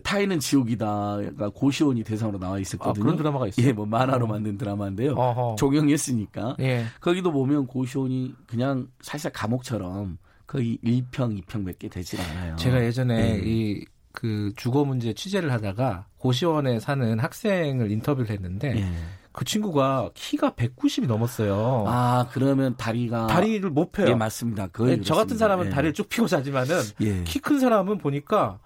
타이는 0.00 0.38
지옥이다. 0.40 1.16
그러니까 1.16 1.48
고시원이 1.50 2.02
대상으로 2.04 2.38
나와 2.38 2.58
있었거든요. 2.58 3.02
아, 3.02 3.04
그런 3.04 3.16
드라마가 3.16 3.46
있어요. 3.48 3.66
예, 3.66 3.72
뭐 3.72 3.86
만화로 3.86 4.24
어. 4.24 4.28
만든 4.28 4.56
드라마인데요. 4.58 5.12
어허. 5.14 5.56
종영했으니까. 5.58 6.56
예. 6.60 6.84
거기도 7.00 7.32
보면 7.32 7.66
고시원이 7.66 8.34
그냥 8.46 8.88
사실 9.00 9.30
감옥처럼 9.32 10.18
거의 10.46 10.78
1평, 10.84 11.42
2평 11.44 11.62
몇 11.64 11.78
개 11.78 11.88
되질 11.88 12.20
않아요. 12.20 12.56
제가 12.56 12.84
예전에 12.84 13.34
예. 13.36 13.42
이그 13.44 14.52
주거 14.56 14.84
문제 14.84 15.12
취재를 15.12 15.52
하다가 15.52 16.06
고시원에 16.18 16.80
사는 16.80 17.18
학생을 17.18 17.90
인터뷰를 17.90 18.30
했는데 18.30 18.76
예. 18.78 18.86
그 19.32 19.44
친구가 19.44 20.10
키가 20.14 20.52
190이 20.52 21.06
넘었어요. 21.06 21.84
아, 21.86 22.26
그러면 22.32 22.74
다리가 22.78 23.26
다리를 23.26 23.68
못 23.68 23.92
펴요. 23.92 24.08
예, 24.08 24.14
맞습니다. 24.14 24.68
네, 24.68 25.00
저 25.02 25.14
같은 25.14 25.36
사람은 25.36 25.66
예. 25.66 25.70
다리를 25.70 25.92
쭉 25.92 26.08
펴고 26.08 26.26
자지만은 26.26 26.80
예. 27.02 27.22
키큰 27.24 27.58
사람은 27.60 27.98
보니까 27.98 28.58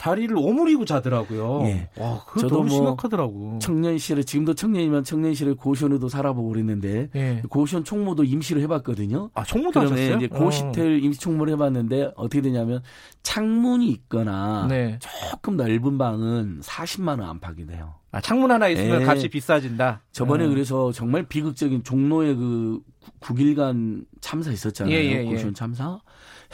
다리를 0.00 0.34
오므리고 0.34 0.86
자더라고요. 0.86 1.60
예. 1.64 1.90
와, 1.98 2.24
그거 2.24 2.40
저도 2.40 2.56
너무 2.56 2.68
뭐 2.68 2.76
심각하더라고. 2.76 3.58
청년실에 3.60 4.22
지금도 4.22 4.54
청년이면 4.54 5.04
청년실에 5.04 5.52
고시원에도 5.52 6.08
살아보고 6.08 6.48
그랬는데 6.48 7.10
예. 7.14 7.42
고시원 7.50 7.84
총무도 7.84 8.24
임시로 8.24 8.62
해봤거든요. 8.62 9.28
아 9.34 9.44
총무도 9.44 9.78
하셨어요? 9.78 10.16
이제 10.16 10.26
고시텔 10.26 10.94
어. 10.94 10.96
임시 10.96 11.20
총무를 11.20 11.52
해봤는데 11.52 12.12
어떻게 12.16 12.40
되냐면 12.40 12.82
창문이 13.24 13.90
있거나 13.90 14.66
네. 14.70 14.98
조금 15.00 15.58
넓은 15.58 15.98
방은 15.98 16.60
40만 16.62 17.20
원 17.20 17.24
안팎이 17.24 17.66
돼요. 17.66 17.96
아 18.10 18.22
창문 18.22 18.50
하나 18.50 18.68
있으면 18.68 19.02
예. 19.02 19.04
값이 19.04 19.28
비싸진다. 19.28 20.00
저번에 20.12 20.46
음. 20.46 20.50
그래서 20.50 20.92
정말 20.92 21.24
비극적인 21.24 21.84
종로의 21.84 22.36
그 22.36 22.80
9일간 23.20 24.06
참사 24.22 24.50
있었잖아요. 24.50 24.94
예, 24.94 25.04
예, 25.04 25.10
예. 25.10 25.24
고시원 25.24 25.52
참사. 25.52 26.00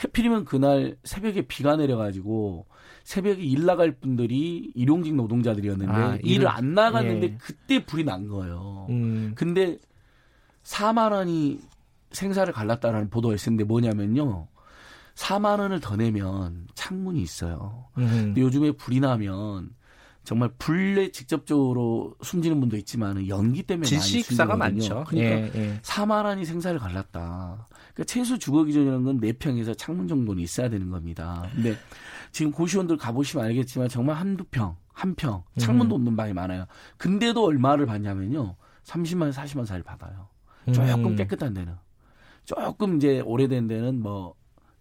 해필이면 0.03 0.43
그날 0.43 0.97
새벽에 1.05 1.43
비가 1.43 1.77
내려가지고 1.77 2.65
새벽에 3.07 3.41
일 3.41 3.65
나갈 3.65 3.93
분들이 3.93 4.69
일용직 4.75 5.15
노동자들이었는데 5.15 5.93
아, 5.93 6.17
일을 6.23 6.49
안 6.49 6.73
나갔는데 6.73 7.27
예. 7.27 7.37
그때 7.37 7.85
불이 7.85 8.03
난 8.03 8.27
거예요. 8.27 8.87
음. 8.89 9.31
근데 9.33 9.77
4만 10.63 11.13
원이 11.13 11.61
생사를 12.11 12.51
갈랐다라는 12.51 13.09
보도가 13.09 13.33
있었는데 13.33 13.63
뭐냐면요. 13.63 14.49
4만 15.15 15.61
원을 15.61 15.79
더 15.79 15.95
내면 15.95 16.67
창문이 16.75 17.21
있어요. 17.21 17.85
음. 17.97 18.07
근데 18.09 18.41
요즘에 18.41 18.71
불이 18.71 18.99
나면 18.99 19.69
정말 20.25 20.49
불에 20.57 21.13
직접적으로 21.13 22.13
숨지는 22.21 22.59
분도 22.59 22.75
있지만 22.75 23.25
연기 23.29 23.63
때문에 23.63 23.87
질식사가 23.87 24.57
많죠. 24.57 25.05
그러니까 25.07 25.31
예, 25.31 25.51
예. 25.55 25.79
4만 25.81 26.25
원이 26.25 26.43
생사를 26.43 26.77
갈랐다. 26.77 27.69
그러니까 27.93 28.03
최소 28.05 28.37
주거 28.37 28.65
기준이라는 28.65 29.03
건 29.05 29.21
4평에서 29.21 29.77
창문 29.77 30.09
정도는 30.09 30.43
있어야 30.43 30.67
되는 30.67 30.89
겁니다. 30.89 31.49
근데 31.55 31.77
지금 32.37 32.51
고시원들 32.51 32.97
가보시면 32.97 33.47
알겠지만 33.47 33.89
정말 33.89 34.17
한두 34.17 34.43
평, 34.51 34.75
한 34.93 35.15
평, 35.15 35.41
창문도 35.57 35.95
음. 35.95 36.01
없는 36.01 36.15
방이 36.15 36.33
많아요. 36.33 36.67
근데도 36.97 37.43
얼마를 37.43 37.87
받냐면요. 37.87 38.55
30만, 38.83 39.33
40만 39.33 39.65
사이를 39.65 39.83
받아요. 39.83 40.27
조금 40.71 41.07
음. 41.07 41.15
깨끗한 41.15 41.55
데는. 41.55 41.73
조금 42.45 42.97
이제 42.97 43.21
오래된 43.21 43.67
데는 43.67 44.03
뭐 44.03 44.35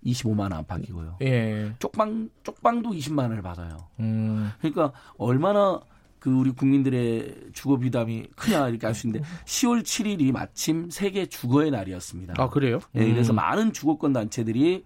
25만 0.04 0.40
원 0.40 0.52
안팎이고요. 0.52 1.16
예. 1.22 1.72
쪽방 1.78 2.28
쪽방도 2.42 2.90
20만 2.90 3.20
원을 3.20 3.40
받아요. 3.40 3.88
음. 4.00 4.50
그러니까 4.58 4.92
얼마나 5.16 5.80
그 6.18 6.30
우리 6.30 6.50
국민들의 6.50 7.52
주거 7.54 7.78
비담이 7.78 8.26
크냐 8.36 8.68
이렇게 8.68 8.86
알 8.86 8.92
수 8.92 9.06
있는데 9.06 9.26
10월 9.46 9.82
7일이 9.82 10.30
마침 10.30 10.90
세계 10.90 11.24
주거의 11.24 11.70
날이었습니다. 11.70 12.34
아 12.36 12.50
그래요? 12.50 12.80
네, 12.92 13.10
그래서 13.10 13.32
음. 13.32 13.36
많은 13.36 13.72
주거권 13.72 14.12
단체들이 14.12 14.84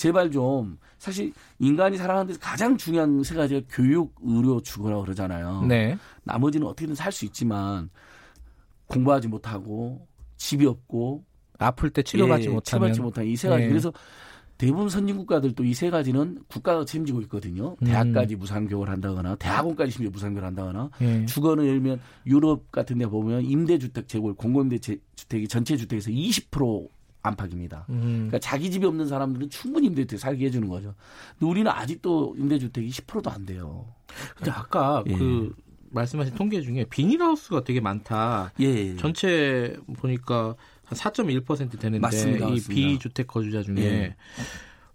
제발 0.00 0.30
좀 0.30 0.78
사실 0.98 1.30
인간이 1.58 1.98
살아가는 1.98 2.26
데서 2.26 2.40
가장 2.40 2.78
중요한 2.78 3.22
세 3.22 3.34
가지가 3.34 3.60
교육, 3.68 4.14
의료, 4.22 4.58
주거라고 4.62 5.02
그러잖아요. 5.02 5.62
네. 5.68 5.98
나머지는 6.24 6.66
어떻게든 6.68 6.94
살 6.94 7.12
수 7.12 7.26
있지만 7.26 7.90
공부하지 8.86 9.28
못하고 9.28 10.06
집이 10.38 10.64
없고 10.64 11.22
아플 11.58 11.90
때 11.90 12.02
치료받지 12.02 12.46
예, 12.46 12.50
못하면 12.50 12.62
치료받지 12.94 13.00
못한 13.02 13.26
이 13.26 13.36
세 13.36 13.48
가지. 13.50 13.64
네. 13.64 13.68
그래서 13.68 13.92
대부분 14.56 14.88
선진 14.88 15.16
국가들도 15.18 15.64
이 15.64 15.74
세 15.74 15.90
가지는 15.90 16.38
국가가 16.48 16.84
책임지고 16.86 17.20
있거든요. 17.22 17.76
음. 17.82 17.86
대학까지 17.86 18.36
무상교육을 18.36 18.88
한다거나 18.88 19.36
대학원까지 19.36 19.90
심지어 19.90 20.10
무상교육을 20.10 20.46
한다거나 20.46 20.90
예. 21.02 21.26
주거는 21.26 21.64
예를 21.66 21.80
들면 21.82 22.00
유럽 22.26 22.72
같은 22.72 22.96
데 22.96 23.06
보면 23.06 23.44
임대주택 23.44 24.08
재고 24.08 24.34
공공임대 24.34 24.78
주택이 25.14 25.46
전체 25.46 25.76
주택에서 25.76 26.10
20% 26.10 26.88
안팎입니다. 27.22 27.86
음. 27.90 28.28
그러니까 28.28 28.38
자기 28.38 28.70
집이 28.70 28.86
없는 28.86 29.06
사람들은 29.06 29.50
충분히 29.50 29.88
임대주택 29.88 30.18
살게 30.18 30.46
해주는 30.46 30.68
거죠. 30.68 30.94
근데 31.38 31.50
우리는 31.50 31.70
아직도 31.70 32.36
임대주택이 32.38 32.88
10%도 32.90 33.30
안 33.30 33.46
돼요. 33.46 33.86
근데 34.36 34.50
아까 34.50 35.02
예. 35.06 35.16
그 35.16 35.54
말씀하신 35.90 36.34
통계 36.34 36.60
중에 36.62 36.84
비닐하우스가 36.84 37.64
되게 37.64 37.80
많다. 37.80 38.52
예. 38.60 38.96
전체 38.96 39.76
보니까 39.98 40.54
한 40.84 40.98
4.1% 40.98 41.78
되는데 41.78 41.98
맞습니다, 41.98 42.46
이 42.46 42.50
맞습니다. 42.52 42.74
비주택 42.74 43.26
거주자 43.26 43.62
중에 43.62 43.76
예. 43.78 44.16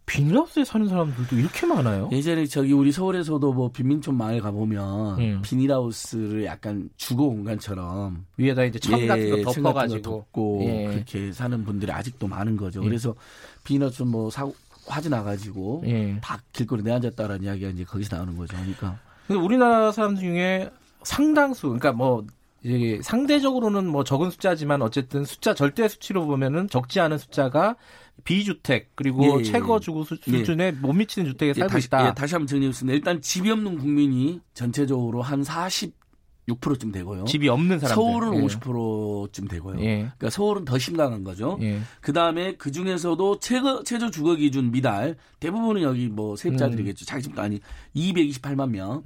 비닐하우스에 0.05 0.63
사는 0.63 0.87
사람들도 0.87 1.35
이렇게 1.35 1.65
많아요? 1.65 2.09
예전에 2.11 2.45
저기 2.45 2.73
우리 2.73 2.91
서울에서도 2.91 3.53
뭐 3.53 3.71
빈민촌 3.71 4.15
마을 4.15 4.39
가보면 4.39 5.19
음. 5.19 5.41
비닐하우스를 5.43 6.45
약간 6.45 6.89
주거 6.95 7.23
공간처럼 7.23 8.25
위에다 8.37 8.65
이제 8.65 8.77
천 8.79 8.99
예, 8.99 9.07
같은 9.07 9.43
거 9.43 9.51
덮어가지고 9.51 10.01
덮고 10.01 10.61
예. 10.63 10.87
그렇게 10.87 11.31
사는 11.31 11.63
분들이 11.65 11.91
아직도 11.91 12.27
많은 12.27 12.55
거죠. 12.55 12.81
예. 12.83 12.87
그래서 12.87 13.15
비닐하우스 13.63 14.03
뭐 14.03 14.29
사고 14.29 14.55
화재 14.87 15.09
나가지고 15.09 15.83
예. 15.87 16.19
다 16.21 16.39
길거리 16.53 16.83
내앉았다라는 16.83 17.43
이야기가 17.43 17.69
이제 17.69 17.83
거기서 17.83 18.15
나오는 18.15 18.37
거죠. 18.37 18.55
그러니까. 18.55 18.99
근데 19.27 19.41
우리나라 19.41 19.91
사람 19.91 20.15
중에 20.15 20.69
상당수, 21.01 21.63
그러니까 21.63 21.91
뭐 21.91 22.25
상대적으로는 23.01 23.87
뭐 23.87 24.03
적은 24.03 24.31
숫자지만 24.31 24.81
어쨌든 24.81 25.23
숫자 25.23 25.53
절대 25.53 25.87
수치로 25.87 26.25
보면은 26.25 26.67
적지 26.67 26.99
않은 26.99 27.17
숫자가 27.17 27.75
비주택 28.23 28.91
그리고 28.95 29.23
예, 29.25 29.39
예. 29.39 29.43
최고 29.43 29.79
주거 29.79 30.05
예. 30.27 30.37
수준에 30.37 30.65
예. 30.67 30.71
못 30.71 30.93
미치는 30.93 31.29
주택에 31.31 31.53
살고 31.53 31.71
다시, 31.71 31.87
있다. 31.87 32.07
예, 32.07 32.13
다시 32.13 32.35
한번 32.35 32.47
정리해보겠습니다. 32.47 32.95
일단 32.95 33.21
집이 33.21 33.49
없는 33.51 33.77
국민이 33.77 34.39
전체적으로 34.53 35.21
한 35.21 35.43
40, 35.43 35.93
6%쯤 36.47 36.91
되고요. 36.91 37.25
집이 37.25 37.49
없는 37.49 37.79
사람들. 37.79 37.95
서울은 37.95 38.35
예. 38.35 38.45
50%쯤 38.45 39.47
되고요. 39.47 39.79
예. 39.81 39.95
그러니까 39.97 40.29
서울은 40.29 40.65
더 40.65 40.77
심각한 40.77 41.23
거죠. 41.23 41.57
예. 41.61 41.79
그 42.01 42.13
다음에 42.13 42.55
그 42.55 42.71
중에서도 42.71 43.39
최저, 43.39 43.83
최저 43.83 44.11
주거 44.11 44.35
기준 44.35 44.71
미달 44.71 45.17
대부분은 45.39 45.81
여기 45.81 46.07
뭐 46.07 46.35
세입자들이겠죠. 46.35 47.03
음. 47.03 47.05
자기 47.05 47.23
집도 47.23 47.41
아니 47.41 47.59
228만 47.95 48.69
명. 48.69 49.01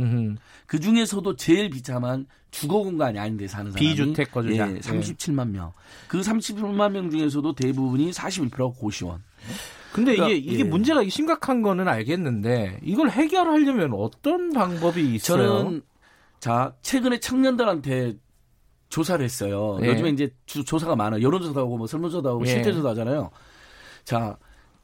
그 0.66 0.80
중에서도 0.80 1.36
제일 1.38 1.70
비참한 1.70 2.26
주거 2.52 2.80
공간이 2.84 3.20
아닌데 3.20 3.48
사는 3.48 3.72
사람이 3.72 3.90
비주택 3.90 4.32
거주자 4.32 4.70
예, 4.72 4.80
37만 4.80 5.50
명. 5.50 5.72
그 6.08 6.22
37만 6.22 6.92
명 6.92 7.10
중에서도 7.10 7.54
대부분이 7.54 8.12
41%가 8.12 8.68
고시원. 8.80 9.24
근데 9.92 10.16
그러니까, 10.16 10.38
이게 10.38 10.54
이게 10.54 10.60
예. 10.60 10.64
문제가 10.64 11.04
심각한 11.08 11.62
거는 11.62 11.88
알겠는데 11.88 12.80
이걸 12.84 13.10
해결하려면 13.10 13.94
어떤 13.94 14.52
방법이 14.52 15.16
있어요? 15.16 15.64
저는 15.64 15.82
자, 16.40 16.76
최근에 16.82 17.20
청년들한테 17.20 18.14
조사를 18.90 19.24
했어요. 19.24 19.78
예. 19.82 19.88
요즘에 19.88 20.10
이제 20.10 20.34
주, 20.46 20.64
조사가 20.64 20.96
많아요. 20.96 21.22
여론조사도 21.22 21.60
하고 21.60 21.78
뭐 21.78 21.88
설문조사도 21.88 22.30
하고 22.30 22.42
예. 22.44 22.48
실태조사도 22.48 22.90
하잖아요. 22.90 23.30
자, 24.04 24.38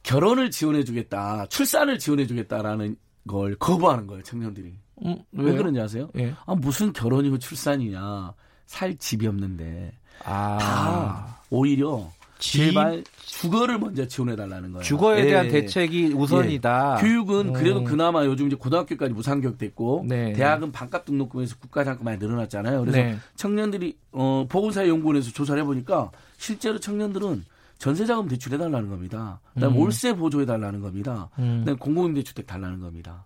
결혼을 0.04 0.52
지원해주겠다, 0.52 1.48
출산을 1.48 1.98
지원해주겠다라는 1.98 2.96
걸 3.28 3.56
거부하는 3.56 4.06
거예요, 4.06 4.22
청년들이. 4.24 4.76
음, 5.04 5.18
왜 5.32 5.56
그런지 5.56 5.80
아세요? 5.80 6.10
예. 6.18 6.34
아, 6.46 6.56
무슨 6.56 6.94
결혼이고 6.94 7.38
출산이냐. 7.40 8.34
살 8.66 8.98
집이 8.98 9.28
없는데. 9.28 9.92
아. 10.24 10.58
다 10.60 11.42
오히려 11.50 12.10
제발 12.38 13.04
주거를 13.18 13.80
먼저 13.80 14.08
지원해 14.08 14.36
달라는 14.36 14.72
거예요. 14.72 14.84
주거에 14.84 15.22
예. 15.22 15.26
대한 15.26 15.48
대책이 15.50 16.14
우선이다. 16.14 16.98
예. 16.98 17.02
교육은 17.02 17.54
그래도 17.54 17.80
음. 17.80 17.84
그나마 17.86 18.26
요즘 18.26 18.48
이제 18.48 18.56
고등학교까지 18.56 19.14
무상교육 19.14 19.58
됐고 19.58 20.06
네. 20.08 20.34
대학은 20.34 20.72
반값 20.72 21.06
등록금에서 21.06 21.56
국가 21.60 21.84
장학금 21.84 22.06
많이 22.06 22.18
늘어났잖아요. 22.18 22.82
그래서 22.82 22.98
네. 22.98 23.18
청년들이 23.36 23.98
어 24.12 24.46
보건사회 24.50 24.88
연구원에서 24.90 25.32
조사를 25.32 25.62
해 25.62 25.66
보니까 25.66 26.12
실제로 26.38 26.80
청년들은 26.80 27.46
전세자금 27.78 28.28
대출해 28.28 28.58
달라는 28.58 28.90
겁니다. 28.90 29.40
그다음에 29.54 29.76
음. 29.76 29.82
월세 29.82 30.14
보조해 30.14 30.46
달라는 30.46 30.82
겁니다. 30.82 31.30
음. 31.40 31.60
그다음에 31.60 31.78
공공임대주택 31.78 32.48
달라는 32.48 32.80
겁니다. 32.80 33.26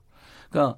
그러니까 0.49 0.77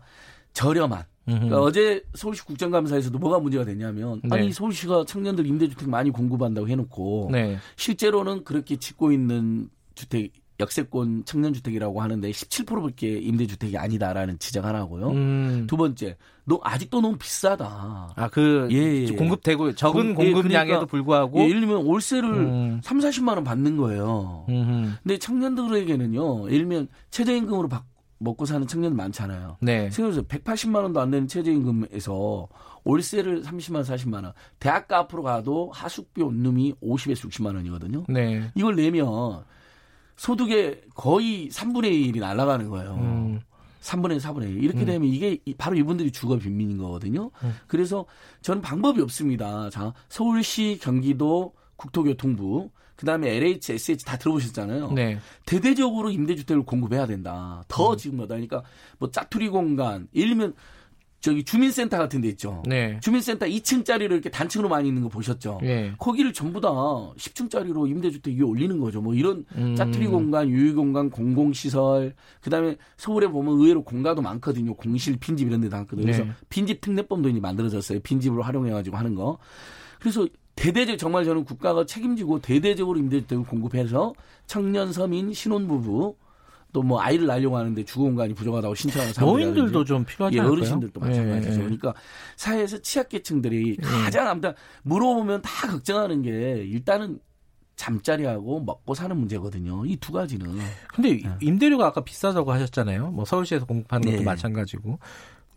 저렴한 0.53 1.03
그러니까 1.25 1.61
어제 1.61 2.03
서울시 2.15 2.43
국정감사에서도 2.45 3.17
뭐가 3.17 3.39
문제가 3.39 3.63
됐냐면 3.63 4.21
네. 4.23 4.35
아니 4.35 4.51
서울시가 4.51 5.05
청년들 5.05 5.45
임대주택 5.45 5.89
많이 5.89 6.09
공급한다고 6.09 6.67
해놓고 6.67 7.29
네. 7.31 7.57
실제로는 7.75 8.43
그렇게 8.43 8.75
짓고 8.75 9.11
있는 9.11 9.69
주택 9.95 10.33
역세권 10.61 11.25
청년주택이라고 11.25 12.01
하는데 12.01 12.29
17%밖에 12.29 13.17
임대주택이 13.17 13.77
아니다라는 13.77 14.37
지적 14.37 14.63
하나고요. 14.63 15.09
음. 15.09 15.65
두 15.67 15.75
번째, 15.75 16.17
너 16.45 16.59
아직도 16.63 17.01
너무 17.01 17.17
비싸다. 17.17 18.13
아, 18.15 18.29
그 18.29 18.67
예, 18.71 19.07
예. 19.07 19.15
공급되고 19.15 19.73
적은 19.73 20.13
공, 20.13 20.31
급량에도 20.33 20.49
예, 20.49 20.65
그러니까, 20.65 20.85
불구하고 20.85 21.39
예, 21.39 21.49
예를 21.49 21.61
들면 21.61 21.85
월세를 21.85 22.29
음. 22.29 22.81
3, 22.83 22.99
40만 22.99 23.29
원 23.29 23.43
받는 23.43 23.75
거예요. 23.77 24.45
음흠. 24.49 24.91
근데 25.01 25.17
청년들에게는요. 25.17 26.45
예를 26.51 26.59
들면 26.59 26.87
최저임금으로 27.09 27.67
받 27.67 27.83
먹고 28.21 28.45
사는 28.45 28.65
청년 28.67 28.95
많잖아요. 28.95 29.57
네. 29.61 29.89
생각해서 29.89 30.21
180만 30.21 30.83
원도 30.83 31.01
안 31.01 31.09
되는 31.09 31.27
최저임금에서 31.27 32.47
월세를 32.83 33.43
30만 33.43 33.75
원, 33.75 33.83
40만 33.83 34.23
원. 34.23 34.33
대학가 34.59 34.99
앞으로 34.99 35.23
가도 35.23 35.71
하숙비 35.71 36.21
원룸이 36.21 36.75
50에서 36.81 37.29
60만 37.29 37.55
원이거든요. 37.55 38.05
네. 38.09 38.51
이걸 38.55 38.75
내면 38.75 39.43
소득의 40.15 40.81
거의 40.95 41.49
3분의 41.49 42.13
1이 42.13 42.19
날아가는 42.19 42.69
거예요. 42.69 42.93
음. 42.95 43.39
3분의 43.81 44.13
1, 44.13 44.17
4분의 44.19 44.43
1. 44.43 44.63
이렇게 44.63 44.81
음. 44.81 44.85
되면 44.85 45.09
이게 45.09 45.39
바로 45.57 45.75
이분들이 45.75 46.11
주거 46.11 46.37
빈민인 46.37 46.77
거거든요. 46.77 47.31
음. 47.43 47.55
그래서 47.65 48.05
저는 48.41 48.61
방법이 48.61 49.01
없습니다. 49.01 49.71
자, 49.71 49.93
서울시, 50.09 50.77
경기도, 50.79 51.53
국토교통부, 51.77 52.69
그 53.01 53.05
다음에 53.07 53.35
LH, 53.35 53.73
SH 53.73 54.05
다 54.05 54.15
들어보셨잖아요. 54.15 54.91
네. 54.91 55.17
대대적으로 55.47 56.11
임대주택을 56.11 56.61
공급해야 56.61 57.07
된다. 57.07 57.63
더 57.67 57.93
음. 57.93 57.97
지금보다. 57.97 58.35
그러니까 58.35 58.61
뭐 58.99 59.09
짜투리 59.09 59.49
공간, 59.49 60.07
들면 60.13 60.53
저기 61.19 61.43
주민센터 61.43 61.97
같은 61.97 62.21
데 62.21 62.27
있죠. 62.29 62.61
네. 62.67 62.99
주민센터 63.01 63.47
2층짜리로 63.47 64.11
이렇게 64.11 64.29
단층으로 64.29 64.69
많이 64.69 64.87
있는 64.87 65.01
거 65.01 65.09
보셨죠. 65.09 65.57
네. 65.63 65.93
거기를 65.97 66.31
전부 66.31 66.61
다 66.61 66.69
10층짜리로 66.69 67.89
임대주택 67.89 68.35
위에 68.35 68.43
올리는 68.43 68.79
거죠. 68.79 69.01
뭐 69.01 69.15
이런 69.15 69.45
음. 69.55 69.75
짜투리 69.75 70.05
공간, 70.05 70.47
유휴 70.47 70.75
공간, 70.75 71.09
공공시설, 71.09 72.13
그다음에 72.43 72.77
서울에 72.97 73.25
보면 73.25 73.55
의외로 73.55 73.83
공가도 73.83 74.21
많거든요. 74.21 74.75
공실, 74.75 75.17
빈집 75.17 75.47
이런 75.47 75.61
데도 75.61 75.75
많거든요. 75.75 76.05
그래서 76.05 76.23
네. 76.23 76.31
빈집 76.49 76.81
특례법도 76.81 77.29
이제 77.29 77.39
만들어졌어요. 77.39 77.99
빈집으로 78.01 78.43
활용해 78.43 78.69
가지고 78.69 78.97
하는 78.97 79.15
거. 79.15 79.39
그래서 79.99 80.27
대대적 80.61 80.97
정말 80.97 81.25
저는 81.25 81.43
국가가 81.45 81.85
책임지고 81.85 82.39
대대적으로 82.41 82.99
임대주택을 82.99 83.45
공급해서 83.45 84.13
청년 84.47 84.93
서민 84.93 85.33
신혼부부 85.33 86.15
또 86.73 86.83
뭐 86.83 87.01
아이를 87.01 87.27
낳으려고 87.27 87.57
하는데 87.57 87.83
주거 87.83 88.03
공간이 88.03 88.33
부족하다고 88.33 88.75
신청하는 88.75 89.13
사람들 89.13 89.43
노인들도 89.43 89.83
좀 89.83 90.05
필요하지 90.05 90.37
예, 90.37 90.41
어르신들도 90.41 90.99
마찬가지죠. 91.01 91.51
예, 91.51 91.55
예. 91.55 91.59
그러니까 91.63 91.93
사회에서 92.37 92.77
취약계층들이 92.81 93.77
예. 93.77 93.85
가장 94.03 94.29
아무튼 94.29 94.53
물어보면 94.83 95.41
다 95.41 95.67
걱정하는 95.67 96.21
게 96.21 96.63
일단은 96.63 97.19
잠자리하고 97.75 98.61
먹고 98.61 98.93
사는 98.93 99.15
문제거든요. 99.17 99.85
이 99.85 99.97
두 99.97 100.13
가지는. 100.13 100.47
근데 100.93 101.21
네. 101.21 101.35
임대료가 101.41 101.87
아까 101.87 102.05
비싸다고 102.05 102.53
하셨잖아요. 102.53 103.11
뭐 103.11 103.25
서울시에서 103.25 103.65
공급하는 103.65 104.05
것도 104.05 104.17
네. 104.19 104.23
마찬가지고. 104.23 104.97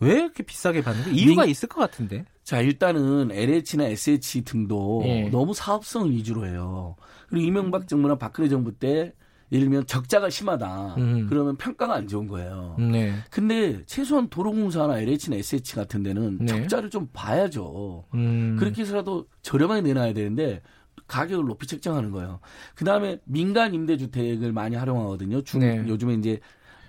왜 0.05 0.15
이렇게 0.21 0.43
비싸게 0.43 0.83
받는 0.83 1.05
거? 1.05 1.11
이유가 1.11 1.43
민... 1.43 1.51
있을 1.51 1.69
것 1.69 1.81
같은데. 1.81 2.25
자, 2.43 2.61
일단은 2.61 3.31
LH나 3.33 3.85
SH 3.87 4.43
등도 4.43 5.03
예. 5.07 5.29
너무 5.31 5.55
사업성을 5.55 6.11
위주로 6.11 6.47
해요. 6.47 6.97
그리고 7.29 7.47
이명박 7.47 7.89
정부나 7.89 8.17
박근혜 8.17 8.49
정부 8.49 8.73
때 8.73 9.15
예를 9.53 9.67
들면 9.67 9.87
적자가 9.87 10.31
심하다. 10.31 10.95
음. 10.99 11.27
그러면 11.29 11.57
평가가 11.57 11.95
안 11.95 12.09
좋은 12.09 12.27
거예요. 12.27 12.77
네. 12.79 13.15
근데 13.31 13.83
최소한 13.87 14.29
도로공사나 14.29 14.99
LH나 14.99 15.37
SH 15.37 15.77
같은 15.77 16.03
데는 16.03 16.39
네. 16.41 16.47
적자를 16.47 16.91
좀 16.91 17.09
봐야죠. 17.13 18.05
음. 18.15 18.57
그렇게 18.59 18.83
해서라도 18.83 19.27
저렴하게 19.43 19.83
내놔야 19.83 20.13
되는데 20.13 20.61
가격을 21.07 21.45
높이 21.45 21.67
책정하는 21.67 22.11
거예요. 22.11 22.41
그 22.75 22.85
다음에 22.85 23.19
민간 23.25 23.75
임대주택을 23.75 24.53
많이 24.53 24.77
활용하거든요. 24.77 25.43
중, 25.43 25.61
네. 25.61 25.85
요즘에 25.87 26.15
이제 26.15 26.41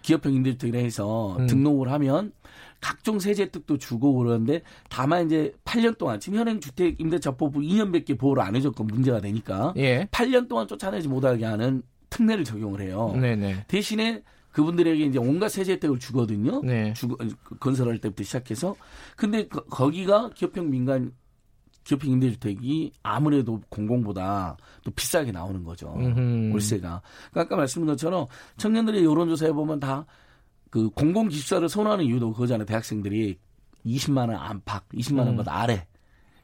기업형 0.01 0.33
임대주택이라 0.33 0.79
해서 0.79 1.35
음. 1.37 1.47
등록을 1.47 1.91
하면 1.91 2.31
각종 2.85 3.17
세제 3.17 3.41
혜택도 3.43 3.79
주고 3.79 4.13
그러는데 4.13 4.61
다만 4.89 5.25
이제 5.25 5.51
8년 5.65 5.97
동안 5.97 6.19
지금 6.19 6.37
현행 6.37 6.59
주택 6.59 7.01
임대차법부 7.01 7.61
2년밖에 7.61 8.15
보호를 8.15 8.43
안 8.43 8.55
해줬고 8.55 8.83
문제가 8.83 9.19
되니까 9.21 9.73
예. 9.77 10.07
8년 10.11 10.47
동안 10.47 10.67
쫓아내지 10.67 11.07
못하게 11.07 11.45
하는 11.45 11.81
특례를 12.11 12.43
적용을 12.43 12.81
해요. 12.81 13.11
네네. 13.19 13.65
대신에 13.67 14.21
그분들에게 14.51 15.03
이제 15.03 15.17
온갖 15.17 15.49
세제 15.49 15.71
혜택을 15.73 15.97
주거든요. 15.97 16.61
네. 16.61 16.93
주, 16.93 17.07
건설할 17.59 17.97
때부터 17.97 18.23
시작해서. 18.23 18.75
근데 19.17 19.47
거, 19.47 19.63
거기가 19.63 20.29
기업형 20.35 20.69
민간 20.69 21.11
기업형 21.85 22.11
임대주택이 22.11 22.91
아무래도 23.01 23.61
공공보다 23.69 24.57
또 24.83 24.91
비싸게 24.91 25.31
나오는 25.31 25.63
거죠. 25.63 25.91
음흠. 25.97 26.51
월세가. 26.53 27.01
그러니까 27.31 27.41
아까 27.41 27.55
말씀드린 27.55 27.87
것처럼 27.87 28.27
청년들의 28.57 29.03
여론조사에 29.03 29.53
보면 29.53 29.79
다 29.79 30.05
그 30.75 30.89
공공 30.89 31.29
기숙사를 31.29 31.69
선호하는 31.69 32.03
이유도 32.03 32.33
그거잖아요. 32.33 32.65
대학생들이 32.65 33.39
20만 33.85 34.27
원 34.27 34.31
안팎, 34.31 34.89
20만 34.89 35.19
원보다 35.19 35.53
음. 35.53 35.57
아래. 35.57 35.87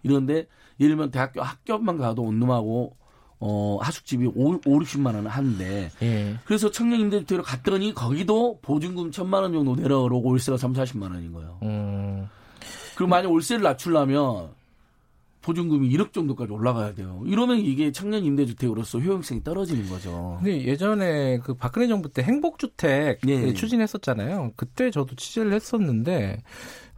이런데 0.03 0.47
예를 0.79 0.95
들면 0.95 1.11
대학교 1.11 1.41
학교만 1.41 1.97
가도 1.97 2.21
온룸하고 2.21 2.95
어, 3.41 3.77
하숙집이 3.81 4.27
5, 4.27 4.31
5 4.33 4.59
60만 4.63 5.07
원을 5.15 5.27
하는데. 5.27 5.91
예. 6.01 6.35
그래서 6.45 6.71
청년 6.71 7.01
임대주택으로 7.01 7.43
갔더니 7.43 7.93
거기도 7.93 8.57
보증금 8.61 9.11
천만 9.11 9.43
원 9.43 9.51
정도 9.51 9.75
내려오고 9.75 10.29
월세가 10.29 10.57
3, 10.57 10.71
40만 10.71 11.11
원인 11.11 11.33
거예요. 11.33 11.59
음. 11.63 12.29
그리고 12.95 13.09
만약 13.09 13.33
월세를 13.33 13.61
낮추려면 13.63 14.51
보증금이 15.41 15.89
1억 15.89 16.13
정도까지 16.13 16.51
올라가야 16.51 16.93
돼요. 16.93 17.21
이러면 17.25 17.59
이게 17.59 17.91
청년 17.91 18.23
임대주택으로서 18.23 18.99
효용성이 18.99 19.43
떨어지는 19.43 19.89
거죠. 19.89 20.37
근데 20.41 20.63
예전에 20.65 21.39
그 21.39 21.53
박근혜 21.53 21.87
정부 21.87 22.09
때 22.09 22.21
행복주택 22.21 23.19
예. 23.27 23.53
추진했었잖아요. 23.53 24.53
그때 24.55 24.91
저도 24.91 25.15
취재를 25.15 25.53
했었는데 25.53 26.43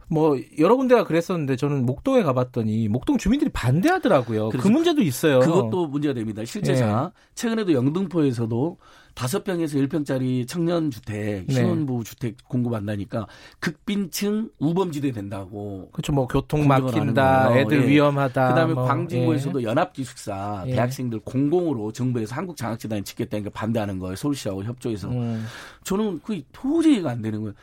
뭐 0.08 0.38
여러 0.58 0.76
군데가 0.76 1.04
그랬었는데 1.04 1.56
저는 1.56 1.86
목동에 1.86 2.22
가봤더니 2.22 2.88
목동 2.88 3.16
주민들이 3.18 3.50
반대하더라고요. 3.50 4.50
그 4.50 4.68
문제도 4.68 5.00
있어요. 5.02 5.40
그것도 5.40 5.86
문제가 5.86 6.14
됩니다. 6.14 6.44
실제자 6.44 7.12
네. 7.14 7.22
최근에도 7.34 7.72
영등포에서도 7.72 8.78
다섯 9.14 9.44
평에서 9.44 9.78
1평짜리 9.78 10.46
청년 10.46 10.90
주택, 10.90 11.46
네. 11.46 11.54
신혼부 11.54 11.98
네. 11.98 12.04
주택 12.04 12.48
공급한다니까 12.48 13.26
극빈층 13.60 14.50
우범지대 14.58 15.12
된다고. 15.12 15.88
그렇죠. 15.92 16.12
뭐 16.12 16.26
교통 16.26 16.66
막힌다, 16.66 17.56
애들 17.56 17.84
예. 17.84 17.88
위험하다. 17.88 18.48
그다음에 18.48 18.74
뭐. 18.74 18.84
광진구에서도 18.84 19.62
예. 19.62 19.64
연합기숙사 19.66 20.64
예. 20.66 20.72
대학생들 20.72 21.20
공공으로 21.20 21.92
정부에서 21.92 22.34
한국 22.34 22.56
장학재단이 22.56 23.02
짓겠다니까 23.04 23.50
반대하는 23.50 23.98
거예요. 24.00 24.16
서울시하고 24.16 24.64
협조해서. 24.64 25.08
음. 25.08 25.46
저는 25.84 26.20
그 26.24 26.42
도저히 26.52 26.94
이해가 26.94 27.10
안 27.10 27.22
되는 27.22 27.40
거예요. 27.40 27.54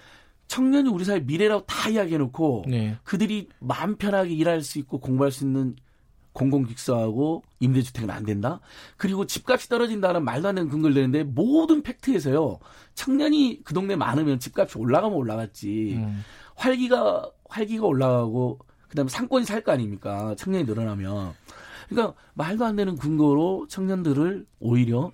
청년이 0.48 0.90
우리 0.90 1.06
사회 1.06 1.20
미래라고 1.20 1.66
다 1.66 1.90
이야기해놓고 1.90 2.66
네. 2.68 2.98
그들이 3.04 3.48
마음 3.60 3.96
편하게 3.96 4.34
일할 4.34 4.62
수 4.62 4.80
있고 4.80 5.00
공부할 5.00 5.32
수 5.32 5.46
있는 5.46 5.76
공공기숙사하고 6.34 7.44
임대주택은 7.60 8.10
안 8.10 8.24
된다. 8.24 8.60
그리고 8.98 9.26
집값이 9.26 9.70
떨어진다는 9.70 10.24
말도 10.24 10.48
안 10.48 10.56
되는 10.56 10.70
근거를 10.70 10.96
내는데 10.96 11.24
모든 11.24 11.82
팩트에서요. 11.84 12.60
청년이 12.96 13.62
그 13.64 13.74
동네 13.74 13.96
많으면 13.96 14.40
집값이 14.40 14.78
올라가면 14.78 15.18
올라갔지. 15.18 15.96
음. 15.98 16.24
활기가 16.56 17.30
활기가 17.50 17.86
올라가고 17.86 18.60
그다음에 18.88 19.10
상권이 19.10 19.46
살 19.46 19.62
거 19.64 19.72
아닙니까? 19.72 20.36
청년이 20.36 20.66
늘어나면. 20.66 21.34
그러니까 21.90 22.14
말도 22.34 22.66
안 22.66 22.76
되는 22.76 22.96
근거로 22.96 23.68
청년들을 23.70 24.46
오히려 24.60 25.12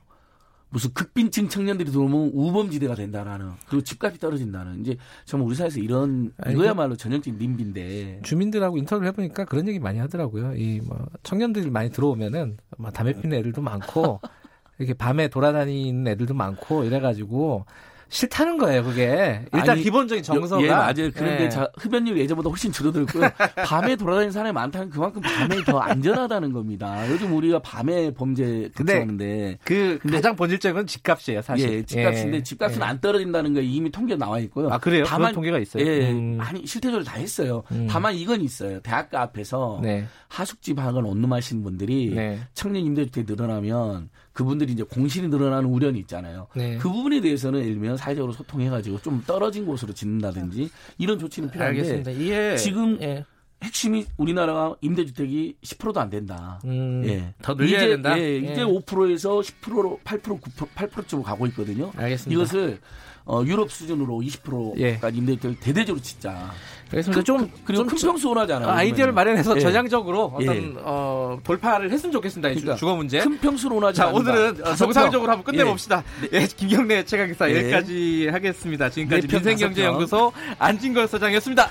무슨 0.70 0.94
극빈층 0.94 1.48
청년들이 1.48 1.92
들어오면 1.92 2.32
우범지대가 2.34 2.96
된다라는 2.96 3.52
그리고 3.68 3.84
집값이 3.84 4.20
떨어진다는 4.20 4.82
이제 4.82 4.98
정말 5.26 5.48
우리 5.48 5.56
사회에서 5.56 5.80
이런 5.80 6.34
이거야말로 6.50 6.96
전형적인 6.96 7.40
님비인데 7.40 8.22
주민들하고 8.24 8.78
인터뷰를 8.78 9.08
해보니까 9.10 9.46
그런 9.46 9.68
얘기 9.68 9.80
많이 9.80 10.00
하더라고요. 10.00 10.54
이 10.56 10.82
뭐 10.86 11.06
청년들이 11.24 11.70
많이 11.70 11.90
들어오면은 11.90 12.58
뭐 12.78 12.92
담배 12.92 13.14
피는 13.14 13.38
애들도 13.38 13.62
많고 13.62 14.20
이렇게 14.78 14.94
밤에 14.94 15.28
돌아다니는 15.28 16.08
애들도 16.08 16.34
많고 16.34 16.84
이래가지고 16.84 17.66
싫다는 18.10 18.58
거예요, 18.58 18.84
그게. 18.84 19.42
일단 19.54 19.72
아니, 19.72 19.84
기본적인 19.84 20.24
정서가. 20.24 20.62
예, 20.64 20.70
맞아요. 20.70 21.12
그런데 21.14 21.46
예. 21.46 21.50
자, 21.50 21.70
흡연율 21.78 22.18
예전보다 22.18 22.50
훨씬 22.50 22.72
줄어들고요. 22.72 23.30
밤에 23.66 23.96
돌아다니는 23.96 24.32
사람이 24.32 24.54
많다는 24.54 24.90
그만큼 24.90 25.22
밤에 25.22 25.64
더 25.64 25.80
안전하다는 25.80 26.54
겁니다. 26.54 27.10
요즘 27.10 27.36
우리가 27.36 27.60
밤에 27.60 28.12
범죄 28.12 28.70
근데 28.76 29.58
그 29.64 30.00
근데, 30.02 30.18
가장 30.18 30.36
본질적인 30.36 30.76
건 30.76 30.88
집값이에요, 30.88 31.42
사실. 31.42 31.70
예, 31.72 31.84
집값인데 31.84 32.38
예. 32.38 32.44
집값은 32.44 32.82
예. 32.82 32.86
안 32.86 33.00
떨어진다는 33.02 33.54
거 33.54 33.62
이미 33.62 33.92
통계 33.92 34.16
나와 34.16 34.40
있고요. 34.40 34.70
아, 34.70 34.78
그래요? 34.78 35.04
다만 35.06 35.34
통계가 35.34 35.60
있어요. 35.60 35.86
예, 35.86 36.12
음. 36.12 36.38
아니 36.40 36.66
실태적으로 36.66 37.04
다 37.04 37.18
했어요. 37.18 37.64
음. 37.72 37.88
다만 37.90 38.16
이건 38.16 38.42
있어요. 38.42 38.80
대학가 38.82 39.22
앞에서 39.22 39.80
네. 39.84 40.06
하숙집 40.30 40.80
학원 40.80 41.06
원룸하시는 41.06 41.64
분들이 41.64 42.14
네. 42.14 42.40
청년 42.54 42.84
임대주택 42.86 43.26
늘어나면 43.28 44.10
그분들이 44.38 44.72
이제 44.72 44.84
공실이 44.84 45.30
늘어나는 45.30 45.68
우려는 45.68 46.00
있잖아요. 46.02 46.46
네. 46.56 46.78
그 46.78 46.92
부분에 46.92 47.22
대해서는 47.22 47.60
예를 47.60 47.74
들면 47.74 47.98
사회적으로 47.98 48.34
소통해가지고 48.34 49.02
좀 49.02 49.24
떨어진 49.26 49.66
곳으로 49.66 49.94
짓는다든지 49.94 50.70
이런 51.00 51.18
조치는 51.18 51.50
필요한데 51.50 51.80
알겠습니다. 51.80 52.12
이해, 52.12 52.56
지금 52.56 53.02
예. 53.02 53.26
핵심이 53.64 54.06
우리나라가 54.16 54.76
임대주택이 54.82 55.56
10%도 55.64 56.00
안 56.00 56.12
된다. 56.12 56.62
음, 56.66 57.02
예. 57.08 57.34
더 57.42 57.56
늘려야 57.56 57.80
이제, 57.80 57.88
된다. 57.88 58.20
예, 58.20 58.38
이제 58.38 58.62
예. 58.62 58.64
5%에서 58.64 59.40
10%로 59.40 60.00
8% 60.04 60.40
9% 60.40 60.68
8%쪽으로 60.76 61.24
가고 61.24 61.48
있거든요. 61.48 61.92
알겠습니다. 61.96 62.40
이것을 62.40 62.80
어, 63.28 63.44
유럽 63.46 63.70
수준으로 63.70 64.22
20%까지 64.22 64.82
예. 64.82 65.00
임대주택을 65.14 65.60
대대적으로 65.60 66.02
짓자. 66.02 66.52
그래서 66.90 67.12
그, 67.12 67.22
좀 67.22 67.52
그리고 67.66 67.86
큰 67.86 67.98
평수 67.98 68.30
원하잖아요. 68.30 68.70
아이디어를 68.70 69.12
마련해서 69.12 69.58
예. 69.58 69.60
전향적으로 69.60 70.34
어떤 70.34 70.56
예. 70.56 70.74
어, 70.78 71.38
돌파를 71.44 71.92
했으면 71.92 72.14
좋겠습니다. 72.14 72.50
그러니까 72.50 72.76
주거 72.76 72.96
문제. 72.96 73.20
큰 73.20 73.38
평수로 73.38 73.76
원하지 73.76 73.98
자 73.98 74.08
오늘은 74.08 74.64
정상적으로 74.78 75.30
한번 75.32 75.44
끝내봅시다. 75.44 76.04
예, 76.32 76.42
예 76.42 76.48
김경래 76.48 77.04
최강기사 77.04 77.52
예. 77.52 77.58
여기까지 77.58 78.30
하겠습니다. 78.32 78.90
지금까지 78.90 79.28
민생경제연구소 79.28 80.32
안진걸 80.58 81.10
소장이었습니다. 81.10 81.70